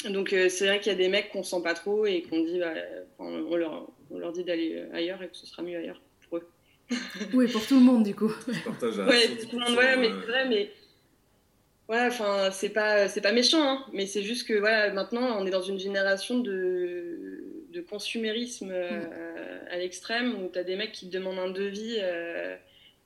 Donc 0.09 0.29
c'est 0.29 0.65
vrai 0.65 0.79
qu'il 0.79 0.91
y 0.91 0.95
a 0.95 0.97
des 0.97 1.09
mecs 1.09 1.31
qu'on 1.31 1.43
sent 1.43 1.61
pas 1.63 1.73
trop 1.73 2.05
et 2.05 2.21
qu'on 2.23 2.43
dit, 2.43 2.59
bah, 2.59 2.73
on, 3.17 3.55
leur, 3.55 3.89
on 4.11 4.17
leur 4.17 4.31
dit 4.31 4.43
d'aller 4.43 4.85
ailleurs 4.93 5.21
et 5.21 5.27
que 5.27 5.35
ce 5.35 5.45
sera 5.45 5.61
mieux 5.61 5.77
ailleurs 5.77 6.01
pour 6.27 6.37
eux. 6.37 6.47
oui, 7.33 7.47
pour 7.47 7.65
tout 7.65 7.75
le 7.75 7.81
monde 7.81 8.03
du 8.03 8.15
coup. 8.15 8.31
ouais, 8.47 8.53
tout 8.81 8.87
le 8.87 9.59
monde, 9.59 9.77
ouais, 9.77 9.97
mais 9.97 10.07
c'est 10.07 10.27
vrai, 10.27 10.47
mais 10.47 10.71
ouais, 11.89 12.07
enfin, 12.07 12.49
c'est 12.51 12.69
pas, 12.69 13.07
c'est 13.09 13.21
pas 13.21 13.33
méchant, 13.33 13.61
hein, 13.61 13.85
mais 13.91 14.05
c'est 14.05 14.23
juste 14.23 14.47
que 14.47 14.53
voilà, 14.53 14.91
maintenant, 14.93 15.37
on 15.39 15.45
est 15.45 15.51
dans 15.51 15.61
une 15.61 15.79
génération 15.79 16.39
de, 16.39 17.65
de 17.71 17.81
consumérisme 17.81 18.71
euh, 18.71 19.01
mm. 19.01 19.67
à 19.71 19.77
l'extrême 19.77 20.43
où 20.43 20.49
tu 20.49 20.59
as 20.59 20.63
des 20.63 20.75
mecs 20.75 20.91
qui 20.91 21.07
te 21.09 21.13
demandent 21.13 21.39
un 21.39 21.51
devis 21.51 21.97
euh, 21.99 22.55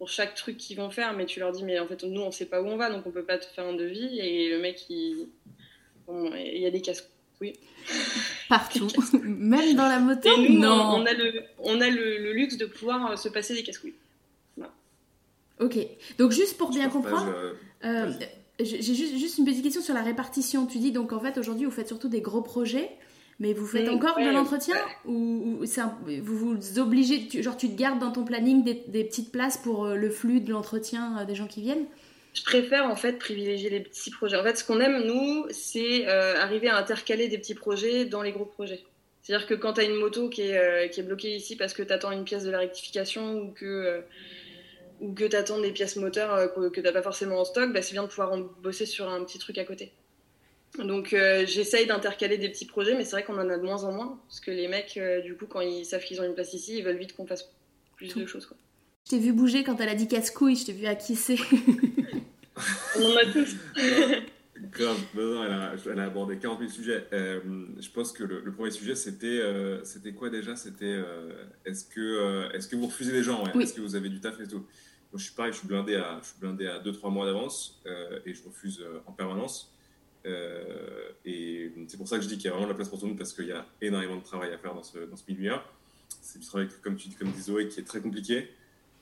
pour 0.03 0.09
chaque 0.09 0.35
truc 0.35 0.57
qu'ils 0.57 0.75
vont 0.75 0.89
faire, 0.89 1.13
mais 1.13 1.25
tu 1.25 1.39
leur 1.39 1.53
dis, 1.53 1.63
mais 1.63 1.79
en 1.79 1.87
fait, 1.87 2.03
nous, 2.03 2.19
on 2.19 2.29
sait 2.29 2.45
pas 2.45 2.61
où 2.61 2.65
on 2.65 2.75
va, 2.75 2.89
donc 2.89 3.07
on 3.07 3.11
peut 3.11 3.23
pas 3.23 3.37
te 3.37 3.45
faire 3.45 3.63
un 3.63 3.71
devis, 3.71 4.19
et 4.19 4.49
le 4.49 4.59
mec, 4.59 4.89
il, 4.89 5.29
il 6.09 6.57
y 6.57 6.65
a 6.65 6.71
des 6.71 6.81
casse 6.81 7.09
oui. 7.39 7.53
Partout, 8.49 8.89
même 9.23 9.75
dans 9.75 9.87
la 9.87 9.99
moto. 9.99 10.27
non. 10.49 10.95
On 10.95 11.05
a 11.05 11.13
le, 11.13 11.43
on 11.57 11.79
a 11.79 11.89
le, 11.89 12.33
luxe 12.33 12.57
de 12.57 12.65
pouvoir 12.65 13.11
euh, 13.11 13.15
se 13.15 13.29
passer 13.29 13.53
des 13.53 13.63
casse-couilles. 13.63 13.93
Ok, 15.61 15.77
donc 16.17 16.31
juste 16.31 16.57
pour 16.57 16.69
bien 16.69 16.89
comprendre, 16.89 17.31
euh, 17.33 17.53
euh, 17.85 18.11
j'ai 18.59 18.81
juste, 18.81 19.17
juste, 19.17 19.37
une 19.37 19.45
petite 19.45 19.63
question 19.63 19.81
sur 19.81 19.93
la 19.93 20.03
répartition. 20.03 20.65
Tu 20.65 20.79
dis 20.79 20.91
donc 20.91 21.13
en 21.13 21.21
fait 21.21 21.37
aujourd'hui 21.37 21.63
vous 21.63 21.71
faites 21.71 21.87
surtout 21.87 22.09
des 22.09 22.19
gros 22.19 22.41
projets, 22.41 22.91
mais 23.39 23.53
vous 23.53 23.65
faites 23.65 23.89
encore 23.89 24.17
de 24.17 24.31
l'entretien 24.31 24.75
ou, 25.05 25.59
vous 26.21 26.37
vous 26.37 26.79
obligez, 26.79 27.27
genre 27.41 27.57
tu 27.57 27.69
te 27.69 27.75
gardes 27.75 27.99
dans 27.99 28.11
ton 28.11 28.23
planning 28.23 28.63
des, 28.63 28.83
des 28.87 29.03
petites 29.03 29.31
places 29.31 29.57
pour 29.57 29.87
le 29.87 30.09
flux 30.09 30.39
de 30.39 30.51
l'entretien 30.51 31.23
des 31.25 31.35
gens 31.35 31.47
qui 31.47 31.61
viennent? 31.61 31.85
Je 32.33 32.43
préfère 32.43 32.89
en 32.89 32.95
fait 32.95 33.19
privilégier 33.19 33.69
les 33.69 33.79
petits 33.79 34.09
projets. 34.09 34.37
En 34.37 34.43
fait, 34.43 34.57
ce 34.57 34.63
qu'on 34.63 34.79
aime, 34.79 35.03
nous, 35.05 35.45
c'est 35.51 36.07
euh, 36.07 36.35
arriver 36.39 36.67
à 36.67 36.77
intercaler 36.77 37.27
des 37.27 37.37
petits 37.37 37.53
projets 37.53 38.05
dans 38.05 38.23
les 38.23 38.31
gros 38.31 38.45
projets. 38.45 38.81
C'est-à-dire 39.21 39.47
que 39.47 39.53
quand 39.53 39.73
tu 39.73 39.81
as 39.81 39.83
une 39.83 39.95
moto 39.95 40.29
qui 40.29 40.41
est, 40.41 40.57
euh, 40.57 40.87
qui 40.87 40.99
est, 40.99 41.03
bloquée 41.03 41.35
ici 41.35 41.55
parce 41.55 41.73
que 41.73 41.83
tu 41.83 41.93
attends 41.93 42.11
une 42.11 42.23
pièce 42.23 42.43
de 42.43 42.49
la 42.49 42.57
rectification 42.57 43.35
ou 43.35 43.51
que, 43.51 43.65
euh, 43.65 44.01
ou 44.99 45.13
que 45.13 45.25
tu 45.25 45.35
attends 45.35 45.59
des 45.59 45.71
pièces 45.71 45.95
moteurs 45.95 46.53
que, 46.53 46.69
tu 46.69 46.81
n'as 46.81 46.91
pas 46.91 47.03
forcément 47.03 47.39
en 47.39 47.45
stock, 47.45 47.71
bah, 47.71 47.81
c'est 47.83 47.93
bien 47.93 48.03
de 48.03 48.07
pouvoir 48.07 48.33
en 48.33 48.39
bosser 48.61 48.87
sur 48.87 49.07
un 49.09 49.23
petit 49.23 49.37
truc 49.37 49.59
à 49.59 49.63
côté. 49.63 49.91
Donc 50.79 51.09
j'essaye 51.45 51.85
d'intercaler 51.85 52.37
des 52.37 52.49
petits 52.49 52.65
projets, 52.65 52.95
mais 52.95 53.05
c'est 53.05 53.11
vrai 53.11 53.23
qu'on 53.23 53.37
en 53.37 53.49
a 53.49 53.57
de 53.57 53.63
moins 53.63 53.83
en 53.83 53.91
moins. 53.91 54.19
Parce 54.27 54.39
que 54.39 54.51
les 54.51 54.67
mecs, 54.67 54.99
du 55.23 55.35
coup, 55.35 55.45
quand 55.45 55.61
ils 55.61 55.85
savent 55.85 56.03
qu'ils 56.03 56.19
ont 56.19 56.23
une 56.23 56.33
place 56.33 56.53
ici, 56.53 56.77
ils 56.77 56.83
veulent 56.83 56.97
vite 56.97 57.15
qu'on 57.15 57.27
fasse 57.27 57.51
plus 57.95 58.15
de 58.15 58.25
choses. 58.25 58.45
Quoi. 58.45 58.57
Je 59.05 59.11
t'ai 59.11 59.19
vu 59.19 59.33
bouger 59.33 59.63
quand 59.63 59.79
elle 59.81 59.89
a 59.89 59.95
dit 59.95 60.07
casse-couille, 60.07 60.55
je 60.55 60.65
t'ai 60.65 60.73
vu 60.73 60.85
acquisser. 60.85 61.37
On 62.97 63.05
en 63.05 63.17
a 63.17 63.25
tous. 63.31 63.55
Grave, 64.71 64.99
non, 65.15 65.43
elle, 65.43 65.51
a, 65.51 65.73
elle, 65.91 65.99
a, 65.99 66.05
abordé 66.05 66.37
40 66.37 66.59
000 66.59 66.71
sujets. 66.71 67.05
Euh, 67.11 67.41
je 67.79 67.89
pense 67.89 68.11
que 68.11 68.23
le, 68.23 68.51
premier 68.51 68.71
sujet, 68.71 68.95
c'était 68.95 69.27
euh, 69.27 69.83
c'était 69.83 70.13
quoi 70.13 70.29
déjà? 70.29 70.55
C'était 70.55 70.85
euh, 70.85 71.43
est-ce 71.65 71.85
que, 71.85 72.55
est 72.55 72.69
que 72.69 72.75
vous 72.75 72.87
refusez 72.87 73.11
les 73.11 73.23
gens 73.23 73.43
Est-ce 73.59 73.73
que 73.73 73.81
vous 73.81 73.95
avez 73.95 74.09
du 74.09 74.21
taf 74.21 74.39
et 74.39 74.47
tout? 74.47 74.59
Moi, 75.11 75.17
je 75.17 75.23
suis 75.23 75.33
pareil, 75.33 75.51
je 75.51 75.57
suis 75.59 75.67
blindé 75.67 75.95
à, 75.95 76.19
je 76.21 76.27
suis 76.27 76.39
blindé 76.39 76.67
à 76.67 76.79
2-3 76.79 77.11
mois 77.11 77.25
d'avance 77.25 77.81
et 78.25 78.33
je 78.33 78.43
refuse 78.43 78.83
en 79.05 79.11
permanence. 79.11 79.72
Et 80.25 81.71
c'est 81.87 81.97
pour 81.97 82.07
ça 82.07 82.17
que 82.17 82.23
je 82.23 82.29
dis 82.29 82.37
qu'il 82.37 82.45
y 82.45 82.47
a 82.47 82.51
vraiment 82.51 82.67
la 82.67 82.73
place 82.73 82.89
pour 82.89 82.99
tout 82.99 83.05
le 83.05 83.09
monde 83.09 83.17
parce 83.17 83.33
qu'il 83.33 83.47
y 83.47 83.51
a 83.51 83.65
énormément 83.81 84.17
de 84.17 84.23
travail 84.23 84.53
à 84.53 84.57
faire 84.57 84.73
dans 84.73 84.83
ce, 84.83 84.97
milieu-là. 85.27 85.63
C'est 86.21 86.39
du 86.39 86.45
travail, 86.45 86.67
comme 86.81 86.95
tu 86.95 87.09
comme 87.09 87.31
dit 87.31 87.41
Zoé, 87.41 87.67
qui 87.67 87.79
est 87.79 87.83
très 87.83 87.99
compliqué. 87.99 88.47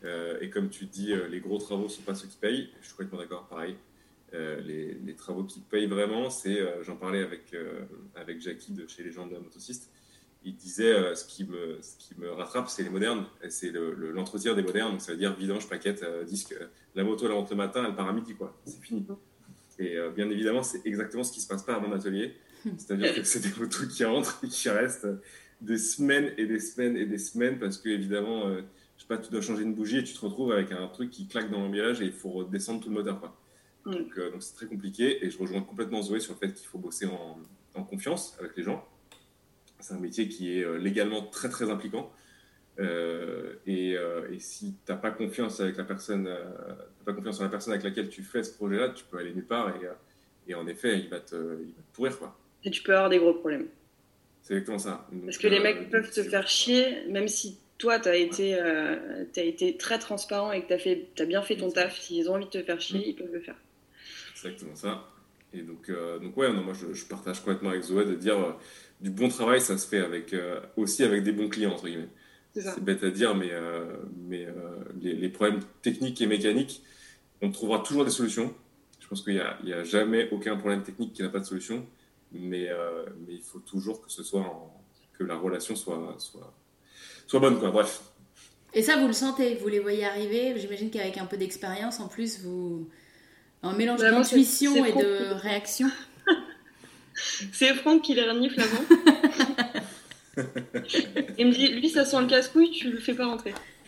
Euh, 0.04 0.38
et 0.42 0.50
comme 0.50 0.70
tu 0.70 0.86
dis, 0.86 1.14
euh, 1.14 1.28
les 1.28 1.40
gros 1.40 1.58
travaux 1.60 1.84
ne 1.84 1.90
sont 1.90 2.02
pas 2.02 2.16
ceux 2.16 2.28
qui 2.28 2.38
payent. 2.38 2.70
Je 2.82 2.88
suis 2.88 2.96
complètement 2.96 3.20
d'accord, 3.20 3.48
pareil. 3.48 3.76
Euh, 4.34 4.62
les, 4.62 5.16
travaux 5.16 5.44
qui 5.44 5.60
payent 5.60 5.88
vraiment, 5.88 6.30
c'est, 6.30 6.60
j'en 6.84 6.96
parlais 6.96 7.22
avec, 7.22 7.54
avec 8.16 8.42
Jackie 8.42 8.72
de 8.72 8.88
chez 8.88 9.04
les 9.04 9.12
de 9.12 9.38
motociste, 9.38 9.92
il 10.44 10.56
disait 10.56 11.14
ce, 11.14 11.26
qui 11.26 11.44
me, 11.44 11.78
ce 11.82 11.98
qui 11.98 12.20
me 12.20 12.32
rattrape, 12.32 12.68
c'est 12.70 12.82
les 12.82 12.90
modernes, 12.90 13.26
c'est 13.50 13.72
l'entretien 13.72 14.56
des 14.56 14.64
modernes, 14.64 14.94
donc 14.94 15.02
ça 15.02 15.12
veut 15.12 15.18
dire 15.18 15.36
vidange, 15.36 15.70
paquette, 15.70 16.04
disque. 16.26 16.56
La 16.96 17.04
moto, 17.04 17.26
elle 17.26 17.34
rentre 17.34 17.52
le 17.52 17.58
matin, 17.58 17.86
elle 17.86 17.96
part 17.96 18.08
à 18.08 18.14
midi, 18.14 18.34
quoi. 18.34 18.58
C'est 18.66 18.82
fini. 18.82 19.06
Et 19.82 19.98
bien 20.16 20.30
évidemment, 20.30 20.64
c'est 20.64 20.86
exactement 20.86 21.24
ce 21.24 21.32
qui 21.32 21.42
se 21.42 21.48
passe 21.48 21.64
pas 21.64 21.76
à 21.76 21.80
mon 21.80 21.92
atelier. 21.92 22.36
C'est-à-dire 22.78 23.16
que 23.16 23.24
c'est 23.24 23.40
des 23.40 23.60
motos 23.60 23.88
qui 23.88 24.06
rentrent 24.06 24.40
et 24.44 24.48
qui 24.48 24.70
restent 24.70 25.08
des 25.60 25.78
semaines 25.78 26.32
et 26.38 26.46
des 26.46 26.60
semaines 26.60 26.96
et 26.96 27.06
des 27.06 27.18
semaines 27.18 27.58
parce 27.58 27.78
que, 27.78 27.90
évidemment, 27.90 28.48
je 29.02 29.02
sais 29.02 29.08
pas, 29.08 29.18
tu 29.18 29.32
dois 29.32 29.42
changer 29.42 29.64
une 29.64 29.74
bougie 29.74 29.98
et 29.98 30.04
tu 30.04 30.14
te 30.14 30.20
retrouves 30.20 30.52
avec 30.52 30.72
un 30.72 30.88
truc 30.88 31.10
qui 31.10 31.28
claque 31.28 31.50
dans 31.50 31.60
l'emballage 31.62 32.02
et 32.02 32.06
il 32.06 32.12
faut 32.12 32.30
redescendre 32.30 32.82
tout 32.82 32.90
le 32.90 32.96
moteur. 32.96 33.20
Quoi. 33.20 33.36
Mm. 33.86 33.96
Euh, 34.18 34.32
donc, 34.32 34.44
c'est 34.44 34.54
très 34.54 34.68
compliqué 34.68 35.26
et 35.26 35.30
je 35.30 35.38
rejoins 35.38 35.62
complètement 35.62 36.02
Zoé 36.02 36.20
sur 36.20 36.34
le 36.34 36.40
fait 36.40 36.54
qu'il 36.54 36.68
faut 36.68 36.78
bosser 36.78 37.08
en, 37.08 37.40
en, 37.74 37.84
confiance 37.84 38.38
avec 38.40 38.56
les 38.56 38.64
gens. 38.64 38.88
C'est 39.80 39.96
un 39.96 40.00
métier 40.00 40.28
qui 40.28 40.58
est 40.58 40.64
euh, 40.64 40.78
légalement 40.78 41.24
très 41.24 41.50
très 41.50 41.72
impliquant. 41.72 42.12
Euh, 42.80 43.56
et, 43.66 43.96
et, 44.32 44.40
si 44.40 44.76
tu 44.86 44.92
n'as 44.92 44.98
pas 44.98 45.12
confiance 45.12 45.60
avec 45.60 45.78
la 45.78 45.84
personne, 45.84 46.30
pas 47.04 47.14
confiance 47.14 47.40
en 47.40 47.44
la 47.44 47.50
personne 47.50 47.74
avec 47.74 47.84
laquelle 47.84 48.10
tu 48.10 48.24
fais 48.24 48.44
ce 48.44 48.54
projet-là, 48.54 48.90
tu 48.90 49.04
peux 49.04 49.18
aller 49.18 49.34
nulle 49.34 49.46
part 49.46 49.70
et, 49.76 50.52
et 50.52 50.56
en 50.56 50.68
effet, 50.68 51.00
il 51.00 51.10
va, 51.10 51.20
te, 51.20 51.36
il 51.36 51.74
va 51.74 51.82
te 51.82 51.94
pourrir. 51.94 52.18
Quoi. 52.18 52.38
Et 52.64 52.72
tu 52.72 52.82
peux 52.84 52.94
avoir 52.94 53.10
des 53.10 53.20
gros 53.20 53.34
problèmes. 53.34 53.68
C'est 54.42 54.54
exactement 54.54 54.80
ça. 54.80 55.08
Parce 55.26 55.38
que 55.38 55.48
les 55.48 55.60
mecs 55.60 55.90
peuvent 55.90 56.12
te 56.12 56.24
faire 56.24 56.48
chier, 56.48 57.06
même 57.08 57.28
si 57.28 57.58
toi, 57.78 58.00
tu 58.00 58.10
as, 58.10 58.16
été, 58.16 58.56
euh, 58.56 59.26
as 59.36 59.42
été 59.42 59.78
très 59.78 60.00
transparent 60.00 60.52
et 60.52 60.64
que 60.64 60.76
tu 60.76 61.22
as, 61.22 61.26
bien 61.26 61.42
fait 61.42 61.58
ton 61.58 61.72
taf. 61.72 62.00
S'ils 62.00 62.30
ont 62.30 62.36
envie 62.36 62.46
de 62.46 62.50
te 62.50 62.64
faire 62.64 62.80
chier, 62.80 63.08
ils 63.08 63.16
peuvent 63.16 63.32
le 63.32 63.40
faire. 63.40 63.56
C'est 64.36 64.50
exactement 64.50 64.76
ça. 64.76 65.08
Et 65.54 65.62
donc, 65.62 65.90
euh, 65.90 66.18
donc 66.20 66.36
ouais, 66.38 66.52
non, 66.52 66.62
moi 66.62 66.74
je, 66.74 67.06
partage 67.06 67.40
complètement 67.40 67.70
avec 67.70 67.84
Zoé 67.84 68.06
de 68.06 68.16
dire 68.16 68.40
euh, 68.40 68.52
du 69.02 69.10
bon 69.10 69.28
travail, 69.28 69.60
ça 69.60 69.78
se 69.78 69.88
fait 69.88 70.00
avec, 70.00 70.34
aussi 70.78 71.04
avec 71.04 71.24
des 71.24 71.32
bons 71.32 71.50
clients, 71.50 71.74
entre 71.74 71.88
guillemets. 71.88 72.10
C'est 72.54 72.84
bête 72.84 73.04
à 73.04 73.10
dire, 73.10 73.34
mais, 73.36 73.52
mais 74.28 74.48
les, 75.02 75.30
problèmes 75.30 75.62
techniques 75.82 76.22
et 76.22 76.28
mécaniques, 76.28 76.84
on 77.42 77.50
trouvera 77.50 77.80
toujours 77.80 78.04
des 78.04 78.12
solutions. 78.12 78.54
Je 79.00 79.08
pense 79.08 79.22
qu'il 79.24 79.34
n'y 79.34 79.72
a, 79.72 79.78
a, 79.78 79.84
jamais 79.84 80.30
aucun 80.32 80.58
problème 80.58 80.84
technique 80.84 81.14
qui 81.14 81.22
n'a 81.22 81.30
pas 81.30 81.40
de 81.40 81.46
solution, 81.46 81.86
mais, 82.34 82.70
mais 83.26 83.36
il 83.36 83.42
faut 83.42 83.60
toujours 83.60 84.02
que 84.02 84.12
ce 84.12 84.24
soit 84.24 84.70
que 85.18 85.24
la 85.24 85.36
relation 85.36 85.76
soit, 85.76 86.16
soit, 86.18 86.54
soit 87.28 87.40
bonne, 87.40 87.60
quoi. 87.60 87.72
Bref. 87.72 88.02
Et 88.74 88.82
ça, 88.82 88.98
vous 88.98 89.08
le 89.08 89.14
sentez, 89.14 89.56
vous 89.56 89.68
les 89.68 89.80
voyez 89.80 90.06
arriver. 90.06 90.54
J'imagine 90.58 90.90
qu'avec 90.90 91.18
un 91.18 91.26
peu 91.26 91.38
d'expérience, 91.38 92.00
en 92.00 92.08
plus, 92.08 92.42
vous. 92.44 92.90
Un 93.64 93.74
mélange 93.74 94.00
d'intuition 94.00 94.86
et 94.86 94.92
de 94.92 95.34
réaction. 95.34 95.88
c'est 97.54 97.76
Franck 97.76 98.02
qui 98.02 98.16
les 98.16 98.28
renifle 98.28 98.60
avant. 98.60 99.62
Il 101.38 101.48
me 101.48 101.52
dit, 101.52 101.68
lui, 101.70 101.90
ça 101.90 102.06
sent 102.06 102.22
le 102.22 102.28
casse-couille, 102.28 102.72
tu 102.72 102.90
le 102.90 103.00
fais 103.00 103.14
pas 103.14 103.26
rentrer. 103.26 103.54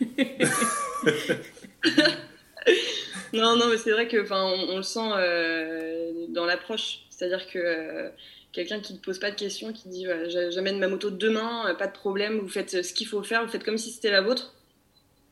non, 3.32 3.56
non, 3.56 3.68
mais 3.70 3.78
c'est 3.78 3.92
vrai 3.92 4.08
que, 4.08 4.22
enfin, 4.22 4.42
on, 4.68 4.76
le 4.76 4.82
sent 4.82 5.10
euh, 5.16 6.26
dans 6.28 6.44
l'approche. 6.44 7.00
C'est-à-dire 7.10 7.46
que 7.46 7.58
euh, 7.58 8.08
quelqu'un 8.52 8.80
qui 8.80 8.94
ne 8.94 8.98
pose 8.98 9.18
pas 9.18 9.30
de 9.30 9.36
questions, 9.36 9.72
qui 9.72 9.88
dit 9.88 10.06
j'amène 10.50 10.78
ma 10.78 10.88
moto 10.88 11.10
demain, 11.10 11.68
euh, 11.68 11.74
pas 11.74 11.86
de 11.86 11.92
problème, 11.92 12.38
vous 12.38 12.48
faites 12.48 12.82
ce 12.82 12.92
qu'il 12.92 13.06
faut 13.06 13.22
faire, 13.22 13.44
vous 13.44 13.50
faites 13.50 13.64
comme 13.64 13.78
si 13.78 13.90
c'était 13.90 14.10
la 14.10 14.20
vôtre. 14.20 14.54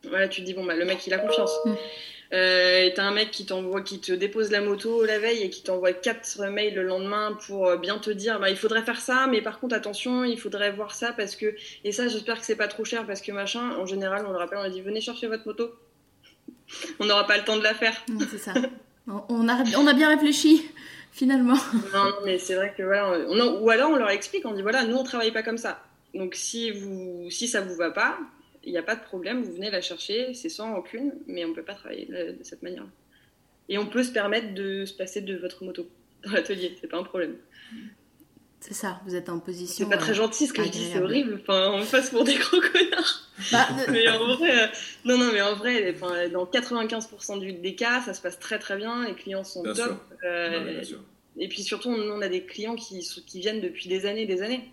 Voilà, 0.09 0.29
tu 0.29 0.41
te 0.41 0.47
dis 0.47 0.55
bon 0.55 0.65
bah 0.65 0.75
le 0.75 0.85
mec 0.85 1.07
il 1.07 1.15
a 1.15 1.19
confiance. 1.19 1.53
Euh, 2.33 2.89
t'as 2.95 3.05
un 3.05 3.13
mec 3.13 3.31
qui 3.31 3.45
t'envoie, 3.45 3.83
qui 3.83 4.01
te 4.01 4.13
dépose 4.13 4.51
la 4.51 4.63
moto 4.63 5.05
la 5.05 5.19
veille 5.19 5.43
et 5.43 5.51
qui 5.51 5.63
t'envoie 5.63 5.93
quatre 5.93 6.47
mails 6.47 6.75
le 6.75 6.83
lendemain 6.83 7.37
pour 7.47 7.67
euh, 7.67 7.77
bien 7.77 7.99
te 7.99 8.11
dire 8.11 8.41
bah 8.41 8.49
il 8.49 8.57
faudrait 8.57 8.83
faire 8.83 9.01
ça, 9.01 9.27
mais 9.27 9.43
par 9.43 9.61
contre 9.61 9.75
attention, 9.75 10.25
il 10.25 10.41
faudrait 10.41 10.73
voir 10.73 10.95
ça 10.95 11.13
parce 11.13 11.37
que 11.37 11.55
et 11.85 11.93
ça 11.93 12.09
j'espère 12.09 12.39
que 12.39 12.47
c'est 12.47 12.57
pas 12.57 12.69
trop 12.69 12.85
cher 12.85 13.07
parce 13.07 13.21
que 13.21 13.33
machin. 13.33 13.77
En 13.79 13.85
général 13.85 14.25
on 14.27 14.33
le 14.33 14.39
rappelle, 14.39 14.59
on 14.59 14.63
a 14.63 14.71
dit 14.71 14.81
venez 14.81 15.03
chercher 15.03 15.27
votre 15.27 15.47
moto. 15.47 15.73
on 17.01 17.05
n'aura 17.05 17.27
pas 17.27 17.37
le 17.37 17.45
temps 17.45 17.59
de 17.59 17.63
la 17.63 17.75
faire. 17.75 18.03
c'est 18.31 18.39
ça. 18.39 18.55
On 19.07 19.49
a, 19.49 19.65
on 19.77 19.87
a 19.87 19.93
bien 19.93 20.09
réfléchi 20.09 20.71
finalement. 21.13 21.59
Non, 21.93 22.13
mais 22.25 22.39
c'est 22.39 22.55
vrai 22.55 22.73
que 22.77 22.83
voilà, 22.83 23.19
ou 23.29 23.69
alors 23.69 23.91
on 23.91 23.97
leur 23.97 24.09
explique, 24.09 24.47
on 24.47 24.53
dit 24.53 24.63
voilà, 24.63 24.85
nous 24.85 24.97
on 24.97 25.05
travaille 25.05 25.33
pas 25.33 25.43
comme 25.43 25.59
ça. 25.59 25.83
Donc 26.15 26.35
si 26.35 26.71
vous, 26.71 27.27
si 27.31 27.49
ça 27.49 27.61
vous 27.61 27.75
va 27.75 27.91
pas, 27.91 28.19
il 28.65 28.73
n'y 28.73 28.79
a 28.79 28.83
pas 28.83 28.97
de 28.97 29.03
problème, 29.03 29.43
vous 29.43 29.53
venez 29.53 29.71
la 29.71 29.81
chercher, 29.81 30.35
c'est 30.35 30.49
sans 30.49 30.75
aucune, 30.77 31.13
mais 31.27 31.45
on 31.45 31.53
peut 31.53 31.63
pas 31.63 31.75
travailler 31.75 32.07
de, 32.07 32.37
cette 32.43 32.63
manière. 32.63 32.87
Et 33.69 33.79
on 33.79 33.87
peut 33.87 34.03
se 34.03 34.13
permettre 34.13 34.55
de 34.55 34.85
se 34.85 34.95
passer 34.95 35.21
de 35.21 35.37
votre 35.37 35.65
moto 35.65 35.89
dans 36.25 36.33
l'atelier, 36.33 36.77
c'est 36.81 36.89
pas 36.89 36.99
un 36.99 37.03
problème. 37.03 37.37
C'est 38.61 38.75
ça, 38.75 39.01
vous 39.05 39.17
êtes 39.17 39.29
en 39.29 39.41
position. 39.41 39.89
C'est 39.89 39.97
pas 39.97 40.01
très 40.01 40.15
gentil 40.15 40.47
ce 40.47 40.53
que 40.53 40.63
je 40.63 40.69
dis, 40.69 40.85
c'est 40.93 41.01
horrible. 41.01 41.41
Enfin, 41.43 41.73
on 41.75 41.85
passe 41.85 42.11
pour 42.11 42.23
des 42.23 42.35
gros 42.39 42.61
connards. 42.61 43.29
Bah, 43.51 43.67
mais 43.91 44.09
en 44.09 44.37
vrai, 44.37 44.65
euh, 44.65 44.67
non, 45.05 45.19
non, 45.19 45.33
mais 45.33 45.43
en 45.43 45.57
vrai, 45.57 45.93
enfin, 45.93 46.29
dans 46.29 46.47
95% 46.47 47.41
du, 47.41 47.55
des 47.55 47.75
cas, 47.75 48.01
ça 48.03 48.15
se 48.15 48.23
passe 48.23 48.39
très 48.39 48.61
très 48.61 48.77
bien, 48.77 49.05
les 49.05 49.15
clients 49.15 49.43
sont 49.43 49.65
top. 49.65 50.01
Euh, 50.23 50.81
et 51.37 51.49
puis 51.49 51.63
surtout, 51.65 51.89
on, 51.89 52.21
a 52.21 52.29
des 52.29 52.45
clients 52.45 52.77
qui, 52.77 53.01
qui 53.27 53.41
viennent 53.41 53.61
depuis 53.61 53.89
des 53.89 54.07
années, 54.07 54.27
des 54.27 54.43
années. 54.43 54.71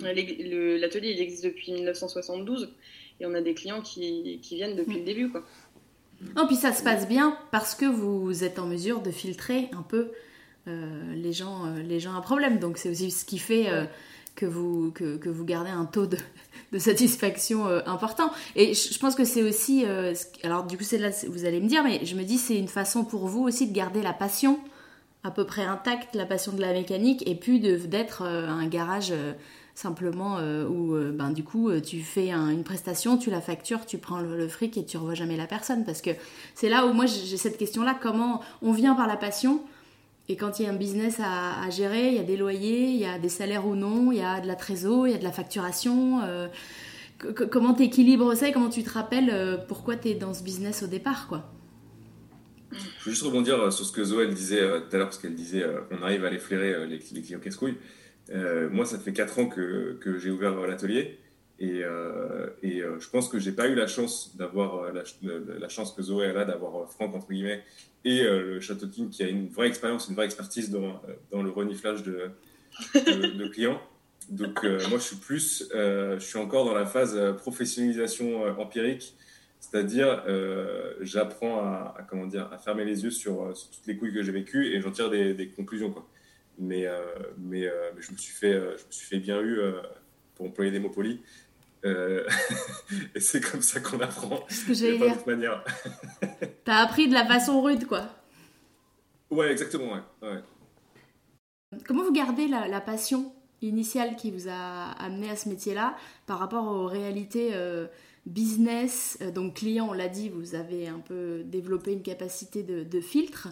L'atelier, 0.00 1.10
il 1.10 1.20
existe 1.20 1.44
depuis 1.44 1.72
1972 1.72 2.72
et 3.22 3.26
on 3.26 3.34
a 3.34 3.40
des 3.40 3.54
clients 3.54 3.80
qui, 3.80 4.40
qui 4.42 4.56
viennent 4.56 4.76
depuis 4.76 4.98
le 4.98 5.04
début. 5.04 5.30
Quoi. 5.30 5.44
Non, 6.36 6.46
puis 6.46 6.56
ça 6.56 6.72
se 6.72 6.82
passe 6.82 7.08
bien 7.08 7.36
parce 7.50 7.74
que 7.74 7.86
vous 7.86 8.44
êtes 8.44 8.58
en 8.58 8.66
mesure 8.66 9.00
de 9.00 9.10
filtrer 9.10 9.68
un 9.72 9.82
peu 9.82 10.10
euh, 10.68 11.14
les, 11.14 11.32
gens, 11.32 11.66
euh, 11.66 11.82
les 11.82 12.00
gens 12.00 12.16
à 12.16 12.20
problème. 12.20 12.58
Donc 12.58 12.78
c'est 12.78 12.90
aussi 12.90 13.10
ce 13.10 13.24
qui 13.24 13.38
fait 13.38 13.68
euh, 13.68 13.84
que, 14.34 14.46
vous, 14.46 14.90
que, 14.92 15.16
que, 15.16 15.28
vous 15.28 15.44
gardez 15.44 15.70
un 15.70 15.84
taux 15.84 16.06
de, 16.06 16.16
de 16.72 16.78
satisfaction 16.78 17.66
important. 17.86 18.30
Et 18.56 18.74
je, 18.74 18.98
pense 18.98 19.14
que 19.14 19.24
c'est 19.24 19.42
aussi... 19.42 19.84
alors 20.42 20.64
du 20.64 20.76
coup, 20.76 20.84
c'est 20.84 20.98
là, 20.98 21.10
vous 21.28 21.44
allez 21.44 21.60
me 21.60 21.68
dire, 21.68 21.84
mais 21.84 22.04
je 22.04 22.16
me 22.16 22.24
dis 22.24 22.38
c'est 22.38 22.56
une 22.56 22.68
façon 22.68 23.04
pour 23.04 23.26
vous 23.28 23.42
aussi 23.42 23.68
de 23.68 23.72
garder 23.72 24.02
la 24.02 24.12
passion 24.12 24.58
à 25.24 25.30
peu 25.30 25.46
près 25.46 25.62
intacte, 25.62 26.16
la 26.16 26.26
passion 26.26 26.50
de 26.50 26.60
la 26.60 26.72
mécanique, 26.72 27.22
et 27.28 27.36
puis 27.36 27.60
d'être 27.60 28.22
un 28.22 28.66
garage 28.66 29.12
simplement 29.74 30.38
euh, 30.38 30.66
où 30.66 30.94
euh, 30.94 31.12
ben, 31.12 31.30
du 31.30 31.44
coup 31.44 31.70
euh, 31.70 31.80
tu 31.80 32.00
fais 32.00 32.30
une 32.30 32.64
prestation, 32.64 33.16
tu 33.16 33.30
la 33.30 33.40
factures, 33.40 33.86
tu 33.86 33.98
prends 33.98 34.20
le, 34.20 34.48
fric 34.48 34.76
et 34.76 34.84
tu 34.84 34.96
revois 34.96 35.14
jamais 35.14 35.36
la 35.36 35.46
personne. 35.46 35.84
Parce 35.84 36.02
que 36.02 36.10
c'est 36.54 36.68
là 36.68 36.86
où 36.86 36.92
moi 36.92 37.06
j'ai 37.06 37.36
cette 37.36 37.56
question-là, 37.56 37.98
comment 38.00 38.42
on 38.60 38.72
vient 38.72 38.94
par 38.94 39.06
la 39.06 39.16
passion 39.16 39.62
et 40.28 40.36
quand 40.36 40.60
il 40.60 40.64
y 40.64 40.66
a 40.66 40.70
un 40.70 40.76
business 40.76 41.20
à, 41.20 41.68
gérer, 41.70 42.10
il 42.10 42.14
y 42.14 42.20
a 42.20 42.22
des 42.22 42.36
loyers, 42.36 42.90
il 42.90 42.96
y 42.96 43.06
a 43.06 43.18
des 43.18 43.28
salaires 43.28 43.66
ou 43.66 43.74
non, 43.74 44.12
il 44.12 44.18
y 44.18 44.22
a 44.22 44.40
de 44.40 44.46
la 44.46 44.54
trésor, 44.54 45.08
il 45.08 45.10
y 45.10 45.14
a 45.16 45.18
de 45.18 45.24
la 45.24 45.32
facturation. 45.32 46.20
comment 47.50 47.74
tu 47.74 47.82
équilibres 47.82 48.34
ça 48.36 48.48
et 48.48 48.52
comment 48.52 48.70
tu 48.70 48.84
te 48.84 48.90
rappelles 48.90 49.64
pourquoi 49.66 49.96
tu 49.96 50.08
es 50.10 50.14
dans 50.14 50.32
ce 50.32 50.44
business 50.44 50.84
au 50.84 50.86
départ 50.86 51.26
quoi? 51.26 51.50
Je 52.70 53.04
veux 53.04 53.10
juste 53.10 53.24
rebondir 53.24 53.72
sur 53.72 53.84
ce 53.84 53.92
que 53.92 54.04
Zoé 54.04 54.28
disait 54.28 54.60
tout 54.60 54.94
à 54.94 54.98
l'heure, 54.98 55.08
parce 55.08 55.18
qu'elle 55.18 55.34
disait 55.34 55.66
on 55.90 56.02
arrive 56.02 56.24
à 56.24 56.30
les 56.30 56.38
flairer, 56.38 56.86
les, 56.86 57.00
les 57.12 57.22
clients 57.22 57.40
casse-couilles. 57.40 57.76
Euh, 58.32 58.68
moi, 58.70 58.86
ça 58.86 58.98
fait 58.98 59.12
4 59.12 59.38
ans 59.38 59.46
que, 59.46 59.98
que 60.00 60.18
j'ai 60.18 60.30
ouvert 60.30 60.54
l'atelier. 60.66 61.18
Et, 61.58 61.82
euh, 61.84 62.48
et 62.62 62.80
euh, 62.80 62.98
je 62.98 63.08
pense 63.08 63.28
que 63.28 63.38
j'ai 63.38 63.52
pas 63.52 63.68
eu 63.68 63.74
la 63.74 63.86
chance 63.86 64.36
d'avoir 64.36 64.92
la, 64.92 65.04
la, 65.22 65.68
chance 65.68 65.92
que 65.92 66.02
Zoé 66.02 66.26
a 66.26 66.32
là 66.32 66.44
d'avoir 66.44 66.90
Franck 66.90 67.14
entre 67.14 67.28
guillemets 67.30 67.62
et 68.04 68.24
le 68.24 68.58
Château 68.58 68.88
King 68.88 69.10
qui 69.10 69.22
a 69.22 69.28
une 69.28 69.48
vraie 69.48 69.68
expérience, 69.68 70.08
une 70.08 70.16
vraie 70.16 70.24
expertise 70.24 70.70
dans, 70.70 71.00
dans 71.30 71.40
le 71.40 71.50
reniflage 71.50 72.02
de, 72.02 72.30
de, 72.94 73.46
clients. 73.52 73.80
Donc 74.28 74.64
moi 74.64 74.98
je 74.98 75.04
suis 75.04 75.16
plus, 75.16 75.68
je 75.72 76.18
suis 76.18 76.38
encore 76.38 76.64
dans 76.64 76.74
la 76.74 76.86
phase 76.86 77.16
professionnalisation 77.36 78.42
empirique, 78.58 79.14
c'est-à-dire 79.60 80.24
j'apprends 81.00 81.60
à, 81.60 82.04
comment 82.10 82.26
dire 82.26 82.50
à 82.52 82.58
fermer 82.58 82.84
les 82.84 83.04
yeux 83.04 83.12
sur, 83.12 83.56
sur 83.56 83.70
toutes 83.70 83.86
les 83.86 83.96
couilles 83.96 84.12
que 84.12 84.24
j'ai 84.24 84.32
vécues 84.32 84.74
et 84.74 84.80
j'en 84.80 84.90
tire 84.90 85.10
des, 85.10 85.32
des 85.32 85.48
conclusions 85.48 85.92
quoi. 85.92 86.08
Mais, 86.58 86.86
euh, 86.86 87.00
mais, 87.38 87.66
euh, 87.66 87.90
mais, 87.94 88.02
je, 88.02 88.12
me 88.12 88.16
suis 88.16 88.32
fait, 88.32 88.52
euh, 88.52 88.76
je 88.78 88.86
me 88.86 88.92
suis 88.92 89.06
fait 89.06 89.18
bien 89.18 89.40
eu, 89.40 89.60
pour 90.34 90.46
employer 90.46 90.70
des 90.70 90.78
mots 90.78 90.90
polis. 90.90 91.18
et 91.84 93.18
c'est 93.18 93.40
comme 93.40 93.62
ça 93.62 93.80
qu'on 93.80 93.98
apprend. 94.00 94.44
Ce 94.48 94.66
que 94.66 94.72
dire. 94.72 95.26
manière. 95.26 95.64
T'as 96.64 96.76
appris 96.76 97.08
de 97.08 97.14
la 97.14 97.26
façon 97.26 97.60
rude, 97.60 97.86
quoi. 97.86 98.08
Ouais, 99.30 99.50
exactement, 99.50 99.94
ouais. 100.22 100.38
Comment 101.84 102.04
vous 102.04 102.12
gardez 102.12 102.46
la, 102.46 102.68
la, 102.68 102.80
passion 102.80 103.32
initiale 103.62 104.14
qui 104.14 104.30
vous 104.30 104.46
a 104.48 104.92
amené 104.92 105.28
à 105.28 105.34
ce 105.34 105.48
métier-là 105.48 105.96
par 106.26 106.38
rapport 106.38 106.66
aux 106.68 106.86
réalités 106.86 107.50
business? 108.26 109.18
Donc, 109.34 109.54
client, 109.54 109.88
on 109.90 109.92
l'a 109.92 110.08
dit, 110.08 110.28
vous 110.28 110.54
avez 110.54 110.86
un 110.86 111.00
peu 111.00 111.42
développé 111.44 111.94
une 111.94 112.02
capacité 112.02 112.62
de, 112.62 112.84
de 112.84 113.00
filtre. 113.00 113.48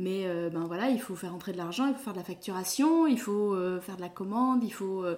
Mais 0.00 0.26
euh, 0.26 0.48
ben 0.48 0.64
voilà, 0.64 0.88
il 0.88 0.98
faut 0.98 1.14
faire 1.14 1.34
entrer 1.34 1.52
de 1.52 1.58
l'argent, 1.58 1.86
il 1.86 1.94
faut 1.94 2.00
faire 2.00 2.14
de 2.14 2.18
la 2.18 2.24
facturation, 2.24 3.06
il 3.06 3.20
faut 3.20 3.54
euh, 3.54 3.80
faire 3.80 3.96
de 3.96 4.00
la 4.00 4.08
commande, 4.08 4.64
il 4.64 4.72
faut 4.72 5.04
euh, 5.04 5.14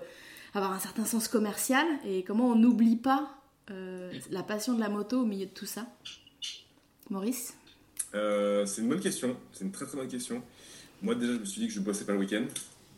avoir 0.55 0.73
un 0.73 0.81
certain 0.81 1.05
sens 1.05 1.29
commercial. 1.29 1.87
Et 2.05 2.25
comment 2.25 2.49
on 2.49 2.57
n'oublie 2.57 2.97
pas 2.97 3.39
la 4.31 4.43
passion 4.43 4.75
de 4.75 4.81
la 4.81 4.91
moto 4.91 5.23
au 5.23 5.25
milieu 5.25 5.47
de 5.47 5.51
tout 5.51 5.67
ça? 5.67 5.87
Maurice? 7.09 7.55
C'est 8.13 8.83
une 8.83 8.89
bonne 8.89 9.01
question, 9.01 9.35
c'est 9.53 9.65
une 9.65 9.73
très 9.73 9.87
très 9.87 9.97
bonne 9.97 10.09
question. 10.09 10.43
Moi 11.01 11.15
déjà, 11.15 11.33
je 11.33 11.39
me 11.39 11.45
suis 11.45 11.61
dit 11.63 11.69
que 11.69 11.73
je 11.73 11.81
ne 11.81 11.85
bossais 11.85 12.05
pas 12.05 12.13
le 12.13 12.19
week-end. 12.19 12.45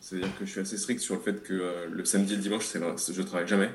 C'est-à-dire 0.01 0.37
que 0.37 0.45
je 0.45 0.51
suis 0.51 0.61
assez 0.61 0.77
strict 0.77 1.01
sur 1.01 1.15
le 1.15 1.21
fait 1.21 1.43
que 1.43 1.87
le 1.89 2.05
samedi 2.05 2.33
et 2.33 2.37
le 2.37 2.43
dimanche, 2.43 2.67
je 2.73 2.79
ne 2.79 3.27
travaille 3.27 3.47
jamais. 3.47 3.71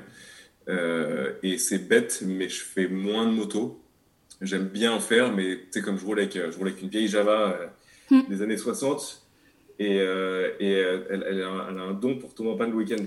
et 1.42 1.56
c'est 1.58 1.78
bête, 1.78 2.22
mais 2.26 2.48
je 2.48 2.60
fais 2.60 2.88
moins 2.88 3.24
de 3.24 3.32
moto. 3.32 3.80
J'aime 4.42 4.66
bien 4.66 4.92
en 4.92 5.00
faire, 5.00 5.32
mais 5.32 5.56
tu 5.56 5.66
sais, 5.70 5.80
comme 5.80 5.98
je 5.98 6.04
roule, 6.04 6.18
avec, 6.18 6.34
je 6.34 6.58
roule 6.58 6.68
avec 6.68 6.82
une 6.82 6.88
vieille 6.88 7.08
Java 7.08 7.72
Hmm. 8.10 8.22
des 8.28 8.42
années 8.42 8.56
60. 8.56 9.26
Et, 9.78 9.98
euh, 10.00 10.50
euh, 10.60 11.06
elle, 11.08 11.42
a 11.42 11.48
un, 11.48 11.94
don 11.94 12.18
pour 12.18 12.34
tomber 12.34 12.50
en 12.50 12.56
panne 12.56 12.70
le 12.70 12.76
week-end. 12.76 13.02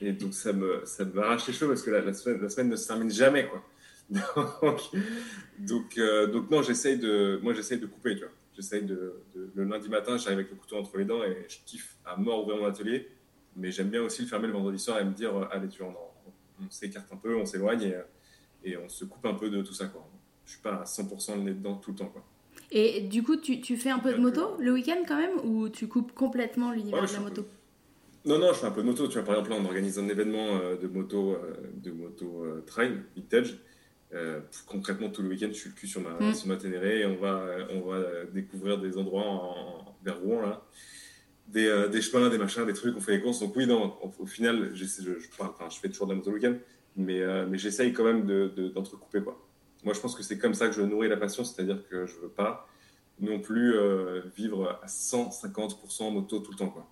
Et 0.00 0.12
donc, 0.12 0.32
ça 0.32 0.52
me, 0.52 0.82
ça 0.84 1.04
me 1.04 1.18
arrache 1.20 1.46
les 1.46 1.52
cheveux 1.52 1.68
parce 1.68 1.82
que 1.82 1.90
la, 1.90 2.14
semaine, 2.14 2.40
la 2.40 2.48
semaine 2.48 2.70
ne 2.70 2.76
se 2.76 2.86
termine 2.86 3.10
jamais. 3.10 3.48
Quoi. 3.48 3.62
donc, 5.58 5.98
euh, 5.98 6.26
donc, 6.26 6.50
non, 6.50 6.62
j'essaye 6.62 6.98
de, 6.98 7.38
moi, 7.42 7.52
j'essaye 7.52 7.78
de 7.78 7.86
couper. 7.86 8.14
Tu 8.14 8.22
vois. 8.22 8.32
J'essaye 8.54 8.82
de, 8.82 9.14
le 9.54 9.64
lundi 9.64 9.88
matin, 9.88 10.16
j'arrive 10.16 10.38
avec 10.38 10.50
le 10.50 10.56
couteau 10.56 10.76
entre 10.76 10.96
les 10.96 11.04
dents 11.04 11.22
et 11.22 11.46
je 11.48 11.58
kiffe 11.66 11.96
à 12.04 12.16
mort 12.16 12.44
ouvrir 12.44 12.58
mon 12.58 12.66
atelier. 12.66 13.08
Mais 13.56 13.70
j'aime 13.70 13.90
bien 13.90 14.02
aussi 14.02 14.22
le 14.22 14.28
fermer 14.28 14.46
le 14.46 14.52
vendredi 14.54 14.78
soir 14.78 15.00
et 15.00 15.04
me 15.04 15.12
dire 15.12 15.32
allez, 15.50 15.68
tu 15.68 15.82
vois, 15.82 15.92
on, 15.92 16.64
on 16.64 16.70
s'écarte 16.70 17.12
un 17.12 17.16
peu, 17.16 17.36
on 17.36 17.44
s'éloigne 17.44 17.82
et, 17.82 18.70
et, 18.70 18.76
on 18.76 18.88
se 18.88 19.04
coupe 19.04 19.24
un 19.26 19.34
peu 19.34 19.50
de 19.50 19.60
tout 19.62 19.74
ça. 19.74 19.86
Quoi. 19.86 20.06
Je 20.46 20.52
suis 20.52 20.62
pas 20.62 20.76
à 20.76 20.84
100% 20.84 21.36
le 21.36 21.42
nez 21.42 21.52
dedans 21.52 21.76
tout 21.76 21.90
le 21.90 21.96
temps. 21.98 22.08
Quoi. 22.08 22.24
Et 22.72 23.00
du 23.00 23.22
coup, 23.22 23.36
tu, 23.36 23.60
tu 23.60 23.76
fais 23.76 23.90
un 23.90 23.98
peu 23.98 24.12
de 24.12 24.18
moto 24.18 24.56
le 24.60 24.72
week-end 24.72 25.02
quand 25.06 25.16
même 25.16 25.36
ou 25.44 25.68
tu 25.68 25.88
coupes 25.88 26.12
complètement 26.12 26.70
l'univers 26.72 27.06
de 27.06 27.12
la 27.12 27.20
moto 27.20 27.44
Non, 28.24 28.38
non, 28.38 28.52
je 28.52 28.58
fais 28.58 28.66
un 28.66 28.70
peu 28.70 28.82
de 28.82 28.86
moto. 28.86 29.08
Tu 29.08 29.14
vois, 29.14 29.24
par 29.24 29.34
exemple, 29.34 29.50
là, 29.50 29.56
on 29.60 29.64
organise 29.64 29.98
un 29.98 30.08
événement 30.08 30.56
euh, 30.56 30.76
de 30.76 30.86
moto, 30.86 31.32
euh, 31.32 31.56
de 31.74 31.90
moto 31.90 32.44
euh, 32.44 32.62
trail, 32.66 33.02
vintage. 33.16 33.58
concrètement, 34.66 35.08
tout 35.08 35.22
le 35.22 35.30
week-end, 35.30 35.48
je 35.48 35.58
suis 35.58 35.70
le 35.70 35.74
cul 35.74 35.88
sur 35.88 36.00
ma, 36.00 36.10
mm. 36.10 36.34
sur 36.34 36.46
ma 36.46 36.56
Ténéré 36.56 37.00
et 37.00 37.06
on 37.06 37.16
va, 37.16 37.44
on 37.74 37.80
va 37.80 38.24
découvrir 38.32 38.78
des 38.78 38.96
endroits 38.96 39.26
en, 39.26 39.96
vers 40.04 40.20
Rouen, 40.20 40.42
là. 40.42 40.64
Des, 41.48 41.88
des, 41.90 42.00
chemins, 42.00 42.28
des 42.28 42.38
machins, 42.38 42.64
des 42.64 42.72
trucs, 42.72 42.96
on 42.96 43.00
fait 43.00 43.10
les 43.10 43.20
courses. 43.20 43.40
Donc 43.40 43.56
oui, 43.56 43.66
non, 43.66 43.96
au, 44.20 44.26
final, 44.26 44.70
je, 44.72 44.84
je, 44.84 45.18
je, 45.18 45.80
fais 45.80 45.88
toujours 45.88 46.06
de 46.06 46.12
la 46.12 46.16
moto 46.16 46.30
le 46.30 46.36
week-end, 46.36 46.54
mais, 46.96 47.20
mais 47.48 47.58
j'essaye 47.58 47.92
quand 47.92 48.04
même 48.04 48.24
d'entrecouper, 48.72 49.18
de, 49.18 49.24
quoi 49.24 49.49
moi, 49.84 49.94
je 49.94 50.00
pense 50.00 50.14
que 50.14 50.22
c'est 50.22 50.38
comme 50.38 50.54
ça 50.54 50.66
que 50.66 50.72
je 50.72 50.82
nourris 50.82 51.08
la 51.08 51.16
passion, 51.16 51.44
c'est-à-dire 51.44 51.82
que 51.88 52.06
je 52.06 52.16
veux 52.16 52.28
pas 52.28 52.68
non 53.20 53.38
plus 53.38 53.74
euh, 53.74 54.22
vivre 54.36 54.78
à 54.82 54.86
150% 54.86 56.12
moto 56.12 56.40
tout 56.40 56.52
le 56.52 56.56
temps, 56.56 56.70
quoi. 56.70 56.86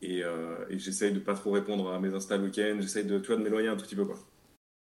Et, 0.00 0.24
euh, 0.24 0.56
et 0.68 0.78
j'essaye 0.78 1.12
de 1.12 1.20
pas 1.20 1.34
trop 1.34 1.52
répondre 1.52 1.92
à 1.92 2.00
mes 2.00 2.12
insta 2.12 2.36
week-end, 2.36 2.78
j'essaye 2.80 3.04
de, 3.04 3.18
tu 3.18 3.30
de 3.30 3.36
m'éloigner 3.36 3.68
un 3.68 3.76
tout 3.76 3.84
petit 3.84 3.94
peu, 3.94 4.04
quoi. 4.04 4.18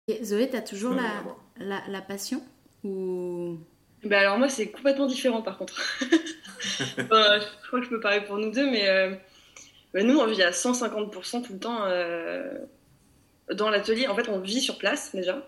Et 0.07 0.23
Zoé, 0.23 0.53
as 0.53 0.62
toujours 0.62 0.93
la, 0.93 1.23
la, 1.57 1.81
la, 1.88 2.01
passion 2.01 2.41
ou... 2.83 3.57
Bah 4.03 4.19
alors 4.19 4.38
moi, 4.38 4.47
c'est 4.47 4.69
complètement 4.69 5.07
différent, 5.07 5.41
par 5.41 5.57
contre. 5.57 5.81
je 6.62 7.67
crois 7.67 7.79
que 7.79 7.86
je 7.86 7.89
peux 7.89 7.99
parler 7.99 8.21
pour 8.21 8.38
nous 8.38 8.51
deux, 8.51 8.69
mais 8.69 8.88
euh, 8.88 9.15
bah, 9.93 10.03
nous, 10.03 10.17
on 10.17 10.27
vit 10.27 10.43
à 10.43 10.51
150% 10.51 11.43
tout 11.43 11.53
le 11.53 11.60
temps 11.60 11.79
dans 13.53 13.69
l'atelier. 13.69 14.07
En 14.07 14.15
fait, 14.15 14.29
on 14.29 14.39
vit 14.39 14.62
sur 14.62 14.77
place, 14.77 15.13
déjà. 15.15 15.45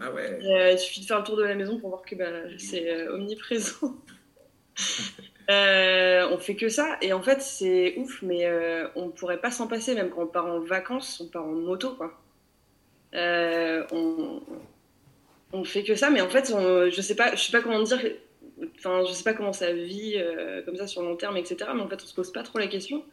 Ah 0.00 0.10
ouais. 0.10 0.38
Euh, 0.44 0.72
il 0.72 0.78
suffit 0.78 1.00
de 1.00 1.06
faire 1.06 1.18
le 1.18 1.24
tour 1.24 1.36
de 1.36 1.44
la 1.44 1.54
maison 1.54 1.78
pour 1.78 1.90
voir 1.90 2.02
que 2.02 2.14
bah, 2.14 2.30
c'est 2.58 2.92
euh, 2.92 3.14
omniprésent. 3.14 3.94
euh, 5.50 6.28
on 6.30 6.38
fait 6.38 6.56
que 6.56 6.68
ça 6.68 6.96
et 7.00 7.12
en 7.12 7.22
fait 7.22 7.40
c'est 7.40 7.96
ouf, 7.96 8.22
mais 8.22 8.46
euh, 8.46 8.88
on 8.96 9.10
pourrait 9.10 9.40
pas 9.40 9.50
s'en 9.50 9.68
passer 9.68 9.94
même 9.94 10.10
quand 10.10 10.22
on 10.22 10.26
part 10.26 10.46
en 10.46 10.60
vacances, 10.60 11.20
on 11.20 11.28
part 11.28 11.44
en 11.44 11.52
moto 11.52 11.94
quoi. 11.94 12.20
on, 13.12 14.42
on 15.52 15.64
fait 15.64 15.84
que 15.84 15.94
ça, 15.94 16.10
mais 16.10 16.20
en 16.20 16.28
fait 16.28 16.48
je 16.48 17.00
sais 17.00 17.14
pas, 17.14 17.34
je 17.36 17.42
sais 17.42 17.52
pas 17.52 17.60
comment 17.60 17.82
dire. 17.82 18.00
Enfin, 18.78 19.02
je 19.06 19.12
sais 19.12 19.24
pas 19.24 19.34
comment 19.34 19.52
ça 19.52 19.72
vit 19.72 20.16
comme 20.64 20.76
ça 20.76 20.86
sur 20.86 21.02
long 21.02 21.16
terme, 21.16 21.36
etc. 21.36 21.70
Mais 21.74 21.82
en 21.82 21.88
fait, 21.88 22.00
on 22.02 22.06
se 22.06 22.14
pose 22.14 22.32
pas 22.32 22.44
trop 22.44 22.58
la 22.58 22.68
question. 22.68 23.04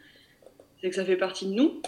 C'est 0.79 0.89
que 0.89 0.95
ça 0.95 1.03
fait 1.03 1.17
partie 1.17 1.47
de 1.47 1.53
nous. 1.53 1.81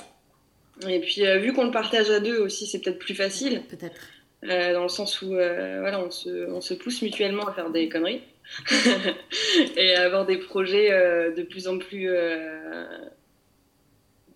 Et 0.87 0.99
puis, 0.99 1.21
vu 1.39 1.53
qu'on 1.53 1.65
le 1.65 1.71
partage 1.71 2.09
à 2.09 2.19
deux 2.19 2.39
aussi, 2.39 2.65
c'est 2.65 2.79
peut-être 2.79 2.97
plus 2.97 3.13
facile. 3.13 3.61
Peut-être. 3.69 4.01
Euh, 4.49 4.73
dans 4.73 4.83
le 4.83 4.89
sens 4.89 5.21
où 5.21 5.35
euh, 5.35 5.79
voilà, 5.79 6.03
on 6.03 6.11
se, 6.11 6.49
on, 6.51 6.59
se, 6.59 6.73
pousse 6.73 7.01
mutuellement 7.01 7.47
à 7.47 7.53
faire 7.53 7.69
des 7.69 7.87
conneries 7.87 8.21
et 9.77 9.95
à 9.95 10.03
avoir 10.03 10.25
des 10.25 10.37
projets 10.37 10.91
euh, 10.91 11.33
de 11.33 11.43
plus 11.43 11.67
en 11.67 11.77
plus 11.77 12.09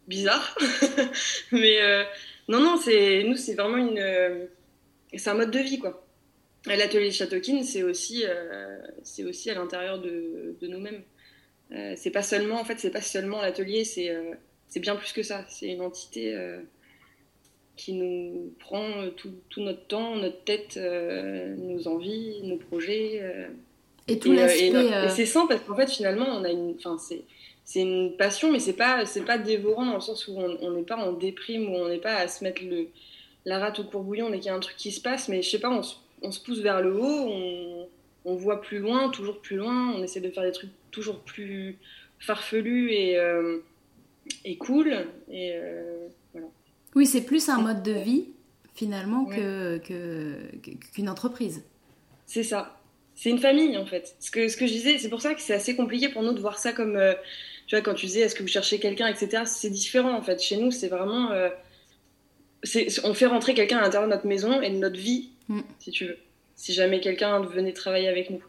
bizarres. 0.07 0.57
Mais 1.51 1.79
non, 2.47 2.61
non, 2.61 2.75
nous, 2.75 3.35
c'est 3.35 3.53
vraiment 3.55 3.77
une, 3.77 4.47
c'est 5.15 5.29
un 5.29 5.33
mode 5.33 5.51
de 5.51 5.59
vie. 5.59 5.81
L'atelier 6.65 7.11
Châteaukin, 7.11 7.63
c'est 7.63 7.83
aussi, 7.83 8.23
c'est 9.03 9.25
aussi 9.25 9.49
à 9.49 9.55
l'intérieur 9.55 9.99
de, 9.99 10.55
de 10.59 10.67
nous-mêmes. 10.67 11.03
c'est 11.97 12.11
pas 12.11 12.23
seulement, 12.23 12.61
en 12.61 12.63
fait, 12.63 12.79
c'est 12.79 12.91
pas 12.91 13.01
seulement 13.01 13.41
l'atelier, 13.41 13.83
c'est 13.83 14.15
c'est 14.69 14.79
bien 14.79 14.95
plus 14.95 15.11
que 15.11 15.23
ça. 15.23 15.45
C'est 15.49 15.67
une 15.67 15.81
entité 15.81 16.33
qui 17.77 17.93
nous 17.93 18.53
prend 18.59 18.83
euh, 18.83 19.09
tout, 19.11 19.31
tout, 19.49 19.61
notre 19.61 19.85
temps, 19.85 20.15
notre 20.15 20.43
tête, 20.43 20.75
euh, 20.77 21.55
nos 21.55 21.87
envies, 21.87 22.41
nos 22.43 22.57
projets. 22.57 23.19
Euh. 23.21 23.47
Et 24.07 24.19
tout 24.19 24.33
l'aspect. 24.33 24.67
Et, 24.67 25.09
c'est 25.09 25.25
sans 25.25 25.47
parce 25.47 25.61
qu'en 25.61 25.75
fait, 25.75 25.89
finalement, 25.89 26.25
on 26.27 26.43
a 26.43 26.49
une. 26.49 26.75
Enfin, 26.77 26.97
c'est 26.97 27.23
c'est 27.63 27.81
une 27.81 28.15
passion, 28.15 28.51
mais 28.51 28.59
c'est 28.59 28.77
pas 28.77 29.05
c'est 29.05 29.25
pas 29.25 29.37
dévorant 29.37 29.85
dans 29.85 29.95
le 29.95 30.01
sens 30.01 30.27
où 30.27 30.37
on 30.37 30.71
n'est 30.71 30.83
pas 30.83 30.95
en 30.95 31.11
déprime, 31.11 31.69
où 31.69 31.75
on 31.75 31.89
n'est 31.89 31.97
pas 31.97 32.15
à 32.15 32.27
se 32.29 32.43
mettre 32.43 32.63
le, 32.63 32.87
la 33.47 33.59
rate 33.59 33.79
au 33.79 33.83
courbouillon 33.83 34.29
dès 34.29 34.37
qu'il 34.37 34.47
y 34.47 34.49
a 34.49 34.55
un 34.55 34.59
truc 34.59 34.77
qui 34.77 34.91
se 34.91 35.01
passe, 35.01 35.27
mais 35.27 35.41
je 35.41 35.49
sais 35.49 35.59
pas, 35.59 35.69
on, 35.69 35.81
on 36.21 36.31
se 36.31 36.39
pousse 36.41 36.59
vers 36.59 36.81
le 36.81 36.95
haut, 36.95 37.27
on, 37.29 37.87
on, 38.25 38.35
voit 38.35 38.61
plus 38.61 38.79
loin, 38.79 39.09
toujours 39.09 39.39
plus 39.39 39.57
loin, 39.57 39.93
on 39.93 40.03
essaie 40.03 40.21
de 40.21 40.29
faire 40.29 40.43
des 40.43 40.51
trucs 40.51 40.71
toujours 40.91 41.19
plus 41.19 41.77
farfelus 42.19 42.91
et, 42.91 43.17
euh, 43.17 43.59
et 44.43 44.57
cool. 44.57 44.93
Et, 45.31 45.51
euh, 45.55 46.07
voilà. 46.33 46.47
Oui, 46.95 47.05
c'est 47.05 47.21
plus 47.21 47.49
un 47.49 47.59
mode 47.59 47.83
de 47.83 47.91
vie 47.91 48.25
finalement 48.73 49.25
que 49.25 49.79
qu'une 50.93 51.09
entreprise. 51.09 51.63
C'est 52.25 52.43
ça. 52.43 52.79
C'est 53.15 53.31
une 53.31 53.39
famille 53.39 53.75
en 53.77 53.85
fait. 53.85 54.15
Ce 54.19 54.29
que, 54.29 54.47
ce 54.47 54.55
que 54.55 54.67
je 54.67 54.73
disais, 54.73 54.97
c'est 54.99 55.09
pour 55.09 55.21
ça 55.21 55.33
que 55.33 55.41
c'est 55.41 55.55
assez 55.55 55.75
compliqué 55.75 56.09
pour 56.09 56.21
nous 56.21 56.33
de 56.33 56.39
voir 56.39 56.59
ça 56.59 56.71
comme. 56.71 56.95
Euh, 56.95 57.13
tu 57.65 57.75
vois, 57.75 57.81
quand 57.81 57.95
tu 57.95 58.05
disais 58.05 58.21
est-ce 58.21 58.35
que 58.35 58.43
vous 58.43 58.47
cherchez 58.47 58.79
quelqu'un, 58.79 59.07
etc., 59.07 59.43
c'est 59.45 59.71
différent 59.71 60.15
en 60.15 60.21
fait. 60.21 60.41
Chez 60.41 60.57
nous, 60.57 60.71
c'est 60.71 60.87
vraiment. 60.87 61.31
Euh, 61.31 61.49
on 63.03 63.13
fait 63.13 63.25
rentrer 63.25 63.53
quelqu'un 63.53 63.77
à 63.77 63.81
l'intérieur 63.81 64.07
de 64.07 64.13
notre 64.13 64.27
maison 64.27 64.61
et 64.61 64.69
de 64.69 64.77
notre 64.77 64.99
vie, 64.99 65.29
mm. 65.49 65.61
si 65.79 65.91
tu 65.91 66.05
veux. 66.05 66.17
Si 66.55 66.73
jamais 66.73 66.99
quelqu'un 66.99 67.39
venait 67.41 67.73
travailler 67.73 68.07
avec 68.07 68.29
nous. 68.29 68.41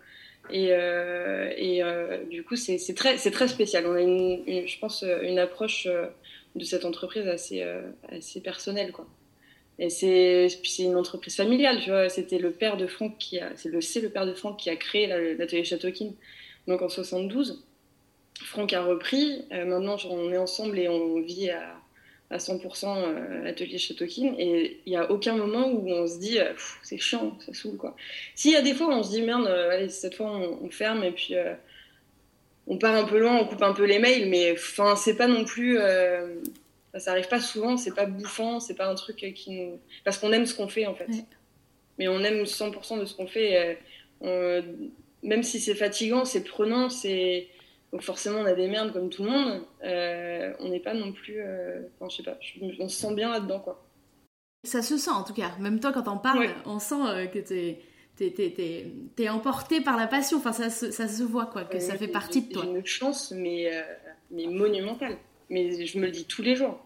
Et, 0.50 0.68
euh, 0.70 1.50
et 1.56 1.82
euh, 1.82 2.24
du 2.30 2.42
coup, 2.42 2.56
c'est 2.56 2.78
très, 2.94 3.16
très 3.16 3.48
spécial. 3.48 3.86
On 3.86 3.94
a, 3.94 4.00
une, 4.00 4.66
je 4.66 4.78
pense, 4.78 5.04
une 5.22 5.38
approche 5.38 5.86
de 6.58 6.64
cette 6.64 6.84
entreprise 6.84 7.26
assez, 7.26 7.64
assez 8.10 8.40
personnelle. 8.40 8.92
Quoi. 8.92 9.06
Et 9.78 9.90
c'est 9.90 10.48
une 10.78 10.96
entreprise 10.96 11.36
familiale, 11.36 11.80
tu 11.80 11.90
vois. 11.90 12.08
C'était 12.08 12.38
le 12.38 12.50
père 12.50 12.76
de 12.76 12.86
Franck 12.86 13.16
qui 13.18 13.38
c'est 13.54 13.68
le, 13.68 13.78
le 13.78 14.08
père 14.08 14.26
de 14.26 14.34
Franck 14.34 14.58
qui 14.58 14.70
a 14.70 14.76
créé 14.76 15.06
l'atelier 15.06 15.64
Châteaukin. 15.64 16.10
Donc 16.66 16.82
en 16.82 16.88
72. 16.88 17.64
Franck 18.44 18.72
a 18.72 18.82
repris. 18.82 19.44
Euh, 19.52 19.64
maintenant, 19.64 19.96
on 20.10 20.32
est 20.32 20.38
ensemble 20.38 20.78
et 20.78 20.88
on 20.88 21.20
vit 21.20 21.50
à, 21.50 21.76
à 22.30 22.38
100% 22.38 22.86
euh, 22.86 23.44
l'atelier 23.44 23.78
Châteaukin. 23.78 24.34
Et 24.38 24.80
il 24.86 24.90
n'y 24.90 24.96
a 24.96 25.10
aucun 25.10 25.36
moment 25.36 25.68
où 25.68 25.88
on 25.90 26.06
se 26.06 26.18
dit, 26.18 26.38
euh, 26.38 26.52
c'est 26.82 26.98
chiant, 26.98 27.36
ça 27.40 27.54
saoule, 27.54 27.76
quoi. 27.76 27.96
S'il 28.34 28.52
y 28.52 28.56
a 28.56 28.62
des 28.62 28.74
fois 28.74 28.88
où 28.88 28.92
on 28.92 29.02
se 29.02 29.10
dit, 29.10 29.22
merde, 29.22 29.48
cette 29.88 30.14
fois, 30.14 30.36
on, 30.36 30.70
ferme 30.70 31.02
et 31.04 31.12
puis 31.12 31.34
on 32.68 32.78
part 32.78 32.94
un 32.94 33.04
peu 33.04 33.18
loin, 33.18 33.36
on 33.36 33.46
coupe 33.46 33.62
un 33.62 33.72
peu 33.72 33.84
les 33.84 33.98
mails, 33.98 34.28
mais 34.28 34.52
enfin, 34.52 34.94
c'est 34.94 35.16
pas 35.16 35.26
non 35.26 35.44
plus. 35.44 35.78
ça 36.96 37.10
arrive 37.10 37.28
pas 37.28 37.40
souvent, 37.40 37.76
c'est 37.76 37.94
pas 37.94 38.06
bouffant, 38.06 38.60
c'est 38.60 38.74
pas 38.74 38.88
un 38.88 38.94
truc 38.94 39.16
qui 39.34 39.50
nous. 39.50 39.80
Parce 40.04 40.18
qu'on 40.18 40.32
aime 40.32 40.46
ce 40.46 40.54
qu'on 40.54 40.68
fait, 40.68 40.86
en 40.86 40.94
fait. 40.94 41.08
Mais 41.98 42.08
on 42.08 42.20
aime 42.20 42.44
100% 42.44 43.00
de 43.00 43.04
ce 43.04 43.14
qu'on 43.14 43.26
fait. 43.26 43.78
même 44.20 45.42
si 45.42 45.60
c'est 45.60 45.74
fatigant, 45.74 46.24
c'est 46.24 46.44
prenant, 46.44 46.90
c'est 46.90 47.48
donc 47.92 48.02
forcément, 48.02 48.40
on 48.40 48.44
a 48.44 48.54
des 48.54 48.68
merdes 48.68 48.92
comme 48.92 49.08
tout 49.08 49.24
le 49.24 49.30
monde. 49.30 49.62
Euh, 49.84 50.52
on 50.60 50.68
n'est 50.68 50.80
pas 50.80 50.94
non 50.94 51.12
plus... 51.12 51.40
Euh, 51.40 51.80
je 52.08 52.16
sais 52.16 52.22
pas, 52.22 52.38
on 52.80 52.88
se 52.88 53.00
sent 53.00 53.14
bien 53.14 53.30
là-dedans, 53.30 53.60
quoi. 53.60 53.82
Ça 54.64 54.82
se 54.82 54.98
sent 54.98 55.10
en 55.10 55.22
tout 55.22 55.32
cas. 55.32 55.52
Même 55.58 55.80
toi, 55.80 55.92
quand 55.92 56.08
on 56.08 56.18
parle, 56.18 56.48
on 56.66 56.78
sent 56.78 57.00
euh, 57.06 57.26
que 57.26 57.38
t'es 57.38 57.80
es, 58.20 59.28
emporté 59.28 59.80
par 59.80 59.96
la 59.96 60.06
passion. 60.06 60.38
Enfin, 60.38 60.52
ça 60.52 60.70
se, 60.70 60.90
ça 60.90 61.08
se 61.08 61.22
voit, 61.22 61.46
quoi, 61.46 61.64
que 61.64 61.78
ça 61.78 61.96
fait 61.96 62.08
partie 62.08 62.42
de 62.42 62.52
toi. 62.52 62.62
J'ai 62.64 62.78
une 62.78 62.86
chance, 62.86 63.32
mais, 63.36 63.70
mais 64.30 64.46
monumentale. 64.46 65.16
Mais 65.50 65.86
je 65.86 65.98
me 65.98 66.06
le 66.06 66.10
dis 66.10 66.24
tous 66.24 66.42
les 66.42 66.54
jours. 66.54 66.78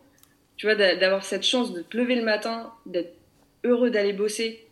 Tu 0.56 0.66
vois, 0.66 0.74
d'avoir 0.74 1.24
cette 1.24 1.42
chance 1.42 1.72
de 1.72 1.82
te 1.82 1.96
lever 1.96 2.14
le 2.14 2.22
matin, 2.22 2.72
d'être 2.86 3.16
heureux 3.64 3.90
d'aller 3.90 4.12
bosser, 4.12 4.66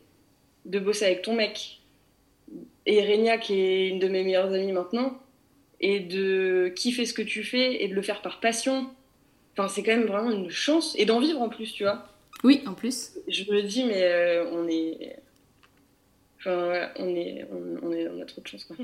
de 0.65 0.79
bosser 0.79 1.07
avec 1.07 1.23
ton 1.23 1.35
mec. 1.35 1.81
Et 2.87 3.03
Renia, 3.03 3.39
qui 3.39 3.55
est 3.55 3.89
une 3.89 3.99
de 3.99 4.09
mes 4.09 4.25
meilleures 4.25 4.53
amies 4.53 4.73
maintenant, 4.73 5.19
et 5.81 6.01
de 6.01 6.73
kiffer 6.77 7.07
ce 7.07 7.15
que 7.15 7.23
tu 7.23 7.43
fais 7.43 7.83
et 7.83 7.89
de 7.89 7.95
le 7.95 8.03
faire 8.03 8.23
par 8.23 8.41
passion. 8.41 8.91
Enfin, 9.57 9.69
c'est 9.69 9.83
quand 9.83 9.97
même 9.97 10.07
vraiment 10.07 10.31
une 10.31 10.51
chance 10.51 10.95
et 10.99 11.05
d'en 11.05 11.21
vivre 11.21 11.41
en 11.41 11.49
plus, 11.49 11.73
tu 11.73 11.85
vois. 11.85 12.07
Oui, 12.45 12.63
en 12.67 12.75
plus. 12.75 13.13
Je 13.29 13.45
me 13.51 13.63
dis, 13.63 13.85
mais 13.85 14.03
euh, 14.03 14.51
on 14.53 14.69
est. 14.69 15.17
Enfin, 16.41 16.91
on, 16.97 17.09
est, 17.09 17.47
on, 17.83 17.93
est, 17.93 18.09
on 18.09 18.21
a 18.21 18.25
trop 18.25 18.41
de 18.41 18.47
chance, 18.47 18.65
quoi. 18.65 18.77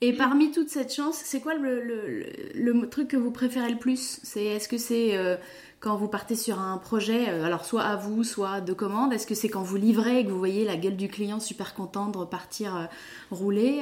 Et 0.00 0.12
parmi 0.12 0.50
toute 0.50 0.68
cette 0.68 0.92
chance, 0.92 1.16
c'est 1.16 1.40
quoi 1.40 1.54
le, 1.54 1.80
le, 1.80 2.26
le, 2.54 2.88
truc 2.88 3.06
que 3.06 3.16
vous 3.16 3.30
préférez 3.30 3.70
le 3.70 3.78
plus? 3.78 4.18
C'est 4.24 4.44
Est-ce 4.44 4.68
que 4.68 4.76
c'est 4.76 5.16
euh, 5.16 5.36
quand 5.78 5.94
vous 5.94 6.08
partez 6.08 6.34
sur 6.34 6.58
un 6.58 6.76
projet, 6.78 7.28
euh, 7.28 7.44
alors 7.44 7.64
soit 7.64 7.84
à 7.84 7.94
vous, 7.94 8.24
soit 8.24 8.60
de 8.60 8.72
commande 8.72 9.12
Est-ce 9.12 9.28
que 9.28 9.36
c'est 9.36 9.48
quand 9.48 9.62
vous 9.62 9.76
livrez 9.76 10.18
et 10.18 10.24
que 10.24 10.30
vous 10.30 10.38
voyez 10.38 10.64
la 10.64 10.76
gueule 10.76 10.96
du 10.96 11.08
client 11.08 11.38
super 11.38 11.72
content 11.72 12.08
de 12.08 12.18
repartir 12.18 12.88
rouler 13.30 13.80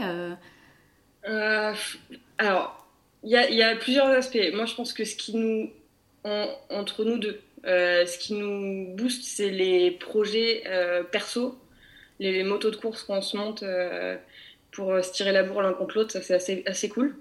alors, 2.39 2.87
il 3.23 3.31
y 3.31 3.63
a, 3.63 3.77
plusieurs 3.77 4.07
aspects. 4.07 4.39
Moi, 4.55 4.65
je 4.65 4.75
pense 4.75 4.93
que 4.93 5.05
ce 5.05 5.15
qui 5.17 5.37
nous, 5.37 5.71
entre 6.71 7.05
nous 7.05 7.19
deux, 7.19 7.41
euh, 7.67 8.07
ce 8.07 8.19
qui 8.19 8.35
nous 8.35 8.95
booste, 8.97 9.25
c'est 9.25 9.51
les 9.51 9.91
projets 9.91 10.63
euh, 10.67 11.03
perso, 11.03 11.59
les, 12.21 12.45
motos 12.45 12.71
de 12.71 12.77
course 12.77 13.03
qu'on 13.03 13.21
se 13.21 13.37
monte 13.37 13.65
euh, 13.65 14.17
pour 14.71 15.03
se 15.03 15.13
tirer 15.13 15.33
la 15.33 15.43
bourre 15.43 15.63
l'un 15.63 15.73
contre 15.73 15.97
l'autre, 15.97 16.13
ça 16.13 16.23
c'est 16.23 16.35
assez, 16.35 16.63
assez 16.67 16.89
cool. 16.89 17.17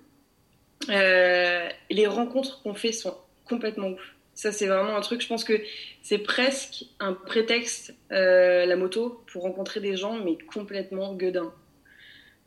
les 0.87 2.07
rencontres 2.07 2.61
qu'on 2.61 2.75
fait 2.75 2.91
sont 2.91 3.17
complètement 3.45 3.87
ouf. 3.87 4.15
Ça, 4.35 4.53
c'est 4.53 4.67
vraiment 4.67 4.95
un 4.95 5.01
truc, 5.01 5.19
je 5.19 5.27
pense 5.27 5.43
que 5.43 5.59
c'est 6.01 6.19
presque 6.19 6.85
un 7.01 7.13
prétexte, 7.13 7.93
la 8.09 8.75
moto, 8.77 9.23
pour 9.27 9.43
rencontrer 9.43 9.81
des 9.81 9.97
gens, 9.97 10.13
mais 10.13 10.37
complètement 10.37 11.13
gueudin. 11.15 11.51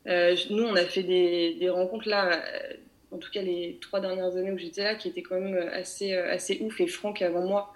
Euh, 0.09 0.37
nous, 0.51 0.65
on 0.65 0.75
a 0.75 0.85
fait 0.85 1.03
des, 1.03 1.55
des, 1.55 1.71
rencontres 1.71 2.09
là, 2.09 2.33
euh, 2.33 2.75
en 3.13 3.19
tout 3.19 3.31
cas 3.31 3.43
les 3.43 3.79
trois 3.81 4.01
dernières 4.01 4.37
années 4.37 4.51
où 4.51 4.59
j'étais 4.59 4.83
là, 4.83 4.95
qui 4.95 5.09
étaient 5.09 5.23
quand 5.23 5.39
même 5.39 5.57
assez, 5.73 6.13
euh, 6.15 6.33
assez 6.33 6.59
ouf. 6.61 6.81
Et 6.81 6.87
Franck, 6.87 7.23
avant 7.23 7.43
moi, 7.43 7.73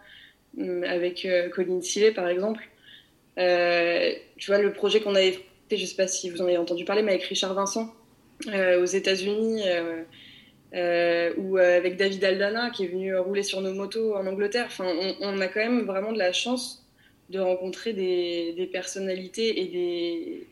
hum, 0.58 0.82
avec 0.84 1.26
Colline 1.54 1.82
Sillet, 1.82 2.12
par 2.12 2.28
exemple, 2.28 2.68
tu 3.36 4.50
vois, 4.50 4.58
le 4.58 4.72
projet 4.72 5.00
qu'on 5.00 5.14
avait 5.14 5.38
fait, 5.68 5.76
je 5.76 5.86
sais 5.86 5.96
pas 5.96 6.06
si 6.06 6.30
vous 6.30 6.40
en 6.42 6.44
avez 6.44 6.58
entendu 6.58 6.84
parler, 6.84 7.02
mais 7.02 7.12
avec 7.12 7.24
Richard 7.24 7.54
Vincent 7.54 7.92
aux 8.46 8.84
États-Unis, 8.84 9.62
ou 11.36 11.56
avec 11.58 11.96
David 11.96 12.24
Aldana, 12.24 12.70
qui 12.70 12.84
est 12.84 12.88
venu 12.88 13.16
rouler 13.16 13.42
sur 13.42 13.60
nos 13.60 13.74
motos 13.74 14.14
en 14.14 14.26
Angleterre. 14.26 14.66
Enfin, 14.66 14.86
on, 15.20 15.40
a 15.40 15.48
quand 15.48 15.60
même 15.60 15.82
vraiment 15.82 16.12
de 16.12 16.18
la 16.18 16.32
chance 16.32 16.86
de 17.30 17.40
rencontrer 17.40 17.92
des, 17.92 18.68
personnalités 18.72 19.60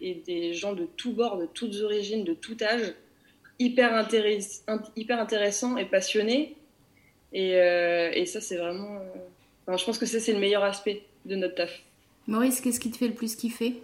et 0.01 0.23
des, 0.27 0.55
gens 0.55 0.73
de 0.73 0.87
tous 0.97 1.13
bords, 1.13 1.39
de 1.39 1.47
toutes 1.47 1.81
origines, 1.83 2.25
de 2.25 2.35
tout 2.35 2.57
âge, 2.63 2.95
hyper, 3.59 3.95
intéress 3.95 4.65
hyper 4.97 5.21
intéressants 5.21 5.77
et 5.77 5.85
passionnés. 5.85 6.57
Et, 7.33 7.55
euh, 7.55 8.25
ça, 8.27 8.41
c'est 8.41 8.57
vraiment. 8.57 8.99
Euh, 9.69 9.77
je 9.77 9.85
pense 9.85 9.99
que 9.99 10.07
ça, 10.07 10.21
c'est 10.21 10.33
le 10.33 10.39
meilleur 10.39 10.65
aspect 10.65 11.03
de 11.25 11.37
notre 11.37 11.55
taf. 11.55 11.83
Maurice, 12.27 12.61
qu'est-ce 12.61 12.81
qui 12.81 12.91
te 12.91 12.97
fait 12.97 13.09
le 13.09 13.15
plus 13.15 13.37
kiffer? 13.37 13.83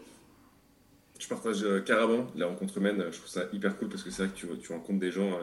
Je 1.19 1.29
partage 1.29 1.63
euh, 1.63 1.81
carrément 1.81 2.27
la 2.35 2.47
rencontre 2.47 2.79
humaine. 2.79 3.05
Je 3.11 3.19
trouve 3.19 3.29
ça 3.29 3.45
hyper 3.53 3.77
cool 3.77 3.89
parce 3.89 4.03
que 4.03 4.11
c'est 4.11 4.25
vrai 4.25 4.33
que 4.33 4.39
tu, 4.39 4.47
tu 4.59 4.73
rencontres 4.73 5.01
des 5.01 5.13
gens 5.13 5.39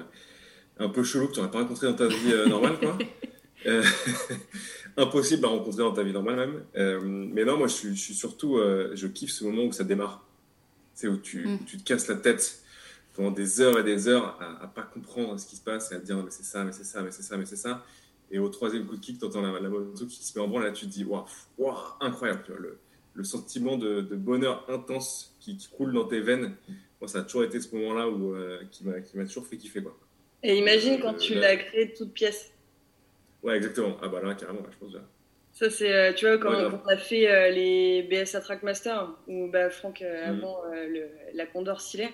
un 0.79 0.89
peu 0.89 1.03
chelous 1.03 1.27
que 1.27 1.33
tu 1.33 1.39
n'aurais 1.39 1.51
pas 1.51 1.59
rencontrés 1.59 1.87
dans 1.87 1.95
ta 1.95 2.07
vie 2.07 2.33
normale, 2.47 2.79
quoi. 2.79 2.97
impossible 4.97 5.45
à 5.45 5.49
rencontrer 5.49 5.83
dans 5.83 5.93
ta 5.93 6.03
vie 6.03 6.11
normale 6.11 6.35
même. 6.35 6.63
Euh, 6.75 6.99
mais 7.03 7.45
non, 7.45 7.57
moi 7.57 7.67
je 7.67 7.73
suis, 7.73 7.95
je 7.95 8.01
suis 8.01 8.13
surtout, 8.13 8.57
euh, 8.57 8.91
je 8.95 9.07
kiffe 9.07 9.31
ce 9.31 9.43
moment 9.43 9.63
où 9.63 9.71
ça 9.71 9.83
démarre. 9.83 10.25
C'est 10.93 11.07
où 11.07 11.17
tu, 11.17 11.47
mm. 11.47 11.59
tu, 11.65 11.77
te 11.77 11.83
casses 11.83 12.07
la 12.07 12.15
tête 12.15 12.63
pendant 13.13 13.31
des 13.31 13.61
heures 13.61 13.79
et 13.79 13.83
des 13.83 14.07
heures 14.07 14.37
à, 14.41 14.63
à 14.63 14.67
pas 14.67 14.81
comprendre 14.81 15.39
ce 15.39 15.45
qui 15.45 15.55
se 15.55 15.61
passe 15.61 15.91
et 15.91 15.95
à 15.95 15.99
te 15.99 16.05
dire 16.05 16.17
mais 16.17 16.31
c'est 16.31 16.43
ça, 16.43 16.63
mais 16.63 16.71
c'est 16.71 16.83
ça, 16.83 17.01
mais 17.01 17.11
c'est 17.11 17.21
ça, 17.21 17.37
mais 17.37 17.45
c'est 17.45 17.55
ça. 17.55 17.85
Et 18.31 18.39
au 18.39 18.49
troisième 18.49 18.85
coup 18.85 18.97
de 18.97 19.01
kick, 19.01 19.19
tu 19.19 19.25
entends 19.25 19.41
la, 19.41 19.59
la, 19.59 19.69
moto 19.69 20.05
qui 20.05 20.23
se 20.25 20.37
met 20.37 20.43
en 20.43 20.47
branle 20.47 20.63
là 20.63 20.71
tu 20.71 20.85
te 20.85 20.91
dis 20.91 21.05
waouh, 21.05 21.25
wow, 21.57 21.75
incroyable. 22.01 22.43
le, 22.59 22.77
le, 23.17 23.23
sentiment 23.23 23.77
de, 23.77 24.01
de, 24.01 24.15
bonheur 24.15 24.65
intense 24.69 25.35
qui, 25.39 25.57
qui, 25.57 25.67
coule 25.69 25.93
dans 25.93 26.05
tes 26.05 26.21
veines. 26.21 26.55
Moi, 27.01 27.07
ça 27.07 27.19
a 27.19 27.21
toujours 27.23 27.43
été 27.43 27.59
ce 27.59 27.75
moment-là 27.75 28.07
où 28.07 28.33
euh, 28.33 28.61
qui 28.71 28.85
m'a 28.85 29.25
toujours 29.25 29.47
fait 29.47 29.57
kiffer 29.57 29.83
quoi. 29.83 29.97
Et 30.43 30.57
imagine 30.57 30.99
quand 30.99 31.15
tu 31.15 31.33
l'as 31.33 31.57
créé 31.57 31.87
de 31.87 31.93
toute 31.97 32.13
pièce. 32.13 32.51
Ouais, 33.43 33.57
exactement. 33.57 33.97
Ah 34.01 34.07
bah 34.07 34.21
là, 34.23 34.35
carrément, 34.35 34.61
je 34.71 34.77
pense 34.77 34.91
bien. 34.91 35.03
Ça, 35.57 35.71
c'est, 35.71 35.91
euh, 35.91 36.13
tu 36.13 36.27
vois, 36.27 36.37
quand 36.37 36.53
on 36.53 36.87
a 36.87 36.97
fait 36.97 37.27
euh, 37.27 37.49
les 37.49 38.03
BSA 38.03 38.41
Trackmaster, 38.41 39.09
où 39.27 39.47
bah, 39.47 39.71
Franck, 39.71 40.03
euh, 40.03 40.27
mm. 40.27 40.29
avant 40.29 40.61
le, 40.71 41.09
la 41.33 41.47
Condor 41.47 41.81
Silet, 41.81 42.09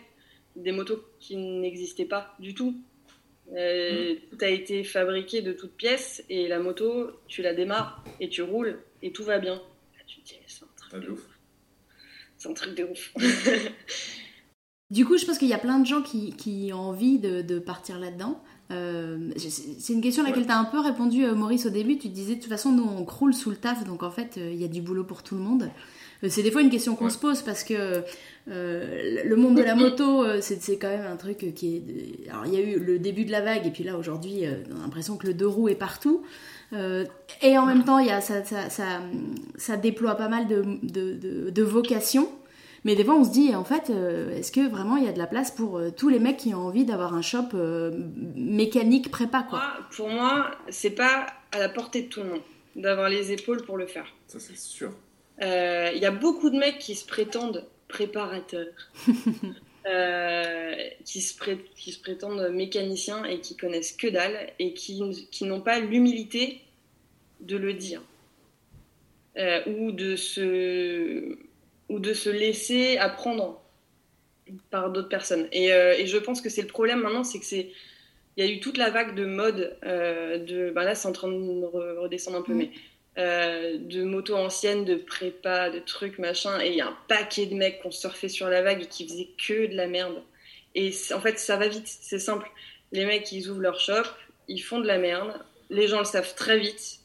des 0.55 0.71
motos 0.71 1.03
qui 1.19 1.35
n'existaient 1.35 2.05
pas 2.05 2.33
du 2.39 2.53
tout. 2.53 2.71
Mm. 3.51 4.15
Tout 4.29 4.37
a 4.39 4.47
été 4.47 4.85
fabriqué 4.85 5.41
de 5.41 5.51
toutes 5.51 5.75
pièces, 5.75 6.23
et 6.29 6.47
la 6.47 6.59
moto, 6.59 7.11
tu 7.27 7.41
la 7.41 7.53
démarres, 7.53 8.01
et 8.21 8.29
tu 8.29 8.41
roules, 8.43 8.79
et 9.01 9.11
tout 9.11 9.23
va 9.23 9.39
bien. 9.39 9.55
Là, 9.55 10.03
tu 10.07 10.21
te 10.21 10.27
dis, 10.29 10.39
c'est 10.47 10.63
un 10.63 10.67
truc 10.77 10.82
ah, 10.93 10.99
de 10.99 11.09
ouf. 11.09 11.21
C'est 12.37 12.49
un 12.49 12.53
truc 12.53 12.75
de 12.75 12.83
ouf. 12.83 13.13
du 14.91 15.05
coup, 15.05 15.17
je 15.17 15.25
pense 15.25 15.37
qu'il 15.37 15.47
y 15.47 15.53
a 15.53 15.57
plein 15.57 15.79
de 15.79 15.85
gens 15.85 16.01
qui, 16.01 16.33
qui 16.35 16.71
ont 16.73 16.79
envie 16.79 17.19
de, 17.19 17.41
de 17.41 17.59
partir 17.59 17.99
là-dedans. 17.99 18.43
Euh, 18.71 19.31
c'est 19.37 19.93
une 19.93 20.01
question 20.01 20.23
à 20.23 20.27
laquelle 20.27 20.45
tu 20.45 20.51
as 20.51 20.57
un 20.57 20.65
peu 20.65 20.79
répondu, 20.79 21.25
euh, 21.25 21.35
Maurice, 21.35 21.65
au 21.65 21.69
début. 21.69 21.97
Tu 21.97 22.09
disais, 22.09 22.35
de 22.35 22.39
toute 22.39 22.49
façon, 22.49 22.71
nous, 22.71 22.83
on 22.83 23.05
croule 23.05 23.33
sous 23.33 23.49
le 23.49 23.57
taf, 23.57 23.83
donc 23.85 24.03
en 24.03 24.11
fait, 24.11 24.37
euh, 24.37 24.51
il 24.51 24.59
y 24.59 24.63
a 24.63 24.67
du 24.67 24.81
boulot 24.81 25.03
pour 25.03 25.23
tout 25.23 25.35
le 25.35 25.41
monde. 25.41 25.69
C'est 26.29 26.43
des 26.43 26.51
fois 26.51 26.61
une 26.61 26.69
question 26.69 26.95
qu'on 26.95 27.09
se 27.09 27.17
pose 27.17 27.41
parce 27.41 27.63
que 27.63 28.03
le 28.47 29.35
monde 29.35 29.55
de 29.55 29.63
la 29.63 29.75
moto, 29.75 30.25
c'est 30.41 30.77
quand 30.77 30.89
même 30.89 31.05
un 31.05 31.17
truc 31.17 31.53
qui 31.55 31.75
est. 31.75 32.29
Alors, 32.29 32.45
il 32.45 32.53
y 32.53 32.57
a 32.57 32.61
eu 32.61 32.79
le 32.79 32.99
début 32.99 33.25
de 33.25 33.31
la 33.31 33.41
vague, 33.41 33.65
et 33.67 33.71
puis 33.71 33.83
là, 33.83 33.97
aujourd'hui, 33.97 34.43
on 34.71 34.79
a 34.79 34.83
l'impression 34.83 35.17
que 35.17 35.27
le 35.27 35.33
deux 35.33 35.47
roues 35.47 35.69
est 35.69 35.75
partout. 35.75 36.23
et 36.71 37.57
en 37.57 37.65
même 37.65 37.83
temps, 37.83 37.99
il 37.99 38.07
y 38.07 38.11
a, 38.11 38.21
ça, 38.21 38.43
ça, 38.43 38.69
ça, 38.69 39.01
ça, 39.57 39.77
déploie 39.77 40.15
pas 40.15 40.29
mal 40.29 40.47
de, 40.47 40.63
de, 40.83 41.49
de 41.49 41.63
vocations. 41.63 42.29
Mais 42.85 42.95
des 42.95 43.05
fois, 43.05 43.15
on 43.15 43.23
se 43.23 43.31
dit, 43.31 43.55
en 43.55 43.63
fait, 43.63 43.89
euh, 43.89 44.37
est-ce 44.37 44.51
que 44.51 44.67
vraiment 44.67 44.97
il 44.97 45.05
y 45.05 45.07
a 45.07 45.13
de 45.13 45.17
la 45.17 45.27
place 45.27 45.51
pour 45.51 45.77
euh, 45.77 45.89
tous 45.89 46.09
les 46.09 46.19
mecs 46.19 46.37
qui 46.37 46.53
ont 46.53 46.67
envie 46.67 46.85
d'avoir 46.85 47.13
un 47.13 47.21
shop 47.21 47.49
euh, 47.53 47.91
mécanique 48.35 49.09
prépa 49.09 49.43
quoi? 49.49 49.61
Pour 49.95 50.09
moi, 50.09 50.51
c'est 50.69 50.89
pas 50.91 51.27
à 51.51 51.59
la 51.59 51.69
portée 51.69 52.03
de 52.03 52.07
tout 52.07 52.21
le 52.21 52.29
monde 52.29 52.41
d'avoir 52.75 53.07
les 53.07 53.31
épaules 53.31 53.63
pour 53.63 53.77
le 53.77 53.85
faire. 53.85 54.07
Ça, 54.27 54.39
c'est 54.39 54.57
sûr. 54.57 54.91
Il 55.41 55.99
y 55.99 56.05
a 56.05 56.11
beaucoup 56.11 56.49
de 56.49 56.57
mecs 56.57 56.79
qui 56.79 56.95
se 56.95 57.05
prétendent 57.05 57.65
préparateurs. 57.87 58.67
qui, 61.03 61.21
se 61.21 61.33
qui, 61.75 61.91
se 61.91 61.99
prétendent 61.99 62.49
mécaniciens 62.53 63.25
et 63.25 63.41
qui 63.41 63.57
connaissent 63.57 63.91
que 63.91 64.07
dalle 64.07 64.53
et 64.57 64.73
qui, 64.73 65.27
qui 65.29 65.43
n'ont 65.43 65.59
pas 65.59 65.79
l'humilité 65.79 66.61
de 67.41 67.57
le 67.57 67.73
dire 67.73 68.01
ou 69.67 69.91
de 69.91 70.15
se 70.15 71.37
ou 71.89 71.99
de 71.99 72.13
se 72.13 72.29
laisser 72.29 72.97
apprendre 72.97 73.61
par 74.69 74.91
d'autres 74.91 75.09
personnes. 75.09 75.47
Euh, 75.55 75.93
et, 75.97 76.07
je 76.07 76.17
pense 76.17 76.41
que 76.41 76.49
c'est 76.49 76.61
le 76.61 76.67
problème 76.67 77.01
maintenant, 77.01 77.23
c'est 77.23 77.39
que 77.39 77.45
c'est 77.45 77.71
il 78.35 78.43
y 78.43 78.47
a 78.47 78.51
eu 78.51 78.59
toute 78.59 78.77
la 78.77 78.89
vague 78.89 79.13
de 79.13 79.25
mode 79.25 79.77
euh, 79.85 80.39
de 80.39 80.71
bah 80.71 80.83
là 80.83 80.95
c'est 80.95 81.07
en 81.07 81.11
train 81.11 81.27
de 81.27 81.65
redescendre 81.99 82.37
un 82.37 82.41
peu 82.41 82.53
mm. 82.53 82.57
mais 82.57 82.71
euh, 83.17 83.77
de 83.77 84.03
motos 84.03 84.35
anciennes 84.35 84.85
de 84.85 84.95
prépa 84.95 85.69
de 85.69 85.79
trucs 85.79 86.17
machin 86.19 86.59
et 86.61 86.69
il 86.69 86.75
y 86.75 86.81
a 86.81 86.87
un 86.87 86.97
paquet 87.07 87.45
de 87.45 87.55
mecs 87.55 87.81
qui 87.81 87.87
ont 87.87 87.91
surfé 87.91 88.27
sur 88.27 88.49
la 88.49 88.61
vague 88.61 88.81
et 88.81 88.87
qui 88.87 89.07
faisaient 89.07 89.29
que 89.37 89.67
de 89.67 89.75
la 89.75 89.87
merde 89.87 90.21
et 90.75 90.91
en 91.13 91.19
fait 91.21 91.37
ça 91.37 91.57
va 91.57 91.67
vite 91.67 91.87
c'est 91.87 92.19
simple 92.19 92.49
les 92.91 93.05
mecs 93.05 93.31
ils 93.31 93.49
ouvrent 93.49 93.61
leur 93.61 93.79
shop 93.79 94.07
ils 94.47 94.61
font 94.61 94.79
de 94.79 94.87
la 94.87 94.97
merde 94.97 95.33
les 95.69 95.87
gens 95.87 95.99
le 95.99 96.05
savent 96.05 96.33
très 96.35 96.57
vite 96.57 97.03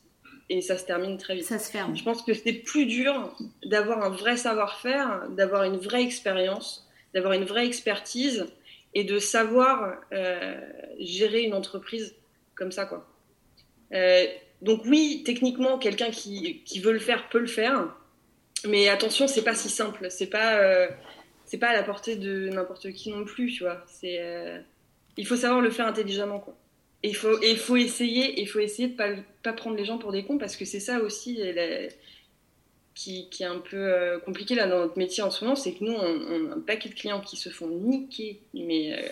et 0.50 0.60
ça 0.60 0.78
se 0.78 0.84
termine 0.84 1.18
très 1.18 1.34
vite. 1.34 1.44
Ça 1.44 1.58
se 1.58 1.70
ferme. 1.70 1.96
Je 1.96 2.02
pense 2.02 2.22
que 2.22 2.34
c'est 2.34 2.52
plus 2.52 2.86
dur 2.86 3.36
d'avoir 3.64 4.02
un 4.02 4.10
vrai 4.10 4.36
savoir-faire, 4.36 5.28
d'avoir 5.30 5.64
une 5.64 5.76
vraie 5.76 6.02
expérience, 6.02 6.88
d'avoir 7.14 7.34
une 7.34 7.44
vraie 7.44 7.66
expertise 7.66 8.46
et 8.94 9.04
de 9.04 9.18
savoir 9.18 10.00
euh, 10.12 10.58
gérer 10.98 11.42
une 11.42 11.54
entreprise 11.54 12.14
comme 12.54 12.72
ça, 12.72 12.86
quoi. 12.86 13.06
Euh, 13.92 14.26
donc 14.62 14.82
oui, 14.86 15.22
techniquement, 15.24 15.78
quelqu'un 15.78 16.10
qui, 16.10 16.62
qui, 16.64 16.80
veut 16.80 16.92
le 16.92 16.98
faire 16.98 17.28
peut 17.28 17.38
le 17.38 17.46
faire, 17.46 17.94
mais 18.66 18.88
attention, 18.88 19.28
c'est 19.28 19.44
pas 19.44 19.54
si 19.54 19.68
simple. 19.68 20.08
C'est 20.10 20.26
pas 20.26 20.58
euh, 20.58 20.88
c'est 21.44 21.58
pas 21.58 21.68
à 21.68 21.74
la 21.74 21.82
portée 21.82 22.16
de 22.16 22.48
n'importe 22.48 22.92
qui 22.92 23.10
non 23.10 23.24
plus, 23.24 23.52
tu 23.52 23.62
vois. 23.62 23.84
C'est 23.86 24.20
il 25.16 25.26
faut 25.26 25.36
savoir 25.36 25.60
le 25.60 25.70
faire 25.70 25.86
intelligemment, 25.86 26.38
quoi 26.40 26.56
il 27.02 27.14
faut, 27.14 27.40
il 27.42 27.56
faut 27.56 27.76
essayer, 27.76 28.40
il 28.40 28.48
faut 28.48 28.58
essayer 28.58 28.88
de 28.88 28.96
pas, 28.96 29.10
pas 29.42 29.52
prendre 29.52 29.76
les 29.76 29.84
gens 29.84 29.98
pour 29.98 30.12
des 30.12 30.24
cons 30.24 30.38
parce 30.38 30.56
que 30.56 30.64
c'est 30.64 30.80
ça 30.80 31.00
aussi 31.00 31.40
qui, 32.94 33.28
qui, 33.30 33.42
est 33.42 33.46
un 33.46 33.60
peu 33.60 33.76
euh, 33.76 34.18
compliqué 34.18 34.54
là 34.56 34.66
dans 34.66 34.78
notre 34.78 34.98
métier 34.98 35.22
en 35.22 35.30
ce 35.30 35.44
moment, 35.44 35.54
c'est 35.54 35.74
que 35.74 35.84
nous 35.84 35.92
on, 35.92 36.50
a 36.50 36.54
un 36.56 36.60
paquet 36.60 36.88
de 36.88 36.94
clients 36.94 37.20
qui 37.20 37.36
se 37.36 37.48
font 37.48 37.68
niquer, 37.68 38.40
mais 38.52 38.98
euh, 38.98 39.08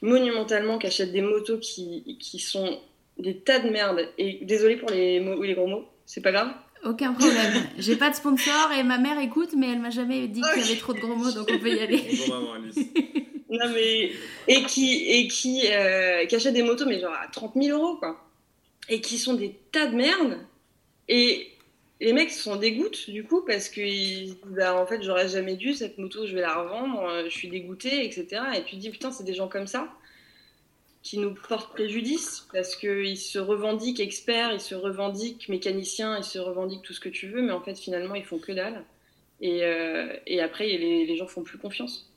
monumentalement, 0.00 0.78
qui 0.78 0.86
achètent 0.86 1.12
des 1.12 1.20
motos 1.20 1.58
qui, 1.58 2.16
qui 2.18 2.38
sont 2.38 2.80
des 3.18 3.38
tas 3.38 3.58
de 3.60 3.70
merde. 3.70 4.08
Et 4.18 4.40
désolé 4.42 4.76
pour 4.76 4.90
les, 4.90 5.20
mots, 5.20 5.42
les 5.42 5.54
gros 5.54 5.66
mots, 5.66 5.84
c'est 6.04 6.22
pas 6.22 6.32
grave. 6.32 6.50
Aucun 6.84 7.14
problème. 7.14 7.66
J'ai 7.78 7.96
pas 7.96 8.10
de 8.10 8.14
sponsor 8.14 8.72
et 8.78 8.82
ma 8.82 8.98
mère 8.98 9.18
écoute, 9.18 9.50
mais 9.56 9.70
elle 9.72 9.80
m'a 9.80 9.90
jamais 9.90 10.28
dit 10.28 10.40
qu'il 10.40 10.62
y 10.62 10.64
avait 10.64 10.78
trop 10.78 10.92
de 10.92 11.00
gros 11.00 11.16
mots, 11.16 11.32
donc 11.32 11.48
on 11.52 11.58
peut 11.58 11.74
y 11.74 11.80
aller. 11.80 12.02
Non, 13.48 13.68
mais. 13.72 14.10
Et 14.48 14.64
qui, 14.64 15.08
et 15.08 15.28
qui, 15.28 15.62
euh, 15.70 16.26
qui 16.26 16.34
achètent 16.34 16.54
des 16.54 16.64
motos, 16.64 16.84
mais 16.84 16.98
genre 16.98 17.14
à 17.14 17.28
30 17.28 17.52
000 17.54 17.78
euros, 17.78 17.96
quoi. 17.96 18.20
Et 18.88 19.00
qui 19.00 19.18
sont 19.18 19.34
des 19.34 19.54
tas 19.70 19.86
de 19.86 19.94
merde. 19.94 20.38
Et 21.08 21.52
les 22.00 22.12
mecs 22.12 22.32
sont 22.32 22.56
dégoûtent, 22.56 23.08
du 23.08 23.24
coup, 23.24 23.42
parce 23.46 23.68
que, 23.68 23.80
bah, 24.46 24.74
en 24.76 24.84
fait, 24.84 25.00
j'aurais 25.02 25.28
jamais 25.28 25.54
dû, 25.54 25.74
cette 25.74 25.96
moto, 25.96 26.26
je 26.26 26.34
vais 26.34 26.40
la 26.40 26.60
revendre, 26.60 27.04
euh, 27.04 27.24
je 27.24 27.30
suis 27.30 27.48
dégoûtée, 27.48 28.04
etc. 28.04 28.42
Et 28.56 28.64
tu 28.64 28.76
te 28.76 28.80
dis, 28.80 28.90
putain, 28.90 29.12
c'est 29.12 29.24
des 29.24 29.34
gens 29.34 29.48
comme 29.48 29.68
ça 29.68 29.88
qui 31.06 31.18
nous 31.18 31.34
portent 31.48 31.72
préjudice 31.72 32.48
parce 32.52 32.74
qu'ils 32.74 33.16
se 33.16 33.38
revendiquent 33.38 34.00
experts, 34.00 34.52
ils 34.52 34.60
se 34.60 34.74
revendiquent 34.74 35.48
mécaniciens, 35.48 36.18
ils 36.18 36.24
se 36.24 36.40
revendiquent 36.40 36.82
tout 36.82 36.92
ce 36.92 36.98
que 36.98 37.08
tu 37.08 37.28
veux, 37.28 37.42
mais 37.42 37.52
en 37.52 37.60
fait, 37.60 37.78
finalement, 37.78 38.16
ils 38.16 38.24
font 38.24 38.38
que 38.38 38.50
dalle. 38.50 38.82
Et, 39.40 39.62
euh, 39.62 40.12
et 40.26 40.40
après, 40.40 40.66
les, 40.66 41.06
les 41.06 41.16
gens 41.16 41.28
font 41.28 41.44
plus 41.44 41.58
confiance. 41.58 42.10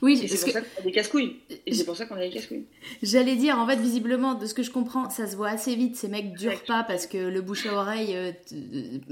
Oui, 0.00 0.16
c'est 0.16 0.28
pour 0.28 0.50
ça 0.50 0.62
qu'on 0.62 0.80
a 0.80 0.82
des 0.82 0.92
casse-couilles. 0.92 1.36
Et 1.66 1.74
c'est 1.74 1.84
pour 1.84 1.94
ça 1.94 2.06
qu'on 2.06 2.14
a 2.14 2.20
des 2.20 2.30
casse-couilles. 2.30 2.64
J'allais 3.02 3.36
dire, 3.36 3.58
en 3.58 3.66
fait, 3.66 3.76
visiblement, 3.76 4.32
de 4.32 4.46
ce 4.46 4.54
que 4.54 4.62
je 4.62 4.70
comprends, 4.70 5.10
ça 5.10 5.26
se 5.26 5.36
voit 5.36 5.50
assez 5.50 5.74
vite. 5.74 5.96
Ces 5.96 6.08
mecs 6.08 6.32
durent 6.32 6.64
pas 6.64 6.84
parce 6.84 7.06
que 7.06 7.18
le 7.18 7.42
bouche 7.42 7.66
à 7.66 7.74
oreille 7.74 8.16
euh, 8.16 8.32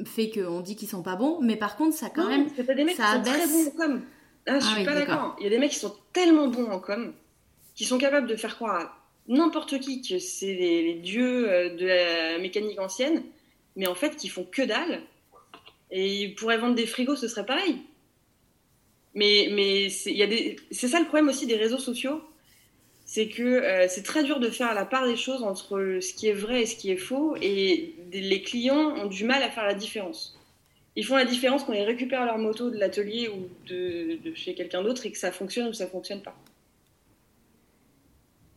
fait 0.06 0.30
qu'on 0.30 0.60
dit 0.60 0.76
qu'ils 0.76 0.88
sont 0.88 1.02
pas 1.02 1.16
bons. 1.16 1.40
Mais 1.42 1.56
par 1.56 1.76
contre, 1.76 1.94
ça 1.94 2.08
quand 2.08 2.26
même. 2.26 2.46
Des 2.56 2.84
mecs 2.84 2.96
qui 2.96 3.02
sont 3.02 3.22
très 3.22 3.46
bons 3.46 3.66
en 3.66 3.70
com. 3.76 4.02
Ah, 4.46 4.58
je 4.60 4.66
ah 4.66 4.74
suis 4.76 4.84
pas 4.86 4.94
d'accord. 4.94 5.36
Il 5.40 5.44
y 5.44 5.46
a 5.46 5.50
des 5.50 5.58
mecs 5.58 5.72
qui 5.72 5.78
sont 5.78 5.94
tellement 6.14 6.48
bons 6.48 6.70
en 6.70 6.78
com, 6.78 7.12
qui 7.74 7.84
sont 7.84 7.98
capables 7.98 8.26
de 8.26 8.36
faire 8.36 8.54
croire 8.54 8.76
à 8.80 8.99
n'importe 9.30 9.80
qui 9.80 10.02
que 10.02 10.18
c'est 10.18 10.52
les, 10.54 10.94
dieux 10.94 11.50
euh, 11.50 11.74
de 11.74 11.86
la 11.86 12.38
mécanique 12.38 12.78
ancienne, 12.78 13.22
mais 13.76 13.86
en 13.86 13.94
fait, 13.94 14.16
qui 14.16 14.28
font 14.28 14.44
que 14.44 14.62
dalle. 14.62 15.00
Et 15.90 16.22
ils 16.22 16.34
pourraient 16.34 16.58
vendre 16.58 16.74
des 16.74 16.86
frigos, 16.86 17.16
ce 17.16 17.28
serait 17.28 17.46
pareil. 17.46 17.76
Mais, 19.14 19.48
mais 19.52 19.88
c'est 19.88 20.88
ça 20.88 21.00
le 21.00 21.06
problème 21.06 21.28
aussi 21.28 21.46
des 21.46 21.56
réseaux 21.56 21.78
sociaux. 21.78 22.20
C'est 23.04 23.28
que 23.28 23.42
euh, 23.42 23.86
c'est 23.88 24.04
très 24.04 24.22
dur 24.22 24.38
de 24.38 24.50
faire 24.50 24.72
la 24.72 24.84
part 24.84 25.06
des 25.06 25.16
choses 25.16 25.42
entre 25.42 25.98
ce 26.00 26.14
qui 26.14 26.28
est 26.28 26.32
vrai 26.32 26.62
et 26.62 26.66
ce 26.66 26.76
qui 26.76 26.90
est 26.90 26.96
faux. 26.96 27.34
Et 27.40 27.94
les 28.12 28.42
clients 28.42 28.94
ont 28.96 29.06
du 29.06 29.24
mal 29.24 29.42
à 29.42 29.50
faire 29.50 29.64
la 29.64 29.74
différence. 29.74 30.38
Ils 30.96 31.04
font 31.04 31.16
la 31.16 31.24
différence 31.24 31.64
quand 31.64 31.72
ils 31.72 31.82
récupèrent 31.82 32.24
leur 32.24 32.38
moto 32.38 32.70
de 32.70 32.76
l'atelier 32.76 33.28
ou 33.28 33.48
de, 33.66 34.18
chez 34.34 34.54
quelqu'un 34.54 34.82
d'autre 34.82 35.06
et 35.06 35.12
que 35.12 35.18
ça 35.18 35.32
fonctionne 35.32 35.68
ou 35.68 35.72
ça 35.72 35.86
fonctionne 35.86 36.22
pas. 36.22 36.36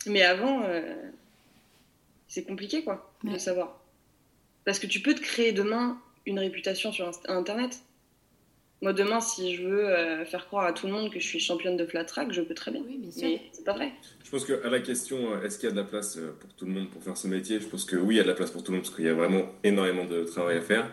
Mais 0.05 0.23
avant, 0.23 0.63
euh, 0.63 0.81
c'est 2.27 2.43
compliqué 2.43 2.83
quoi, 2.83 3.13
de 3.23 3.37
savoir. 3.37 3.79
Parce 4.65 4.79
que 4.79 4.87
tu 4.87 5.01
peux 5.01 5.13
te 5.13 5.21
créer 5.21 5.51
demain 5.51 5.99
une 6.25 6.39
réputation 6.39 6.91
sur 6.91 7.09
Internet. 7.27 7.79
Moi, 8.81 8.91
demain, 8.91 9.21
si 9.21 9.55
je 9.55 9.63
veux 9.63 9.87
euh, 9.87 10.25
faire 10.25 10.45
croire 10.47 10.65
à 10.65 10.73
tout 10.73 10.87
le 10.87 10.93
monde 10.93 11.09
que 11.09 11.19
je 11.19 11.25
suis 11.25 11.39
championne 11.39 11.77
de 11.77 11.85
flat 11.85 12.03
track, 12.03 12.33
je 12.33 12.41
peux 12.41 12.53
très 12.53 12.71
bien. 12.71 12.81
Oui, 12.85 12.97
bien 12.97 13.11
sûr. 13.11 13.29
Mais 13.29 13.41
c'est 13.53 13.63
pas 13.63 13.73
vrai. 13.73 13.93
Je 14.25 14.29
pense 14.29 14.45
qu'à 14.45 14.69
la 14.69 14.79
question, 14.81 15.31
euh, 15.31 15.43
est-ce 15.43 15.57
qu'il 15.57 15.69
y 15.69 15.71
a 15.71 15.75
de 15.75 15.79
la 15.79 15.85
place 15.85 16.19
pour 16.39 16.53
tout 16.53 16.65
le 16.65 16.71
monde 16.71 16.89
pour 16.89 17.01
faire 17.01 17.15
ce 17.15 17.27
métier 17.27 17.61
Je 17.61 17.67
pense 17.67 17.85
que 17.85 17.95
oui, 17.95 18.15
il 18.15 18.17
y 18.17 18.19
a 18.19 18.23
de 18.23 18.27
la 18.27 18.33
place 18.33 18.51
pour 18.51 18.61
tout 18.61 18.71
le 18.71 18.77
monde 18.77 18.85
parce 18.85 18.95
qu'il 18.95 19.05
y 19.05 19.09
a 19.09 19.13
vraiment 19.13 19.45
énormément 19.63 20.05
de 20.05 20.23
travail 20.25 20.57
à 20.57 20.61
faire. 20.61 20.89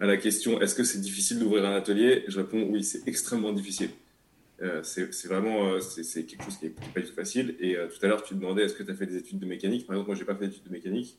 À 0.00 0.06
la 0.06 0.16
question, 0.16 0.60
est-ce 0.60 0.74
que 0.74 0.82
c'est 0.82 1.00
difficile 1.00 1.38
d'ouvrir 1.38 1.66
un 1.66 1.76
atelier 1.76 2.24
Je 2.26 2.38
réponds 2.38 2.66
oui, 2.70 2.82
c'est 2.82 3.06
extrêmement 3.06 3.52
difficile. 3.52 3.90
C'est 4.82 5.26
vraiment 5.26 5.80
c'est 5.80 6.24
quelque 6.24 6.44
chose 6.44 6.56
qui 6.58 6.66
n'est 6.66 6.70
pas 6.70 7.00
du 7.00 7.06
tout 7.06 7.14
facile. 7.14 7.56
Et 7.60 7.74
tout 7.74 8.04
à 8.04 8.08
l'heure, 8.08 8.22
tu 8.22 8.34
demandais 8.34 8.64
est-ce 8.64 8.74
que 8.74 8.82
tu 8.82 8.90
as 8.90 8.94
fait 8.94 9.06
des 9.06 9.16
études 9.16 9.38
de 9.38 9.46
mécanique? 9.46 9.86
Par 9.86 9.94
exemple, 9.94 10.08
moi, 10.08 10.16
j'ai 10.16 10.24
pas 10.24 10.34
fait 10.34 10.48
d'études 10.48 10.64
de 10.64 10.72
mécanique. 10.72 11.18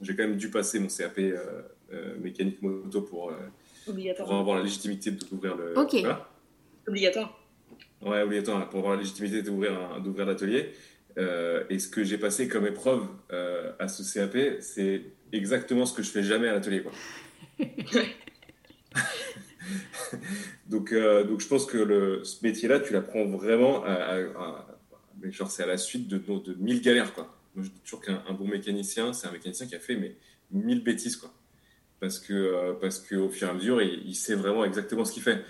J'ai 0.00 0.16
quand 0.16 0.24
même 0.24 0.36
dû 0.36 0.50
passer 0.50 0.78
mon 0.78 0.88
CAP 0.88 1.20
mécanique 2.20 2.62
moto 2.62 3.02
pour. 3.02 3.32
Pour 4.18 4.34
avoir 4.34 4.58
la 4.58 4.64
légitimité 4.64 5.10
d'ouvrir 5.10 5.56
le. 5.56 5.78
Ok. 5.78 5.96
Obligatoire. 6.86 7.40
Ouais, 8.02 8.22
obligatoire, 8.22 8.68
pour 8.68 8.80
avoir 8.80 8.94
la 8.94 9.02
légitimité 9.02 9.42
d'ouvrir 9.42 10.26
l'atelier. 10.26 10.72
Euh, 11.18 11.64
et 11.68 11.78
ce 11.78 11.88
que 11.88 12.04
j'ai 12.04 12.18
passé 12.18 12.48
comme 12.48 12.66
épreuve 12.66 13.06
euh, 13.32 13.72
à 13.78 13.88
ce 13.88 14.02
CAP, 14.02 14.60
c'est 14.60 15.02
exactement 15.32 15.86
ce 15.86 15.94
que 15.94 16.02
je 16.02 16.10
fais 16.10 16.22
jamais 16.22 16.48
à 16.48 16.52
l'atelier. 16.52 16.84
donc, 20.68 20.92
euh, 20.92 21.24
donc 21.24 21.40
je 21.40 21.48
pense 21.48 21.66
que 21.66 22.20
ce 22.24 22.44
métier-là, 22.44 22.80
tu 22.80 22.92
l'apprends 22.92 23.24
vraiment 23.26 23.84
à, 23.84 24.66
mais 25.22 25.30
genre 25.32 25.50
c'est 25.50 25.62
à 25.62 25.66
la 25.66 25.78
suite 25.78 26.08
de, 26.08 26.20
mille 26.58 26.80
galères. 26.80 27.12
Quoi. 27.12 27.36
Moi, 27.54 27.64
je 27.64 27.70
dis 27.70 27.80
toujours 27.80 28.00
qu'un 28.00 28.22
bon 28.32 28.46
mécanicien, 28.46 29.12
c'est 29.12 29.26
un 29.26 29.32
mécanicien 29.32 29.66
qui 29.66 29.74
a 29.74 29.80
fait 29.80 29.96
mais, 29.96 30.16
mille 30.50 30.82
bêtises. 30.82 31.16
Quoi 31.16 31.32
parce 32.00 32.18
que 32.18 32.32
euh, 32.32 32.72
parce 32.80 32.98
qu'au 32.98 33.28
fur 33.28 33.48
et 33.48 33.50
à 33.50 33.54
mesure, 33.54 33.82
il, 33.82 34.14
sait 34.14 34.34
vraiment 34.34 34.64
exactement 34.64 35.04
ce 35.04 35.12
qu'il 35.12 35.22
fait. 35.22 35.44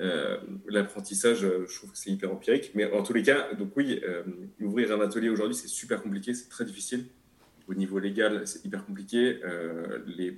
Euh, 0.00 0.38
l'apprentissage, 0.66 1.42
je 1.42 1.76
trouve 1.76 1.92
que 1.92 1.96
c'est 1.96 2.10
hyper 2.10 2.32
empirique, 2.32 2.72
mais 2.74 2.90
en 2.92 3.04
tous 3.04 3.12
les 3.12 3.22
cas, 3.22 3.54
donc 3.54 3.76
oui, 3.76 4.02
ouvrir 4.60 4.90
un 4.92 5.00
atelier 5.00 5.28
aujourd'hui, 5.28 5.54
c'est 5.54 5.68
super 5.68 6.02
compliqué, 6.02 6.34
c'est 6.34 6.48
très 6.48 6.64
difficile. 6.64 7.04
Au 7.68 7.74
niveau 7.74 7.98
légal, 7.98 8.46
c'est 8.46 8.64
hyper 8.64 8.84
compliqué. 8.84 9.38
Les, 10.06 10.32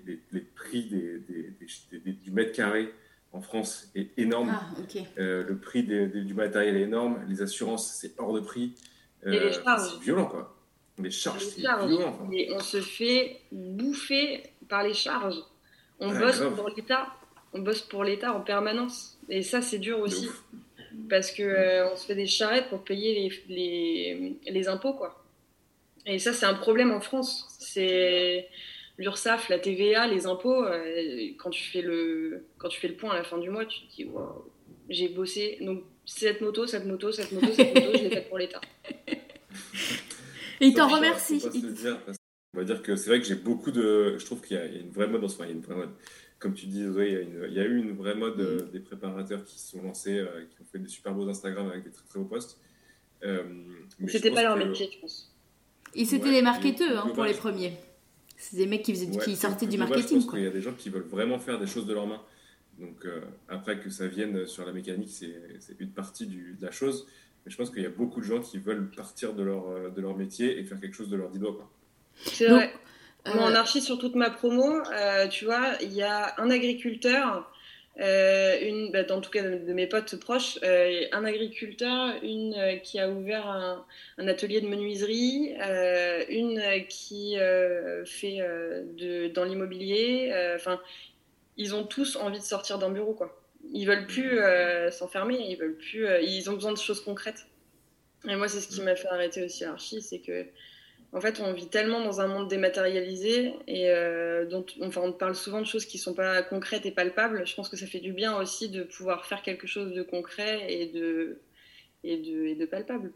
prix 0.54 0.84
du 0.84 2.30
mètre 2.30 2.52
carré 2.52 2.92
en 3.36 3.40
France 3.42 3.90
est 3.94 4.18
énorme. 4.18 4.50
Ah, 4.52 4.64
le 5.16 5.54
prix 5.56 5.82
du 5.82 6.34
matériel 6.34 6.76
est 6.76 6.82
énorme. 6.82 7.20
Les 7.28 7.42
assurances, 7.42 7.92
c'est 7.92 8.18
hors 8.18 8.32
de 8.32 8.40
prix. 8.40 8.74
c'est 9.22 10.00
violent, 10.02 10.26
quoi. 10.26 10.52
Les 10.98 11.10
charges, 11.10 11.44
c'est 11.44 11.60
violent. 11.60 12.18
on 12.54 12.60
se 12.60 12.80
fait 12.80 13.40
bouffer 13.52 14.42
par 14.68 14.82
les 14.82 14.94
charges. 14.94 15.36
On 16.00 16.10
bosse 16.18 16.42
pour 16.56 16.68
l'État. 16.70 17.06
on 17.52 17.60
bosse 17.60 17.82
pour 17.82 18.04
l'État 18.04 18.32
en 18.32 18.40
permanence. 18.40 19.18
Et 19.28 19.42
ça, 19.42 19.60
c'est 19.60 19.78
dur 19.78 19.98
aussi. 20.00 20.28
Parce 21.10 21.30
que 21.30 21.42
euh, 21.42 21.92
on 21.92 21.96
se 21.96 22.06
fait 22.06 22.14
des 22.14 22.26
charrettes 22.26 22.70
pour 22.70 22.82
payer 22.82 23.30
les, 23.48 23.54
les, 23.54 24.50
les 24.50 24.68
impôts, 24.68 24.94
quoi. 24.94 25.22
Et 26.06 26.18
ça, 26.18 26.32
c'est 26.32 26.46
un 26.46 26.54
problème 26.54 26.90
en 26.92 27.00
France. 27.00 27.46
C'est 27.58 28.48
l'URSSAF, 28.98 29.48
la 29.48 29.58
TVA, 29.58 30.06
les 30.06 30.26
impôts. 30.26 30.64
euh, 30.64 31.30
quand, 31.38 31.50
tu 31.50 31.62
fais 31.64 31.82
le, 31.82 32.44
quand 32.58 32.68
tu 32.68 32.80
fais 32.80 32.88
le 32.88 32.94
point 32.96 33.10
à 33.12 33.16
la 33.16 33.24
fin 33.24 33.38
du 33.38 33.50
mois, 33.50 33.66
tu 33.66 33.80
te 33.86 33.94
dis, 33.94 34.04
waouh, 34.04 34.44
j'ai 34.88 35.08
bossé. 35.08 35.58
Donc, 35.60 35.82
cette 36.04 36.40
moto, 36.40 36.66
cette 36.66 36.86
moto, 36.86 37.10
cette 37.12 37.32
moto, 37.32 37.46
cette 37.52 37.74
moto, 37.74 37.88
je 37.98 38.02
l'ai 38.04 38.10
faite 38.10 38.28
pour 38.28 38.38
l'État. 38.38 38.60
Et 39.08 39.16
il 40.68 40.74
t'en 40.74 40.88
remercie. 40.88 41.38
pas 41.40 41.48
Il- 41.54 41.74
dire, 41.74 41.98
on 42.54 42.58
va 42.58 42.64
dire 42.64 42.82
que 42.82 42.96
c'est 42.96 43.10
vrai 43.10 43.20
que 43.20 43.26
j'ai 43.26 43.34
beaucoup 43.34 43.70
de. 43.70 44.16
Je 44.18 44.24
trouve 44.24 44.40
qu'il 44.40 44.56
y, 44.56 44.60
a 44.60 44.66
il 44.66 44.74
y 44.74 44.78
a 44.78 44.80
une 44.80 44.90
vraie 44.90 45.08
mode 45.08 45.24
en 45.24 45.28
ce 45.28 45.34
moment. 45.38 45.44
Il 45.48 45.50
y 45.50 45.54
a 45.54 45.56
une 45.56 45.62
vraie 45.64 45.74
mode. 45.76 45.90
Comme 46.38 46.54
tu 46.54 46.66
dis, 46.66 46.80
il 46.80 46.84
y 47.12 47.16
a, 47.16 47.20
une- 47.20 47.46
il 47.48 47.54
y 47.54 47.60
a 47.60 47.64
eu 47.64 47.76
une 47.78 47.92
vraie 47.96 48.14
mode 48.14 48.38
euh, 48.40 48.62
Mm. 48.66 48.70
des 48.70 48.80
préparateurs 48.80 49.44
qui 49.44 49.58
se 49.58 49.70
sont 49.72 49.82
lancés, 49.82 50.18
euh, 50.18 50.44
qui 50.50 50.60
ont 50.62 50.66
fait 50.70 50.78
des 50.78 50.88
super 50.88 51.12
beaux 51.14 51.28
Instagram 51.28 51.68
avec 51.70 51.84
des 51.84 51.90
très 51.90 52.04
très 52.06 52.18
beaux 52.18 52.26
posts. 52.26 52.60
Euh, 53.24 53.42
C'était 54.06 54.30
pas 54.30 54.42
leur 54.42 54.56
métier, 54.56 54.88
je 54.92 54.98
pense. 55.00 55.34
Et 55.94 56.04
c'était 56.04 56.28
Ouais, 56.28 56.42
marketeurs 56.42 57.06
hein, 57.06 57.10
pour 57.14 57.24
les 57.24 57.32
premiers. 57.34 57.72
C'est 58.36 58.56
des 58.56 58.66
mecs 58.66 58.82
qui, 58.82 58.92
faisaient, 58.92 59.06
Ouais, 59.06 59.24
qui 59.24 59.32
et 59.32 59.36
sortaient 59.36 59.66
du 59.66 59.78
marketing. 59.78 60.08
Je 60.08 60.14
pense 60.14 60.24
Quoi. 60.26 60.34
qu'il 60.38 60.44
y 60.44 60.48
a 60.48 60.52
des 60.52 60.60
gens 60.62 60.72
qui 60.74 60.90
veulent 60.90 61.06
vraiment 61.08 61.38
faire 61.38 61.58
des 61.58 61.66
choses 61.66 61.86
de 61.86 61.94
leurs 61.94 62.06
mains. 62.06 62.22
Donc 62.78 63.04
euh, 63.06 63.20
après 63.48 63.78
que 63.80 63.88
ça 63.88 64.06
vienne 64.06 64.46
sur 64.46 64.66
la 64.66 64.72
mécanique, 64.72 65.08
c'est 65.10 65.80
une 65.80 65.90
partie 65.90 66.26
du- 66.26 66.56
de 66.58 66.64
la 66.64 66.70
chose. 66.70 67.06
Mais 67.44 67.50
je 67.52 67.56
pense 67.56 67.70
qu'il 67.70 67.82
y 67.82 67.86
a 67.86 67.90
beaucoup 67.90 68.20
de 68.20 68.26
gens 68.26 68.40
qui 68.40 68.58
veulent 68.58 68.90
partir 68.90 69.32
de 69.32 69.42
leur, 69.42 69.68
euh, 69.70 69.88
de 69.90 70.00
leur 70.00 70.16
métier 70.16 70.58
et 70.58 70.64
faire 70.64 70.78
quelque 70.80 70.94
chose 70.94 71.08
de 71.08 71.16
leur 71.16 71.30
dix 71.30 71.38
doigts. 71.38 71.70
C'est 72.16 72.48
vrai. 72.48 72.72
Moi, 73.26 73.42
en 73.44 73.50
Euh, 73.52 73.54
archi, 73.54 73.80
sur 73.80 73.98
toute 73.98 74.14
ma 74.14 74.30
promo, 74.30 74.80
euh, 74.92 75.26
tu 75.28 75.46
vois, 75.46 75.72
il 75.82 75.92
y 75.92 76.02
a 76.02 76.34
un 76.40 76.50
agriculteur, 76.50 77.50
euh, 78.00 78.58
une, 78.60 78.90
bah, 78.90 79.04
en 79.10 79.20
tout 79.20 79.30
cas 79.30 79.42
de, 79.42 79.58
de 79.58 79.72
mes 79.72 79.86
potes 79.86 80.16
proches, 80.16 80.58
euh, 80.62 81.06
un 81.12 81.24
agriculteur, 81.24 82.14
une 82.22 82.54
euh, 82.54 82.76
qui 82.76 82.98
a 82.98 83.08
ouvert 83.08 83.46
un, 83.46 83.86
un 84.18 84.28
atelier 84.28 84.60
de 84.60 84.68
menuiserie, 84.68 85.54
une 86.28 86.62
qui 86.88 87.36
fait 88.04 88.38
de, 88.38 89.28
dans 89.28 89.44
l'immobilier. 89.44 90.32
Enfin, 90.54 90.80
ils 91.56 91.74
ont 91.74 91.84
tous 91.84 92.16
envie 92.16 92.38
de 92.38 92.44
sortir 92.44 92.78
d'un 92.78 92.90
bureau, 92.90 93.14
quoi. 93.14 93.42
Ils 93.72 93.86
veulent 93.86 94.06
plus 94.06 94.38
euh, 94.38 94.90
s'enfermer, 94.90 95.38
ils 95.38 95.56
veulent 95.56 95.76
plus, 95.76 96.06
ils 96.22 96.48
ont 96.50 96.52
besoin 96.52 96.72
de 96.72 96.78
choses 96.78 97.00
concrètes. 97.00 97.46
Et 98.28 98.36
moi, 98.36 98.48
c'est 98.48 98.60
ce 98.60 98.68
qui 98.68 98.80
m'a 98.80 98.96
fait 98.96 99.08
arrêter 99.08 99.44
aussi 99.44 99.64
l'archi, 99.64 100.00
c'est 100.00 100.20
que 100.20 100.46
en 101.12 101.20
fait, 101.20 101.40
on 101.40 101.52
vit 101.52 101.68
tellement 101.68 102.02
dans 102.02 102.20
un 102.20 102.26
monde 102.26 102.48
dématérialisé 102.48 103.54
et 103.66 103.88
euh, 103.90 104.44
dont 104.46 104.66
enfin, 104.82 105.02
on 105.04 105.12
parle 105.12 105.34
souvent 105.34 105.60
de 105.60 105.66
choses 105.66 105.86
qui 105.86 105.98
sont 105.98 106.14
pas 106.14 106.42
concrètes 106.42 106.84
et 106.84 106.90
palpables. 106.90 107.46
Je 107.46 107.54
pense 107.54 107.68
que 107.68 107.76
ça 107.76 107.86
fait 107.86 108.00
du 108.00 108.12
bien 108.12 108.36
aussi 108.36 108.68
de 108.68 108.82
pouvoir 108.82 109.24
faire 109.24 109.42
quelque 109.42 109.66
chose 109.66 109.92
de 109.92 110.02
concret 110.02 110.66
et 110.68 110.86
de, 110.86 111.40
et 112.04 112.18
de, 112.18 112.46
et 112.46 112.54
de 112.54 112.66
palpable. 112.66 113.12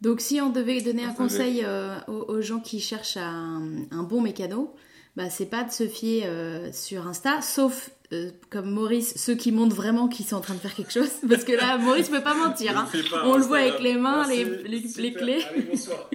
Donc, 0.00 0.20
si 0.20 0.40
on 0.40 0.50
devait 0.50 0.80
donner 0.80 1.04
un 1.04 1.14
conseil 1.14 1.62
euh, 1.64 1.98
aux, 2.06 2.24
aux 2.32 2.42
gens 2.42 2.60
qui 2.60 2.80
cherchent 2.80 3.16
un, 3.16 3.86
un 3.90 4.02
bon 4.02 4.20
mécano, 4.20 4.74
bah, 5.16 5.30
c'est 5.30 5.46
pas 5.46 5.64
de 5.64 5.72
se 5.72 5.88
fier 5.88 6.24
euh, 6.26 6.70
sur 6.72 7.06
Insta, 7.06 7.40
sauf 7.40 7.90
euh, 8.12 8.30
comme 8.50 8.70
Maurice, 8.70 9.14
ceux 9.16 9.34
qui 9.34 9.50
montrent 9.52 9.74
vraiment 9.76 10.06
qu'ils 10.08 10.26
sont 10.26 10.36
en 10.36 10.40
train 10.40 10.54
de 10.54 10.60
faire 10.60 10.74
quelque 10.74 10.92
chose. 10.92 11.10
Parce 11.28 11.44
que 11.44 11.52
là, 11.52 11.76
Maurice 11.78 12.08
peut 12.08 12.22
pas 12.22 12.34
mentir. 12.34 12.78
hein. 12.78 12.86
Pas, 13.10 13.22
On 13.26 13.34
le 13.36 13.40
Instagram. 13.40 13.42
voit 13.48 13.58
avec 13.58 13.80
les 13.80 13.94
mains, 13.94 14.28
les- 14.28 14.44
Merci, 14.44 15.00
les- 15.00 15.12
clés. 15.12 15.42
Allez, 15.50 15.62
bonsoir. 15.70 16.08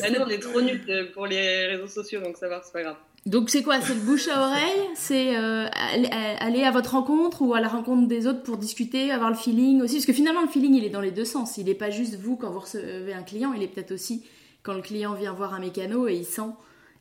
Là, 0.00 0.10
nous, 0.10 0.20
on 0.24 0.28
est 0.28 0.38
trop 0.38 0.60
nuls 0.60 0.82
euh, 0.88 1.04
pour 1.12 1.26
les 1.26 1.66
réseaux 1.66 1.86
sociaux, 1.88 2.20
donc 2.20 2.36
ça 2.36 2.48
va, 2.48 2.60
c'est 2.64 2.72
pas 2.72 2.82
grave. 2.82 2.96
Donc, 3.26 3.48
c'est 3.48 3.62
quoi 3.62 3.80
C'est 3.80 3.94
le 3.94 4.00
bouche 4.00 4.28
à 4.28 4.42
oreille 4.46 4.82
C'est 4.94 5.36
euh, 5.38 5.66
aller- 5.72 6.10
aller 6.40 6.62
à 6.62 6.70
votre 6.70 6.90
rencontre 6.90 7.40
ou 7.40 7.54
à 7.54 7.60
la 7.60 7.68
rencontre 7.68 8.06
des 8.06 8.26
autres 8.26 8.42
pour 8.42 8.58
discuter, 8.58 9.10
avoir 9.10 9.30
le 9.30 9.36
feeling 9.36 9.80
aussi? 9.80 9.94
Parce 9.94 10.04
que 10.06 10.12
finalement, 10.12 10.42
le 10.42 10.48
feeling, 10.48 10.74
il 10.74 10.84
est 10.84 10.90
dans 10.90 11.00
les 11.00 11.10
deux 11.10 11.24
sens. 11.24 11.56
Il 11.56 11.64
n'est 11.64 11.74
pas 11.74 11.88
juste 11.88 12.16
vous 12.16 12.36
quand 12.36 12.50
vous 12.50 12.60
recevez 12.60 13.14
un 13.14 13.22
client, 13.22 13.54
il 13.54 13.62
est 13.62 13.68
peut-être 13.68 13.92
aussi 13.92 14.22
quand 14.62 14.74
le 14.74 14.82
client 14.82 15.14
vient 15.14 15.32
voir 15.32 15.54
un 15.54 15.60
mécano 15.60 16.06
et 16.08 16.14
il 16.14 16.26
sent 16.26 16.50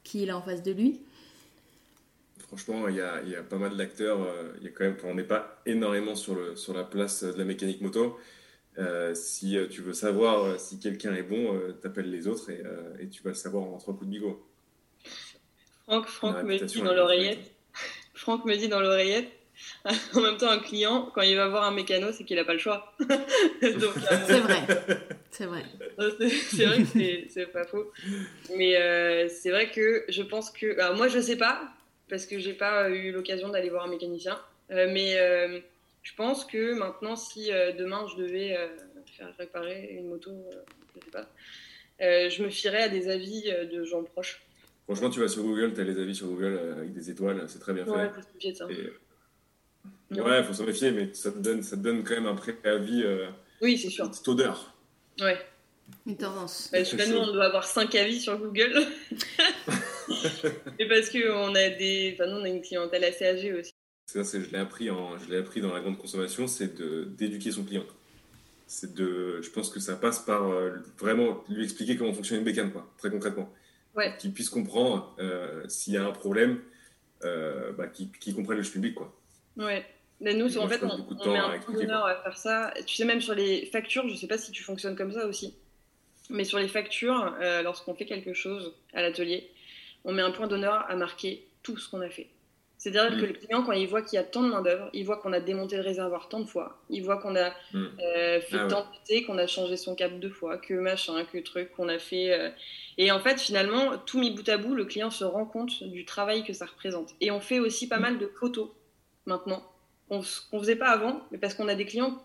qui 0.06 0.24
il 0.24 0.30
a 0.30 0.38
en 0.38 0.42
face 0.42 0.64
de 0.64 0.72
lui. 0.72 1.02
Franchement, 2.56 2.88
il 2.88 2.96
y 2.96 3.02
a, 3.02 3.22
il 3.24 3.32
y 3.32 3.36
a 3.36 3.42
pas 3.42 3.58
mal 3.58 3.76
d'acteurs. 3.76 4.22
euh, 4.22 4.52
Il 4.60 4.66
y 4.66 4.68
a 4.68 4.72
quand 4.72 4.84
même, 4.84 4.96
on 5.06 5.16
n'est 5.16 5.24
pas 5.24 5.62
énormément 5.66 6.14
sur, 6.16 6.36
le, 6.36 6.56
sur 6.56 6.74
la 6.74 6.84
place 6.84 7.24
de 7.24 7.38
la 7.38 7.46
mécanique 7.46 7.82
moto. 7.82 8.20
Euh, 8.78 9.14
si 9.16 9.58
euh, 9.58 9.68
tu 9.68 9.82
veux 9.82 9.94
savoir 9.94 10.60
si 10.60 10.80
quelqu'un 10.80 11.14
est 11.16 11.24
bon, 11.24 11.56
euh, 11.56 11.74
t'appelles 11.74 12.10
les 12.12 12.28
autres 12.28 12.50
et, 12.50 12.62
euh, 12.66 12.96
et 13.00 13.08
tu 13.08 13.22
vas 13.24 13.30
le 13.30 13.36
savoir 13.36 13.64
en 13.64 13.78
trois 13.78 13.94
coups 13.96 14.06
de 14.08 14.12
bigot. 14.12 14.46
Franck, 15.86 16.08
Franck 16.08 16.44
me 16.44 16.58
dit 16.58 16.82
dans 16.82 16.94
l'oreillette. 16.94 17.52
Franck 18.14 18.46
me 18.46 18.56
dit 18.56 18.68
dans 18.70 18.80
l'oreillette. 18.80 19.30
En 20.16 20.22
même 20.22 20.38
temps, 20.38 20.50
un 20.50 20.60
client, 20.60 21.12
quand 21.14 21.22
il 21.22 21.36
va 21.36 21.48
voir 21.48 21.64
un 21.64 21.72
mécano, 21.72 22.12
c'est 22.12 22.24
qu'il 22.24 22.36
n'a 22.38 22.44
pas 22.46 22.54
le 22.54 22.60
choix. 22.60 22.94
Euh, 23.64 23.72
C'est 24.28 24.40
vrai. 24.40 24.60
C'est 25.32 25.46
vrai. 25.46 25.64
C'est 26.52 26.66
vrai 26.66 26.80
que 26.84 26.86
c'est- 26.88 27.28
c'est 27.30 27.46
pas 27.48 27.64
faux. 27.66 27.92
Mais 28.58 28.76
euh, 28.76 29.30
c'est 29.30 29.52
vrai 29.52 29.72
que 29.72 30.04
je 30.10 30.22
pense 30.24 30.50
que. 30.52 30.78
Alors, 30.80 30.96
moi, 30.98 31.08
je 31.08 31.20
sais 31.20 31.38
pas, 31.38 31.62
parce 32.10 32.26
que 32.26 32.40
j'ai 32.40 32.54
pas 32.54 32.90
eu 32.90 33.12
l'occasion 33.12 33.50
d'aller 33.50 33.70
voir 33.70 33.86
un 33.86 33.90
mécanicien. 33.90 34.40
Euh, 34.72 34.90
mais 34.92 35.18
euh, 35.18 35.60
je 36.04 36.14
pense 36.16 36.46
que 36.46 36.74
maintenant, 36.74 37.16
si 37.16 37.52
euh, 37.52 37.72
demain 37.74 38.06
je 38.12 38.22
devais 38.22 38.56
euh, 38.58 38.68
faire 39.18 39.34
réparer 39.38 39.90
une 39.92 40.08
moto, 40.10 40.32
euh, 40.32 40.52
je 40.96 41.06
sais 41.06 41.12
pas, 41.12 41.28
euh, 42.02 42.30
je 42.30 42.44
me 42.44 42.50
fierais 42.50 42.84
à 42.84 42.90
des 42.90 43.10
avis 43.10 43.44
euh, 43.48 43.66
de 43.66 43.84
gens 43.84 44.04
proches. 44.04 44.42
Franchement, 44.86 45.10
tu 45.10 45.20
vas 45.22 45.28
sur 45.28 45.44
Google, 45.44 45.74
tu 45.74 45.82
as 45.82 45.86
les 45.86 45.98
avis 46.00 46.16
sur 46.16 46.28
Google 46.28 46.58
euh, 46.60 46.74
avec 46.78 46.94
des 46.94 47.10
étoiles, 47.10 47.44
c'est 47.48 47.60
très 47.60 47.74
bien 47.74 47.86
Ouais, 47.88 48.08
fait. 48.10 48.14
faut 48.16 48.22
se 48.22 48.34
méfier 48.34 48.52
de 48.52 48.58
ça. 48.58 48.68
Et-. 48.70 50.20
Ouais, 50.22 50.44
faut 50.44 50.54
s'en 50.54 50.66
méfier, 50.66 50.92
mais 50.92 51.14
ça 51.14 51.32
te 51.32 51.40
donne, 51.40 51.64
ça 51.64 51.76
te 51.78 51.82
donne 51.82 52.04
quand 52.04 52.14
même 52.16 52.28
un 52.28 52.36
préavis, 52.36 53.04
euh, 53.04 53.28
Oui, 53.62 53.78
c'est 53.78 53.90
sûr. 53.90 54.06
une 54.06 54.12
petite 54.12 54.28
odeur. 54.28 54.74
Ouais. 55.22 55.38
Une 56.06 56.18
tendance. 56.18 56.70
Parce 56.72 56.92
que 56.92 56.98
là, 56.98 57.08
nous, 57.08 57.18
on 57.18 57.32
doit 57.34 57.46
avoir 57.46 57.64
5 57.66 57.94
avis 57.96 58.20
sur 58.22 58.38
Google. 58.38 58.74
Et 60.80 60.88
parce 60.88 61.10
qu'on 61.10 61.56
a 61.56 61.70
des. 61.70 62.16
Enfin, 62.16 62.30
nous, 62.30 62.38
on 62.38 62.44
a 62.44 62.50
une 62.50 62.62
clientèle 62.62 63.04
assez 63.04 63.26
âgée 63.26 63.54
aussi. 63.54 63.74
Ça, 64.06 64.24
c'est, 64.24 64.42
je 64.42 64.52
l'ai 64.52 64.60
appris 64.60 64.90
en, 64.90 65.18
je 65.18 65.30
l'ai 65.30 65.38
appris 65.38 65.62
dans 65.62 65.74
la 65.74 65.80
grande 65.80 65.98
consommation, 65.98 66.48
c'est 66.48 66.76
de, 66.76 67.06
d'éduquer 67.06 67.52
son 67.52 67.64
client. 67.64 67.86
C'est 68.68 68.94
de, 68.94 69.42
je 69.42 69.50
pense 69.50 69.70
que 69.70 69.80
ça 69.80 69.96
passe 69.96 70.20
par 70.20 70.50
euh, 70.50 70.72
vraiment 71.00 71.44
lui 71.50 71.64
expliquer 71.64 71.96
comment 71.96 72.14
fonctionne 72.14 72.40
une 72.40 72.44
bécane, 72.44 72.72
quoi, 72.72 72.92
très 72.98 73.10
concrètement. 73.10 73.52
Ouais. 73.96 74.14
Qu'il 74.18 74.34
puisse 74.34 74.50
comprendre 74.50 75.16
euh, 75.20 75.64
s'il 75.68 75.94
y 75.94 75.98
a 75.98 76.06
un 76.06 76.12
problème, 76.12 76.60
euh, 77.24 77.72
bah, 77.74 77.88
qu'il, 77.88 78.36
comprenne 78.36 78.58
le 78.58 78.64
public, 78.64 78.96
quoi. 78.96 79.16
Ouais. 79.58 79.86
Mais 80.20 80.34
nous, 80.34 80.52
Moi, 80.54 80.64
en 80.64 80.68
fait, 80.68 80.84
on, 80.84 80.98
beaucoup 80.98 81.16
de 81.16 81.22
on 81.22 81.24
temps 81.24 81.34
met 81.34 81.40
un 81.40 81.72
d'honneur 81.72 82.06
à 82.06 82.16
faire 82.22 82.38
ça. 82.38 82.74
Tu 82.86 82.96
sais, 82.96 83.06
même 83.06 83.22
sur 83.22 83.36
les 83.36 83.66
factures, 83.68 84.08
je 84.10 84.16
sais 84.16 84.28
pas 84.28 84.38
si 84.38 84.52
tu 84.52 84.64
fonctionnes 84.64 84.96
comme 84.96 85.12
ça 85.12 85.28
aussi, 85.28 85.56
mais 86.30 86.44
sur 86.44 86.60
les 86.60 86.68
factures, 86.68 87.36
lorsqu'on 87.64 87.94
fait 87.94 88.06
quelque 88.06 88.34
chose 88.34 88.74
à 88.94 89.02
l'atelier, 89.02 89.50
on 90.06 90.14
met 90.14 90.22
un 90.22 90.32
point 90.32 90.48
d'honneur 90.48 90.86
à 90.90 90.96
marquer 90.96 91.48
tout 91.64 91.78
ce 91.78 91.90
qu'on 91.90 92.02
a 92.02 92.10
fait. 92.10 92.30
C'est-à-dire 92.78 93.18
Mm. 93.18 93.22
que 93.22 93.26
le 93.26 93.34
client, 93.34 93.64
quand 93.64 93.72
il 93.72 93.88
voit 93.88 94.02
qu'il 94.02 94.18
y 94.18 94.20
a 94.20 94.24
tant 94.26 94.44
de 94.44 94.50
main-d'œuvre, 94.50 94.90
il 94.94 95.06
voit 95.06 95.18
qu'on 95.18 95.32
a 95.32 95.40
démonté 95.40 95.78
le 95.78 95.84
réservoir 95.84 96.28
tant 96.28 96.42
de 96.42 96.46
fois, 96.48 96.82
il 96.90 97.02
voit 97.04 97.18
qu'on 97.18 97.36
a 97.38 97.54
Mm. 97.74 97.86
euh, 98.02 98.42
fait 98.42 98.58
Ah 98.58 98.68
ouais. 98.68 98.68
tant 98.68 98.82
de 98.82 98.98
thé, 99.06 99.24
qu'on 99.24 99.38
a 99.38 99.48
changé 99.48 99.78
son 99.78 99.96
cap 99.96 100.20
deux 100.20 100.30
fois, 100.30 100.58
que 100.58 100.74
machin, 100.74 101.24
que 101.26 101.38
truc, 101.38 101.72
qu'on 101.72 101.88
a 101.90 102.00
fait. 102.00 102.34
euh, 102.34 102.50
Et 102.98 103.12
en 103.12 103.20
fait, 103.22 103.40
finalement, 103.40 103.98
tout 104.00 104.20
mis 104.20 104.32
bout 104.32 104.48
à 104.50 104.58
bout, 104.58 104.76
le 104.76 104.86
client 104.86 105.10
se 105.12 105.24
rend 105.24 105.46
compte 105.46 105.84
du 105.84 106.04
travail 106.06 106.44
que 106.44 106.54
ça 106.54 106.66
représente. 106.66 107.16
Et 107.22 107.32
on 107.32 107.40
fait 107.40 107.60
aussi 107.60 107.88
pas 107.88 107.98
Mm. 107.98 108.02
mal 108.02 108.18
de 108.20 108.28
photos 108.28 108.70
maintenant, 109.26 109.64
qu'on 110.10 110.20
ne 110.20 110.60
faisait 110.60 110.76
pas 110.76 110.90
avant, 110.90 111.22
mais 111.32 111.38
parce 111.38 111.54
qu'on 111.56 111.68
a 111.70 111.76
des 111.76 111.86
clients, 111.86 112.22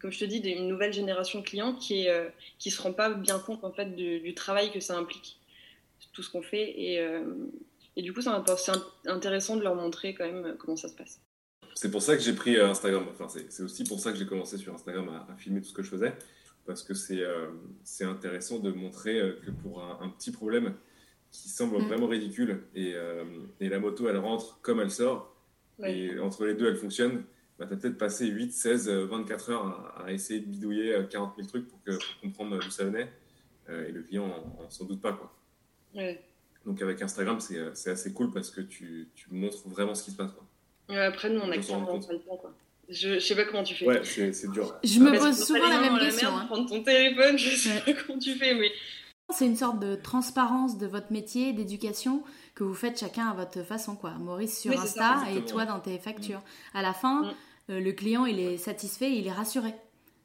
comme 0.00 0.12
je 0.12 0.20
te 0.20 0.24
dis, 0.24 0.38
une 0.38 0.68
nouvelle 0.68 0.92
génération 0.92 1.40
de 1.40 1.44
clients 1.44 1.74
qui 1.74 2.04
ne 2.06 2.28
qui 2.58 2.70
se 2.70 2.80
rend 2.80 2.92
pas 2.92 3.10
bien 3.10 3.38
compte 3.40 3.64
en 3.64 3.72
fait 3.72 3.96
du, 3.96 4.20
du 4.20 4.34
travail 4.34 4.70
que 4.70 4.80
ça 4.80 4.96
implique, 4.96 5.37
tout 6.12 6.22
ce 6.22 6.30
qu'on 6.30 6.42
fait. 6.42 6.74
Et, 6.80 7.00
euh, 7.00 7.22
et 7.96 8.02
du 8.02 8.12
coup, 8.12 8.20
c'est 8.20 8.30
intéressant 9.08 9.56
de 9.56 9.62
leur 9.62 9.74
montrer 9.74 10.14
quand 10.14 10.24
même 10.30 10.56
comment 10.58 10.76
ça 10.76 10.88
se 10.88 10.94
passe. 10.94 11.20
C'est 11.74 11.90
pour 11.90 12.02
ça 12.02 12.16
que 12.16 12.22
j'ai 12.22 12.32
pris 12.32 12.56
euh, 12.56 12.68
Instagram. 12.70 13.04
Enfin, 13.10 13.28
c'est, 13.28 13.50
c'est 13.52 13.62
aussi 13.62 13.84
pour 13.84 14.00
ça 14.00 14.12
que 14.12 14.18
j'ai 14.18 14.26
commencé 14.26 14.56
sur 14.58 14.74
Instagram 14.74 15.08
à, 15.10 15.32
à 15.32 15.36
filmer 15.36 15.60
tout 15.60 15.68
ce 15.68 15.74
que 15.74 15.82
je 15.82 15.90
faisais. 15.90 16.12
Parce 16.66 16.82
que 16.82 16.92
c'est, 16.94 17.22
euh, 17.22 17.48
c'est 17.84 18.04
intéressant 18.04 18.58
de 18.58 18.70
montrer 18.72 19.20
euh, 19.20 19.32
que 19.44 19.50
pour 19.50 19.82
un, 19.82 19.98
un 20.02 20.08
petit 20.10 20.30
problème 20.32 20.74
qui 21.30 21.48
semble 21.48 21.76
Mm. 21.78 21.86
vraiment 21.86 22.06
ridicule, 22.06 22.62
et, 22.74 22.92
euh, 22.94 23.24
et 23.60 23.68
la 23.68 23.78
moto, 23.78 24.08
elle 24.08 24.16
rentre 24.18 24.60
comme 24.62 24.80
elle 24.80 24.90
sort, 24.90 25.34
Ouais. 25.78 25.96
et 25.96 26.18
entre 26.18 26.44
les 26.46 26.54
deux, 26.54 26.66
elle 26.66 26.76
fonctionne, 26.76 27.22
bah, 27.58 27.66
tu 27.66 27.74
as 27.74 27.76
peut-être 27.76 27.98
passé 27.98 28.26
8, 28.26 28.50
16, 28.52 28.88
euh, 28.88 29.04
24 29.06 29.50
heures 29.50 29.66
à, 29.96 30.04
à 30.06 30.12
essayer 30.12 30.40
de 30.40 30.46
bidouiller 30.46 30.94
euh, 30.94 31.04
40 31.04 31.36
000 31.36 31.46
trucs 31.48 31.68
pour, 31.68 31.80
que, 31.84 31.92
pour 31.92 32.20
comprendre 32.22 32.58
d'où 32.58 32.70
ça 32.70 32.84
venait. 32.84 33.08
Euh, 33.68 33.86
et 33.86 33.92
le 33.92 34.02
client 34.02 34.24
en, 34.26 34.64
en 34.64 34.70
s'en 34.70 34.86
doute 34.86 35.00
pas. 35.02 35.12
Quoi. 35.12 35.32
Ouais. 35.94 36.20
Donc 36.66 36.82
avec 36.82 37.00
Instagram, 37.02 37.40
c'est, 37.40 37.56
euh, 37.56 37.70
c'est 37.74 37.90
assez 37.90 38.12
cool 38.12 38.30
parce 38.32 38.50
que 38.50 38.60
tu, 38.60 39.08
tu 39.14 39.26
montres 39.30 39.66
vraiment 39.66 39.94
ce 39.94 40.02
qui 40.04 40.10
se 40.10 40.16
passe. 40.16 40.32
Quoi. 40.32 40.44
Ouais, 40.94 41.04
après, 41.04 41.30
nous, 41.30 41.40
on 41.40 41.50
a 41.50 41.58
clairement 41.58 41.98
pas 41.98 42.12
le 42.12 42.18
temps. 42.20 42.36
Quoi. 42.36 42.52
Je, 42.88 43.14
je 43.14 43.18
sais 43.20 43.36
pas 43.36 43.44
comment 43.44 43.62
tu 43.64 43.74
fais. 43.74 43.86
Ouais, 43.86 44.00
c'est, 44.04 44.50
dur. 44.50 44.74
Je 44.82 44.98
me 45.00 45.18
pose 45.18 45.44
souvent 45.44 45.68
la 45.68 45.80
même 45.80 45.94
dans 45.94 45.98
question. 46.00 46.30
merde, 46.30 46.42
hein. 46.42 46.46
Prendre 46.46 46.68
ton 46.68 46.82
téléphone, 46.82 47.36
je 47.38 47.56
sais 47.56 47.70
Ouais. 47.86 47.94
pas 47.94 48.02
comment 48.06 48.18
tu 48.18 48.34
fais, 48.34 48.54
mais 48.54 48.70
c'est 49.30 49.44
une 49.46 49.56
sorte 49.56 49.78
de 49.78 49.94
transparence 49.94 50.78
de 50.78 50.86
votre 50.86 51.12
métier, 51.12 51.52
d'éducation 51.52 52.22
que 52.54 52.64
vous 52.64 52.74
faites 52.74 52.98
chacun 52.98 53.28
à 53.28 53.34
votre 53.34 53.62
façon, 53.62 53.94
quoi. 53.94 54.12
Maurice 54.12 54.58
sur 54.58 54.70
Oui, 54.72 54.78
Insta 54.78 55.22
ça, 55.24 55.30
et 55.30 55.44
toi 55.44 55.64
dans 55.66 55.80
tes 55.80 55.98
factures. 55.98 56.40
À 56.74 56.80
la 56.82 56.92
fin, 56.94 57.22
Mm. 57.22 57.34
euh, 57.72 57.80
le 57.80 57.92
client, 57.92 58.24
il 58.26 58.38
est 58.40 58.56
satisfait, 58.56 59.12
il 59.12 59.26
est 59.26 59.32
rassuré. 59.32 59.74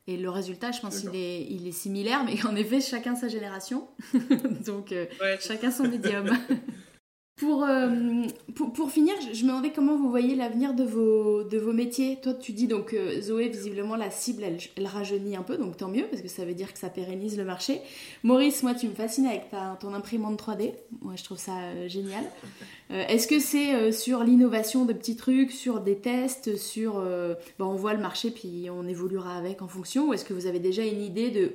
Et 0.05 0.17
le 0.17 0.29
résultat, 0.29 0.71
je 0.71 0.81
pense 0.81 0.95
qu'il 0.95 1.05
D'accord. 1.05 1.19
est, 1.21 1.47
il 1.49 1.65
est 1.67 1.71
similaire, 1.71 2.23
mais 2.25 2.45
en 2.45 2.55
effet, 2.57 2.81
chacun 2.81 3.15
sa 3.15 3.29
génération. 3.29 3.87
Donc, 4.65 4.91
euh, 4.91 5.05
Ouais. 5.21 5.37
chacun 5.39 5.71
son 5.71 5.83
médium. 5.87 6.29
pour, 7.35 7.63
euh, 7.63 8.25
pour, 8.53 8.71
pour 8.73 8.91
finir, 8.91 9.15
je, 9.19 9.43
me 9.43 9.49
demandais 9.49 9.71
comment 9.71 9.97
vous 9.97 10.09
voyez 10.09 10.35
l'avenir 10.35 10.75
de 10.75 10.83
vos, 10.83 11.43
de 11.43 11.57
vos 11.57 11.73
métiers. 11.73 12.19
Toi, 12.21 12.35
tu 12.35 12.51
dis 12.51 12.67
donc, 12.67 12.93
euh, 12.93 13.19
Zoé, 13.21 13.49
visiblement, 13.49 13.95
la 13.95 14.11
cible, 14.11 14.43
elle, 14.43 14.85
rajeunit 14.85 15.35
un 15.35 15.41
peu, 15.41 15.57
donc 15.57 15.75
tant 15.77 15.87
mieux, 15.87 16.05
parce 16.11 16.21
que 16.21 16.27
ça 16.27 16.45
veut 16.45 16.53
dire 16.53 16.71
que 16.71 16.77
ça 16.77 16.89
pérennise 16.89 17.35
le 17.35 17.43
marché. 17.43 17.81
Maurice, 18.21 18.61
moi, 18.61 18.75
tu 18.75 18.87
me 18.87 18.93
fascines 18.93 19.25
avec 19.25 19.49
ton 19.79 19.95
imprimante 19.95 20.39
3D. 20.39 20.73
Moi, 21.01 21.13
je 21.15 21.23
trouve 21.23 21.39
ça 21.39 21.57
euh, 21.57 21.87
génial. 21.87 22.23
Est-ce 22.91 23.27
que 23.27 23.39
c'est 23.39 23.91
sur 23.91 24.23
l'innovation 24.23 24.85
de 24.85 24.93
petits 24.93 25.15
trucs, 25.15 25.51
sur 25.51 25.79
des 25.79 25.95
tests, 25.95 26.57
sur... 26.57 27.03
bon, 27.57 27.65
on 27.65 27.75
voit 27.75 27.93
le 27.95 27.99
marché, 27.99 28.29
puis 28.29 28.67
on 28.69 28.87
évoluera 28.87 29.35
avec 29.35 29.63
en 29.63 29.67
fonction, 29.67 30.09
ou 30.09 30.13
est-ce 30.13 30.23
que 30.23 30.33
vous 30.33 30.45
avez 30.45 30.59
déjà 30.59 30.83
une 30.83 31.01
idée 31.01 31.31
de 31.31 31.53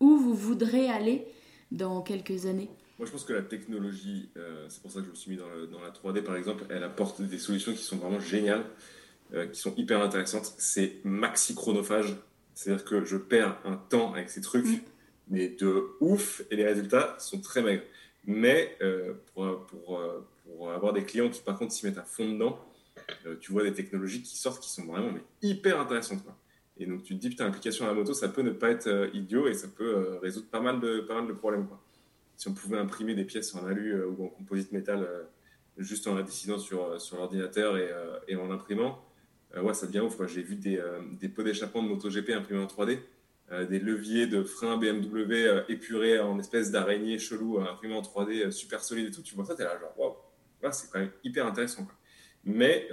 où 0.00 0.16
vous 0.16 0.34
voudrez 0.34 0.88
aller 0.88 1.26
dans 1.70 2.00
quelques 2.00 2.46
années? 2.46 2.70
Moi, 3.00 3.06
je 3.06 3.12
pense 3.12 3.24
que 3.24 3.32
la 3.32 3.40
technologie, 3.40 4.28
euh, 4.36 4.66
c'est 4.68 4.82
pour 4.82 4.90
ça 4.90 4.98
que 5.00 5.06
je 5.06 5.10
me 5.12 5.14
suis 5.14 5.30
mis 5.30 5.38
dans, 5.38 5.48
le- 5.48 5.66
dans 5.66 5.80
la 5.80 5.90
3D 5.90 6.20
par 6.20 6.36
exemple, 6.36 6.64
elle 6.68 6.84
apporte 6.84 7.22
des 7.22 7.38
solutions 7.38 7.72
qui 7.72 7.82
sont 7.82 7.96
vraiment 7.96 8.20
géniales, 8.20 8.62
euh, 9.32 9.46
qui 9.46 9.58
sont 9.58 9.74
hyper 9.76 10.02
intéressantes. 10.02 10.52
C'est 10.58 10.96
maxi 11.02 11.54
chronophage, 11.54 12.14
c'est-à-dire 12.52 12.84
que 12.84 13.06
je 13.06 13.16
perds 13.16 13.58
un 13.64 13.76
temps 13.76 14.12
avec 14.12 14.28
ces 14.28 14.42
trucs, 14.42 14.66
Mm. 14.66 14.80
mais 15.28 15.48
de 15.48 15.86
ouf, 16.00 16.42
et 16.50 16.56
les 16.56 16.66
résultats 16.66 17.16
sont 17.18 17.40
très 17.40 17.62
maigres. 17.62 17.84
Mais 18.26 18.76
euh, 18.82 19.14
pour, 19.32 19.64
pour, 19.68 20.02
pour 20.44 20.70
avoir 20.70 20.92
des 20.92 21.04
clients 21.04 21.30
qui 21.30 21.40
par 21.40 21.56
contre 21.56 21.72
s'y 21.72 21.86
mettent 21.86 21.96
à 21.96 22.02
fond 22.02 22.30
dedans, 22.30 22.58
tu 23.40 23.50
vois 23.52 23.62
des 23.62 23.72
technologies 23.72 24.20
qui 24.22 24.36
sortent 24.36 24.62
qui 24.62 24.68
sont 24.68 24.84
vraiment 24.84 25.10
mais, 25.10 25.22
hyper 25.40 25.80
intéressantes. 25.80 26.22
Quoi. 26.22 26.36
Et 26.76 26.84
donc 26.84 27.02
tu 27.02 27.14
te 27.16 27.18
dis, 27.18 27.30
putain, 27.30 27.44
l'application 27.46 27.86
à 27.86 27.88
la 27.88 27.94
moto, 27.94 28.12
ça 28.12 28.28
peut 28.28 28.42
ne 28.42 28.50
pas 28.50 28.68
être 28.68 29.08
idiot 29.14 29.48
et 29.48 29.54
ça 29.54 29.68
peut 29.68 30.18
résoudre 30.20 30.48
pas 30.48 30.60
mal 30.60 30.80
de, 30.80 31.00
pas 31.00 31.14
mal 31.14 31.26
de 31.26 31.32
problèmes. 31.32 31.66
Quoi 31.66 31.80
si 32.40 32.48
on 32.48 32.54
pouvait 32.54 32.78
imprimer 32.78 33.14
des 33.14 33.26
pièces 33.26 33.54
en 33.54 33.66
alu 33.66 33.92
euh, 33.92 34.06
ou 34.06 34.24
en 34.24 34.28
composite 34.28 34.72
métal 34.72 35.02
euh, 35.02 35.24
juste 35.76 36.06
en 36.06 36.14
la 36.14 36.22
décidant 36.22 36.58
sur, 36.58 36.84
euh, 36.84 36.98
sur 36.98 37.18
l'ordinateur 37.18 37.76
et, 37.76 38.34
en 38.34 38.48
l'imprimant, 38.48 39.04
ouais, 39.62 39.74
ça 39.74 39.86
devient 39.86 40.00
ouf. 40.00 40.16
J'ai 40.26 40.42
vu 40.42 40.56
des, 40.56 40.82
des 41.20 41.28
pots 41.28 41.42
d'échappement 41.42 41.82
de 41.82 41.88
MotoGP 41.88 42.30
imprimés 42.30 42.62
en 42.62 42.66
3D, 42.66 42.98
euh, 43.52 43.66
des 43.66 43.78
leviers 43.78 44.26
de 44.26 44.42
frein 44.42 44.78
BMW 44.78 45.64
épurés 45.68 46.18
en 46.18 46.38
espèce 46.38 46.70
d'araignée 46.70 47.18
chelou 47.18 47.60
imprimés 47.60 47.94
en 47.94 48.00
3D 48.00 48.46
euh, 48.46 48.50
super 48.50 48.82
solide 48.82 49.08
et 49.08 49.10
tout. 49.10 49.20
Tu 49.20 49.34
vois 49.34 49.44
ça, 49.44 49.54
t'es 49.54 49.64
là, 49.64 49.78
genre, 49.78 49.92
waouh, 49.98 50.72
c'est 50.72 50.90
quand 50.90 51.00
même 51.00 51.12
hyper 51.22 51.46
intéressant. 51.46 51.86
Mais 52.44 52.88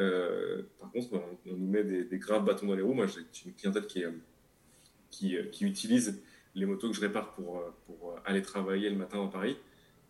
par 0.78 0.92
contre, 0.92 1.14
on, 1.14 1.56
nous 1.56 1.68
met 1.68 1.86
des, 1.86 2.18
graves 2.18 2.44
bâtons 2.44 2.68
dans 2.68 2.76
les 2.76 2.82
roues. 2.82 2.94
Moi, 2.94 3.08
j'ai 3.08 3.22
une 3.46 3.54
clientèle 3.54 3.88
qui, 3.88 4.04
qui 5.10 5.64
utilise 5.64 6.22
les 6.56 6.66
motos 6.66 6.90
que 6.90 6.96
je 6.96 7.02
répare 7.02 7.32
pour, 7.32 7.60
euh, 7.60 7.70
pour 7.86 8.12
euh, 8.12 8.16
aller 8.26 8.42
travailler 8.42 8.90
le 8.90 8.96
matin 8.96 9.18
dans 9.18 9.28
Paris. 9.28 9.58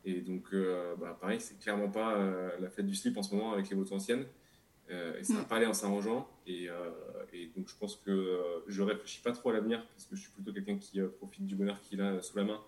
Et 0.06 0.22
donc, 0.22 0.46
euh, 0.54 0.96
bah, 0.96 1.18
pareil, 1.20 1.42
c'est 1.42 1.60
clairement 1.60 1.90
pas 1.90 2.16
euh, 2.16 2.50
la 2.62 2.70
fête 2.70 2.86
du 2.86 2.96
slip 2.96 3.18
en 3.18 3.24
ce 3.24 3.36
moment 3.36 3.52
avec 3.52 3.70
les 3.70 3.76
motos 3.76 3.94
anciennes. 3.96 4.26
Euh, 4.90 5.20
et 5.20 5.24
ça 5.26 5.34
va 5.34 5.42
Mm. 5.42 5.46
pas 5.48 5.56
aller 5.58 5.66
en 5.66 5.74
s'arrangeant. 5.74 6.30
Et, 6.46 6.70
et 7.34 7.48
donc, 7.58 7.68
je 7.68 7.76
pense 7.78 7.98
que 7.98 8.40
je 8.68 8.82
réfléchis 8.82 9.22
pas 9.22 9.34
trop 9.34 9.50
à 9.50 9.54
l'avenir 9.54 9.86
parce 9.90 10.06
que 10.06 10.16
je 10.16 10.22
suis 10.22 10.32
plutôt 10.32 10.54
quelqu'un 10.54 10.78
qui 10.78 11.02
profite 11.18 11.46
du 11.46 11.56
bonheur 11.56 11.82
qu'il 11.82 12.00
a 12.02 12.22
sous 12.22 12.38
la 12.38 12.46
main 12.46 12.62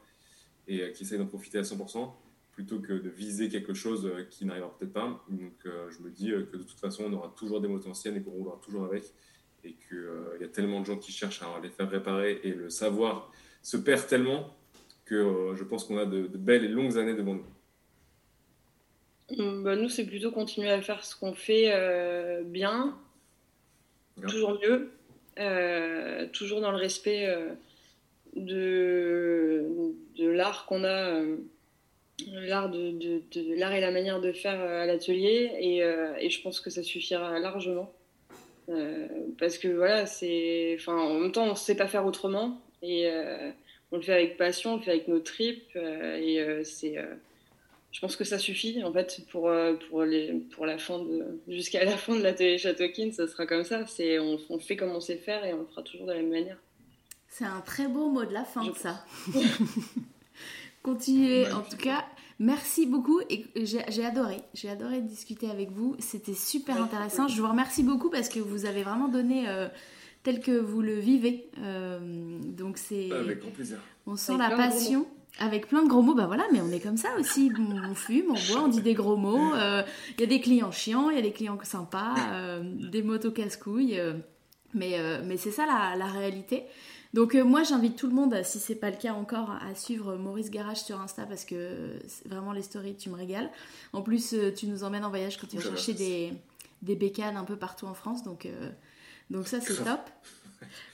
et 0.68 0.92
qui 0.92 1.04
essaye 1.04 1.18
d'en 1.18 1.28
profiter 1.28 1.58
à 1.60 1.62
100% 1.62 2.12
plutôt 2.52 2.80
que 2.80 2.92
de 2.92 3.10
viser 3.10 3.48
quelque 3.48 3.74
chose 3.74 4.12
qui 4.30 4.44
n'arrivera 4.46 4.78
peut-être 4.78 4.92
pas. 4.92 5.24
Donc, 5.30 5.54
je 5.64 6.00
me 6.04 6.10
dis 6.10 6.28
que 6.52 6.58
de 6.58 6.64
toute 6.64 6.80
façon, 6.80 7.06
on 7.08 7.14
aura 7.14 7.34
toujours 7.38 7.62
des 7.62 7.70
motos 7.70 7.90
anciennes 7.90 8.18
et 8.18 8.22
qu'on 8.22 8.32
roulera 8.32 8.60
toujours 8.62 8.84
avec. 8.84 9.06
Et 9.64 9.76
qu'il 9.88 10.42
y 10.42 10.44
a 10.44 10.48
tellement 10.50 10.82
de 10.82 10.86
gens 10.86 10.98
qui 10.98 11.14
cherchent 11.14 11.42
à 11.42 11.60
les 11.64 11.70
faire 11.70 11.90
réparer 11.90 12.42
et 12.44 12.54
le 12.54 12.70
savoir 12.70 13.32
se 13.62 13.78
perd 13.78 14.08
tellement 14.08 14.54
que 15.06 15.16
euh, 15.16 15.56
je 15.56 15.64
pense 15.64 15.86
qu'on 15.86 15.98
a 15.98 16.06
de, 16.06 16.28
de 16.28 16.38
belles 16.38 16.66
et 16.66 16.68
longues 16.68 16.98
années 16.98 17.16
devant 17.16 17.36
nous. 17.36 17.46
Hum, 19.38 19.64
bah, 19.64 19.76
nous, 19.76 19.90
c'est 19.90 20.06
plutôt 20.06 20.32
continuer 20.32 20.70
à 20.70 20.82
faire 20.82 21.04
ce 21.04 21.16
qu'on 21.16 21.34
fait 21.34 21.72
euh, 21.74 22.44
bien, 22.44 22.98
toujours 24.28 24.60
mieux, 24.60 24.92
euh, 25.40 26.28
toujours 26.34 26.62
dans 26.62 26.72
le 26.72 26.78
respect 26.78 27.28
de, 28.36 29.66
de 30.18 30.28
l'art 30.28 30.66
qu'on 30.66 30.84
a, 30.84 31.22
l'art 32.28 32.70
de, 32.70 33.56
l'art 33.56 33.74
et 33.74 33.82
la 33.82 33.92
manière 33.92 34.20
de 34.20 34.32
faire 34.32 34.60
à 34.60 34.86
l'atelier, 34.86 35.52
et, 35.60 35.78
et 36.26 36.30
je 36.30 36.42
pense 36.42 36.60
que 36.60 36.70
ça 36.70 36.84
suffira 36.84 37.38
largement. 37.40 37.94
Euh, 38.70 39.08
parce 39.40 39.58
que 39.58 39.68
voilà, 39.68 40.06
c'est, 40.06 40.76
enfin, 40.80 40.96
en 40.96 41.20
même 41.20 41.32
temps, 41.32 41.46
on 41.46 41.52
ne 41.52 41.56
sait 41.56 41.76
pas 41.76 41.88
faire 41.88 42.06
autrement, 42.06 42.62
et 42.82 43.08
euh, 43.08 43.52
on 43.92 43.98
le 43.98 44.02
fait 44.02 44.14
avec 44.14 44.38
passion, 44.38 44.74
on 44.74 44.78
le 44.78 44.82
fait 44.82 44.92
avec 44.92 45.08
nos 45.08 45.20
tripes, 45.20 45.70
euh, 45.76 46.18
et 46.18 46.40
euh, 46.40 46.64
c'est 46.64 46.98
je 47.92 48.00
pense 48.02 48.16
que 48.16 48.24
ça 48.24 48.38
suffit 48.38 48.84
en 48.84 48.94
fait 48.94 49.20
pour, 49.32 49.52
pour, 49.90 50.04
les, 50.04 50.34
pour 50.52 50.68
la 50.68 50.78
fin 50.78 51.00
de 51.00 51.42
jusqu'à 51.48 51.84
la 51.84 51.98
fin 51.98 52.16
de 52.16 52.22
l'atelier 52.22 52.60
Châteaukin, 52.60 53.12
ça 53.12 53.28
sera 53.28 53.48
comme 53.48 53.64
ça. 53.64 53.88
C'est 53.88 54.20
on, 54.20 54.38
on 54.50 54.60
fait 54.60 54.76
comme 54.76 54.92
on 54.92 55.00
sait 55.00 55.18
faire 55.18 55.44
et 55.44 55.54
on 55.54 55.62
le 55.62 55.66
fera 55.66 55.82
toujours 55.82 56.06
de 56.06 56.12
la 56.12 56.20
même 56.20 56.30
manière. 56.30 56.58
C'est 57.30 57.46
un 57.46 57.62
très 57.62 57.88
beau 57.88 58.10
mot 58.10 58.26
de 58.26 58.34
la 58.34 58.44
fin, 58.44 58.64
Je 58.64 58.80
ça. 58.80 59.04
Continuez, 60.84 61.52
en 61.52 61.62
tout 61.62 61.78
cas. 61.78 62.06
Merci 62.40 62.86
beaucoup 62.86 63.20
et 63.30 63.46
j'ai 63.56 64.06
adoré. 64.06 64.38
J'ai 64.54 64.70
adoré 64.70 65.02
discuter 65.02 65.50
avec 65.50 65.72
vous. 65.72 65.98
C'était 66.00 66.34
super 66.34 66.82
intéressant. 66.82 67.28
Je 67.28 67.42
vous 67.42 67.50
remercie 67.50 67.84
beaucoup 67.84 68.10
parce 68.10 68.30
que 68.30 68.40
vous 68.40 68.66
avez 68.66 68.82
vraiment 68.82 69.10
donné 69.10 69.50
euh, 69.50 69.68
tel 70.24 70.40
que 70.42 70.52
vous 70.60 70.82
le 70.82 70.94
vivez. 71.00 71.50
Euh, 71.60 72.40
donc 72.44 72.78
c'est, 72.78 73.12
Avec 73.12 73.40
grand 73.40 73.52
plaisir. 73.52 73.78
on 74.06 74.16
sent 74.16 74.34
Avec 74.34 74.50
la 74.50 74.56
passion. 74.58 75.06
Avec 75.42 75.68
plein 75.68 75.84
de 75.84 75.88
gros 75.88 76.02
mots, 76.02 76.16
bah 76.16 76.26
voilà, 76.28 76.44
mais 76.52 76.60
on 76.60 76.70
est 76.72 76.82
comme 76.82 76.98
ça 76.98 77.10
aussi. 77.18 77.50
On 77.90 77.96
fume, 77.96 78.26
on 78.30 78.34
boit, 78.54 78.64
on 78.64 78.68
dit 78.68 78.82
des 78.82 78.94
gros 78.94 79.16
mots. 79.16 79.54
Euh, 79.56 79.84
Il 80.18 80.22
y 80.22 80.24
a 80.24 80.28
des 80.28 80.42
clients 80.42 80.72
chiants, 80.72 81.10
il 81.12 81.16
y 81.16 81.20
a 81.20 81.22
des 81.22 81.32
clients 81.32 81.58
sympas, 81.64 82.16
euh, 82.34 82.62
des 82.64 83.04
motos 83.04 83.32
casse-couilles. 83.32 83.98
euh, 84.00 84.14
mais 84.74 85.00
euh, 85.00 85.22
mais 85.26 85.38
c'est 85.38 85.52
ça 85.52 85.66
la, 85.66 85.96
la 85.96 86.08
réalité. 86.08 86.64
Donc 87.14 87.34
euh, 87.36 87.44
moi 87.44 87.64
j'invite 87.64 87.96
tout 87.96 88.08
le 88.08 88.14
monde, 88.14 88.36
si 88.44 88.60
c'est 88.60 88.76
pas 88.76 88.90
le 88.92 88.98
cas 88.98 89.14
encore, 89.14 89.50
à 89.52 89.74
suivre 89.76 90.16
Maurice 90.18 90.52
Garage 90.52 90.82
sur 90.84 91.00
Insta 91.00 91.26
parce 91.26 91.46
que 91.46 91.94
vraiment 92.28 92.52
les 92.52 92.62
stories, 92.62 92.96
tu 92.96 93.10
me 93.10 93.16
régales. 93.16 93.50
En 93.94 94.02
plus, 94.02 94.34
euh, 94.34 94.52
tu 94.54 94.68
nous 94.68 94.84
emmènes 94.84 95.06
en 95.06 95.10
voyage 95.10 95.38
quand 95.40 95.48
tu 95.48 95.56
vas 95.58 95.64
chercher 95.64 95.94
des, 95.94 96.34
des 96.82 96.96
bécanes 96.96 97.38
un 97.38 97.46
peu 97.46 97.56
partout 97.56 97.86
en 97.88 97.94
France, 97.96 98.24
donc, 98.24 98.46
euh, 98.46 98.70
donc 99.30 99.48
ça 99.48 99.62
c'est 99.62 99.84
top. 99.84 100.02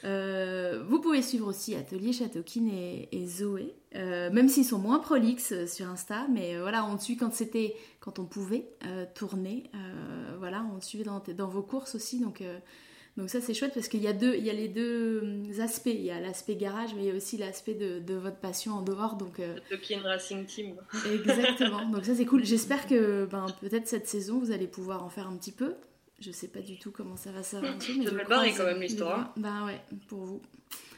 Euh, 0.03 0.83
vous 0.87 0.99
pouvez 1.01 1.21
suivre 1.21 1.47
aussi 1.47 1.75
Atelier 1.75 2.13
Châteaukin 2.13 2.67
et, 2.67 3.09
et 3.11 3.25
Zoé, 3.25 3.75
euh, 3.95 4.31
même 4.31 4.47
s'ils 4.49 4.65
sont 4.65 4.77
moins 4.77 4.99
prolixes 4.99 5.53
euh, 5.53 5.67
sur 5.67 5.87
Insta, 5.89 6.27
mais 6.31 6.55
euh, 6.55 6.61
voilà, 6.61 6.85
on 6.85 6.97
te 6.97 7.03
suit 7.03 7.17
quand 7.17 7.33
c'était, 7.33 7.75
quand 7.99 8.19
on 8.19 8.25
pouvait 8.25 8.69
euh, 8.85 9.05
tourner, 9.15 9.69
euh, 9.73 10.35
voilà, 10.37 10.65
on 10.73 10.79
te 10.79 10.85
suivait 10.85 11.03
dans, 11.03 11.47
vos 11.47 11.63
courses 11.63 11.95
aussi, 11.95 12.19
donc, 12.19 12.41
euh, 12.41 12.57
donc 13.17 13.29
ça 13.29 13.41
c'est 13.41 13.53
chouette 13.53 13.73
parce 13.73 13.87
qu'il 13.87 14.03
y 14.03 14.07
a 14.07 14.13
deux, 14.13 14.35
il 14.35 14.45
y 14.45 14.49
a 14.49 14.53
les 14.53 14.67
deux 14.67 15.43
aspects, 15.59 15.87
il 15.87 16.03
y 16.03 16.11
a 16.11 16.19
l'aspect 16.19 16.55
garage, 16.55 16.93
mais 16.95 17.03
il 17.03 17.07
y 17.07 17.11
a 17.11 17.15
aussi 17.15 17.37
l'aspect 17.37 17.73
de, 17.73 17.99
de 17.99 18.13
votre 18.13 18.37
passion 18.37 18.73
en 18.73 18.81
dehors, 18.81 19.15
donc 19.15 19.39
euh, 19.39 19.55
Châteaukin 19.69 20.01
Racing 20.03 20.45
Team. 20.45 20.75
exactement, 21.11 21.89
donc 21.89 22.05
ça 22.05 22.13
c'est 22.13 22.25
cool. 22.25 22.45
J'espère 22.45 22.85
que 22.87 23.25
ben, 23.25 23.47
peut-être 23.61 23.87
cette 23.87 24.07
saison 24.07 24.39
vous 24.39 24.51
allez 24.51 24.67
pouvoir 24.67 25.03
en 25.03 25.09
faire 25.09 25.27
un 25.27 25.37
petit 25.37 25.51
peu. 25.53 25.73
Je 26.19 26.31
sais 26.31 26.47
pas 26.47 26.61
du 26.61 26.79
tout 26.79 26.91
comment 26.91 27.15
ça 27.17 27.31
va 27.31 27.43
s'arranger, 27.43 27.93
mais 27.99 28.05
Ça 28.05 28.11
je 28.11 28.17
croise 28.23 28.57
quand 28.57 28.65
même, 28.65 28.81
l'histoire. 28.81 29.33
Bah 29.37 29.65
ouais, 29.65 29.81
pour 30.07 30.19
vous. 30.25 30.41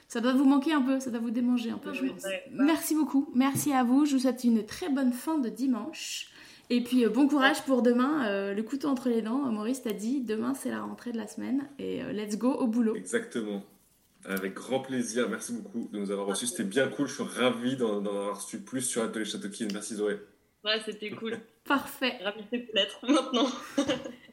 Ça 0.08 0.22
doit 0.22 0.34
vous 0.34 0.46
manquer 0.46 0.72
un 0.74 0.82
peu, 0.82 1.00
ça 1.00 1.10
doit 1.12 1.20
vous 1.20 1.32
démanger 1.32 1.70
un 1.72 1.78
peu, 1.78 1.90
Ah 1.92 1.94
je 1.94 2.02
oui, 2.04 2.10
pense. 2.12 2.24
ouais, 2.24 2.44
bah. 2.52 2.64
Merci 2.64 2.96
beaucoup, 2.96 3.30
merci 3.36 3.74
à 3.74 3.84
vous. 3.84 4.06
Je 4.06 4.14
vous 4.14 4.20
souhaite 4.22 4.44
une 4.44 4.66
très 4.66 4.90
bonne 4.90 5.12
fin 5.12 5.38
de 5.38 5.50
dimanche. 5.50 6.30
Et 6.70 6.82
puis 6.84 7.06
euh, 7.06 7.10
bon 7.10 7.28
courage 7.28 7.64
pour 7.64 7.82
demain, 7.82 8.28
euh, 8.28 8.54
le 8.54 8.62
couteau 8.64 8.88
entre 8.90 9.10
les 9.10 9.22
dents. 9.22 9.40
Maurice 9.52 9.82
t'a 9.84 9.94
dit, 9.94 10.22
demain 10.22 10.54
c'est 10.54 10.70
la 10.70 10.82
rentrée 10.82 11.12
de 11.12 11.18
la 11.18 11.28
semaine 11.28 11.68
et 11.80 12.04
euh, 12.04 12.12
let's 12.12 12.38
go 12.38 12.52
au 12.54 12.68
boulot. 12.68 12.96
Exactement. 12.96 13.64
Avec 14.26 14.54
grand 14.54 14.82
plaisir. 14.82 15.30
Merci 15.30 15.54
beaucoup 15.54 15.90
de 15.92 15.98
nous 15.98 16.12
avoir 16.12 16.28
reçus. 16.28 16.48
C'était 16.48 16.64
bien 16.66 16.88
cool. 16.90 17.08
Je 17.08 17.14
suis 17.14 17.24
ravi 17.24 17.78
d'en 17.78 18.00
avoir 18.06 18.36
reçu 18.42 18.60
plus 18.60 18.82
sur 18.82 19.02
Atelier 19.04 19.24
Châteaukin. 19.26 19.68
Merci 19.74 19.96
Zoé. 19.96 20.20
Ouais, 20.66 20.82
c'était 20.86 21.12
cool. 21.12 21.38
Parfait. 21.64 22.18
Ravi 22.22 22.44
peut-être 22.50 23.00
maintenant. 23.08 23.48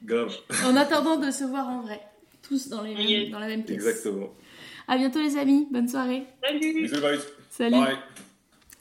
Grave. 0.05 0.35
En 0.67 0.77
attendant 0.77 1.17
de 1.17 1.31
se 1.31 1.45
voir 1.45 1.69
en 1.69 1.81
vrai, 1.83 2.01
tous 2.43 2.69
dans, 2.69 2.83
les 2.83 2.95
mêmes- 2.95 3.31
dans 3.31 3.39
la 3.39 3.47
même 3.49 3.65
pièce. 3.65 3.77
Exactement. 3.77 4.29
À 4.87 4.99
bientôt 4.99 5.21
les 5.21 5.37
amis, 5.37 5.67
bonne 5.71 5.89
soirée. 5.89 6.25
Salut 6.43 6.75
Bisous, 6.75 7.01
bye. 7.01 7.19
Salut. 7.51 7.77
Bye. 7.77 7.97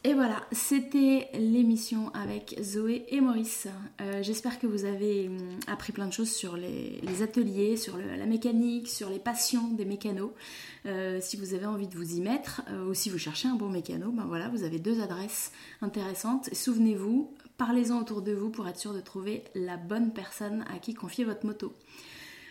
Et 0.06 0.14
voilà, 0.14 0.46
c'était 0.52 1.30
l'émission 1.34 2.12
avec 2.14 2.60
Zoé 2.62 3.06
et 3.08 3.22
Maurice. 3.22 3.70
Euh, 4.02 4.22
j'espère 4.22 4.60
que 4.60 4.68
vous 4.68 4.84
avez 4.84 5.30
hum, 5.30 5.38
appris 5.68 5.94
plein 5.94 6.08
de 6.08 6.12
choses 6.12 6.30
sur 6.30 6.58
les, 6.58 7.22
ateliers, 7.22 7.78
sur 7.78 7.98
la 7.98 8.26
mécanique, 8.26 8.90
sur 8.90 9.10
les 9.10 9.20
passions 9.20 9.70
des 9.70 9.86
mécanos. 9.86 10.32
Euh, 10.86 11.20
si 11.22 11.38
vous 11.38 11.54
avez 11.54 11.68
envie 11.68 11.88
de 11.88 11.96
vous 11.96 12.18
y 12.18 12.20
mettre, 12.20 12.64
euh, 12.70 12.90
ou 12.90 12.94
si 12.94 13.10
vous 13.10 13.18
cherchez 13.18 13.48
un 13.48 13.56
bon 13.56 13.70
mécano, 13.70 14.12
ben 14.12 14.26
voilà, 14.28 14.50
vous 14.50 14.64
avez 14.64 14.78
deux 14.78 15.02
adresses 15.02 15.54
intéressantes. 15.82 16.50
Souvenez-vous, 16.54 17.34
parlez-en 17.58 18.00
autour 18.00 18.22
de 18.22 18.34
vous 18.34 18.50
pour 18.50 18.68
être 18.68 18.80
sûr 18.80 18.94
de 18.94 19.02
trouver 19.02 19.44
la 19.56 19.78
bonne 19.78 20.14
personne 20.14 20.66
à 20.74 20.80
qui 20.80 20.94
confier 20.94 21.26
votre 21.26 21.46
moto. 21.46 21.74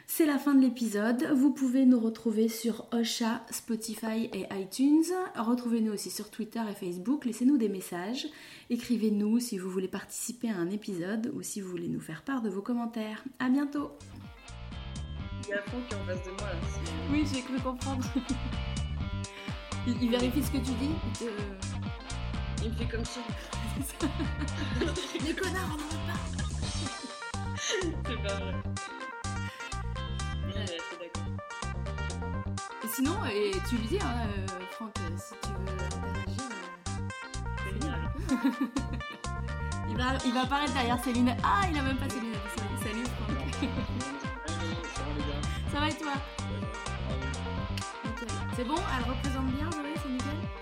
C'est 0.07 0.27
la 0.27 0.39
fin 0.39 0.55
de 0.55 0.61
l'épisode. 0.61 1.27
Vous 1.35 1.53
pouvez 1.53 1.87
nous 1.87 1.99
retrouver 1.99 2.49
sur 2.49 2.87
Osha, 2.93 3.43
Spotify 3.51 4.29
et 4.35 4.47
iTunes. 4.53 5.05
Retrouvez-nous 5.37 5.93
aussi 5.93 6.11
sur 6.11 6.31
Twitter 6.31 6.61
et 6.71 6.75
Facebook. 6.75 7.25
Laissez-nous 7.25 7.57
des 7.57 7.71
messages. 7.71 8.27
Écrivez-nous 8.69 9.39
si 9.41 9.57
vous 9.57 9.71
voulez 9.71 9.89
participer 9.89 10.51
à 10.51 10.57
un 10.57 10.69
épisode 10.69 11.33
ou 11.35 11.43
si 11.43 11.61
vous 11.61 11.71
voulez 11.71 11.89
nous 11.89 12.01
faire 12.01 12.23
part 12.23 12.43
de 12.43 12.51
vos 12.51 12.61
commentaires. 12.61 13.25
À 13.39 13.49
bientôt. 13.49 13.91
Il 15.45 15.51
y 15.51 15.53
a 15.55 15.63
Franck 15.63 15.89
qui 15.89 15.95
est 15.95 15.99
en 15.99 16.05
face 16.05 16.25
de 16.25 16.31
moi 16.31 16.49
là. 16.49 16.61
Oui, 17.11 17.25
j'ai 17.33 17.41
cru 17.41 17.59
comprendre. 17.61 18.05
il, 19.87 20.11
vérifie 20.11 20.43
ce 20.43 20.51
que 20.51 20.59
tu 20.59 20.73
dis. 20.73 20.91
Il, 21.23 21.29
il 22.63 22.71
me 22.71 22.77
fait 22.77 22.87
comme 22.87 23.05
ça. 23.05 23.21
Les 25.25 25.35
connards, 25.35 25.63
on 25.67 25.77
n'en 25.77 25.89
veut 25.89 26.07
pas. 26.07 26.21
C'est 27.57 28.23
pas 28.23 28.35
vrai. 28.35 28.55
sinon, 32.95 33.25
et 33.25 33.53
tu 33.69 33.77
lui 33.77 33.87
dis, 33.87 33.99
hein, 34.03 34.27
euh, 34.27 34.47
Franck, 34.73 34.93
euh, 34.99 35.17
si 35.17 35.35
tu 35.43 35.49
veux 35.49 35.73
interagir. 35.87 36.51
Euh, 38.31 38.51
il, 39.89 39.97
va, 39.97 40.05
il 40.27 40.33
va 40.35 40.43
apparaître 40.43 40.75
derrière 40.75 41.03
Céline. 41.03 41.35
Ah, 41.43 41.63
il 41.71 41.79
a 41.79 41.83
même 41.83 41.97
pas 41.97 42.09
Céline. 42.09 42.35
Salut, 42.83 43.05
Franck. 43.07 43.71
Ça 45.73 45.81
va 45.81 45.89
et 45.89 45.95
toi? 45.95 46.13
C'est 48.55 48.65
bon? 48.65 48.75
Elle 48.77 49.05
représente 49.09 49.47
bien, 49.47 49.71
Zoé 49.71 49.95
C'est 50.03 50.11
nickel? 50.11 50.62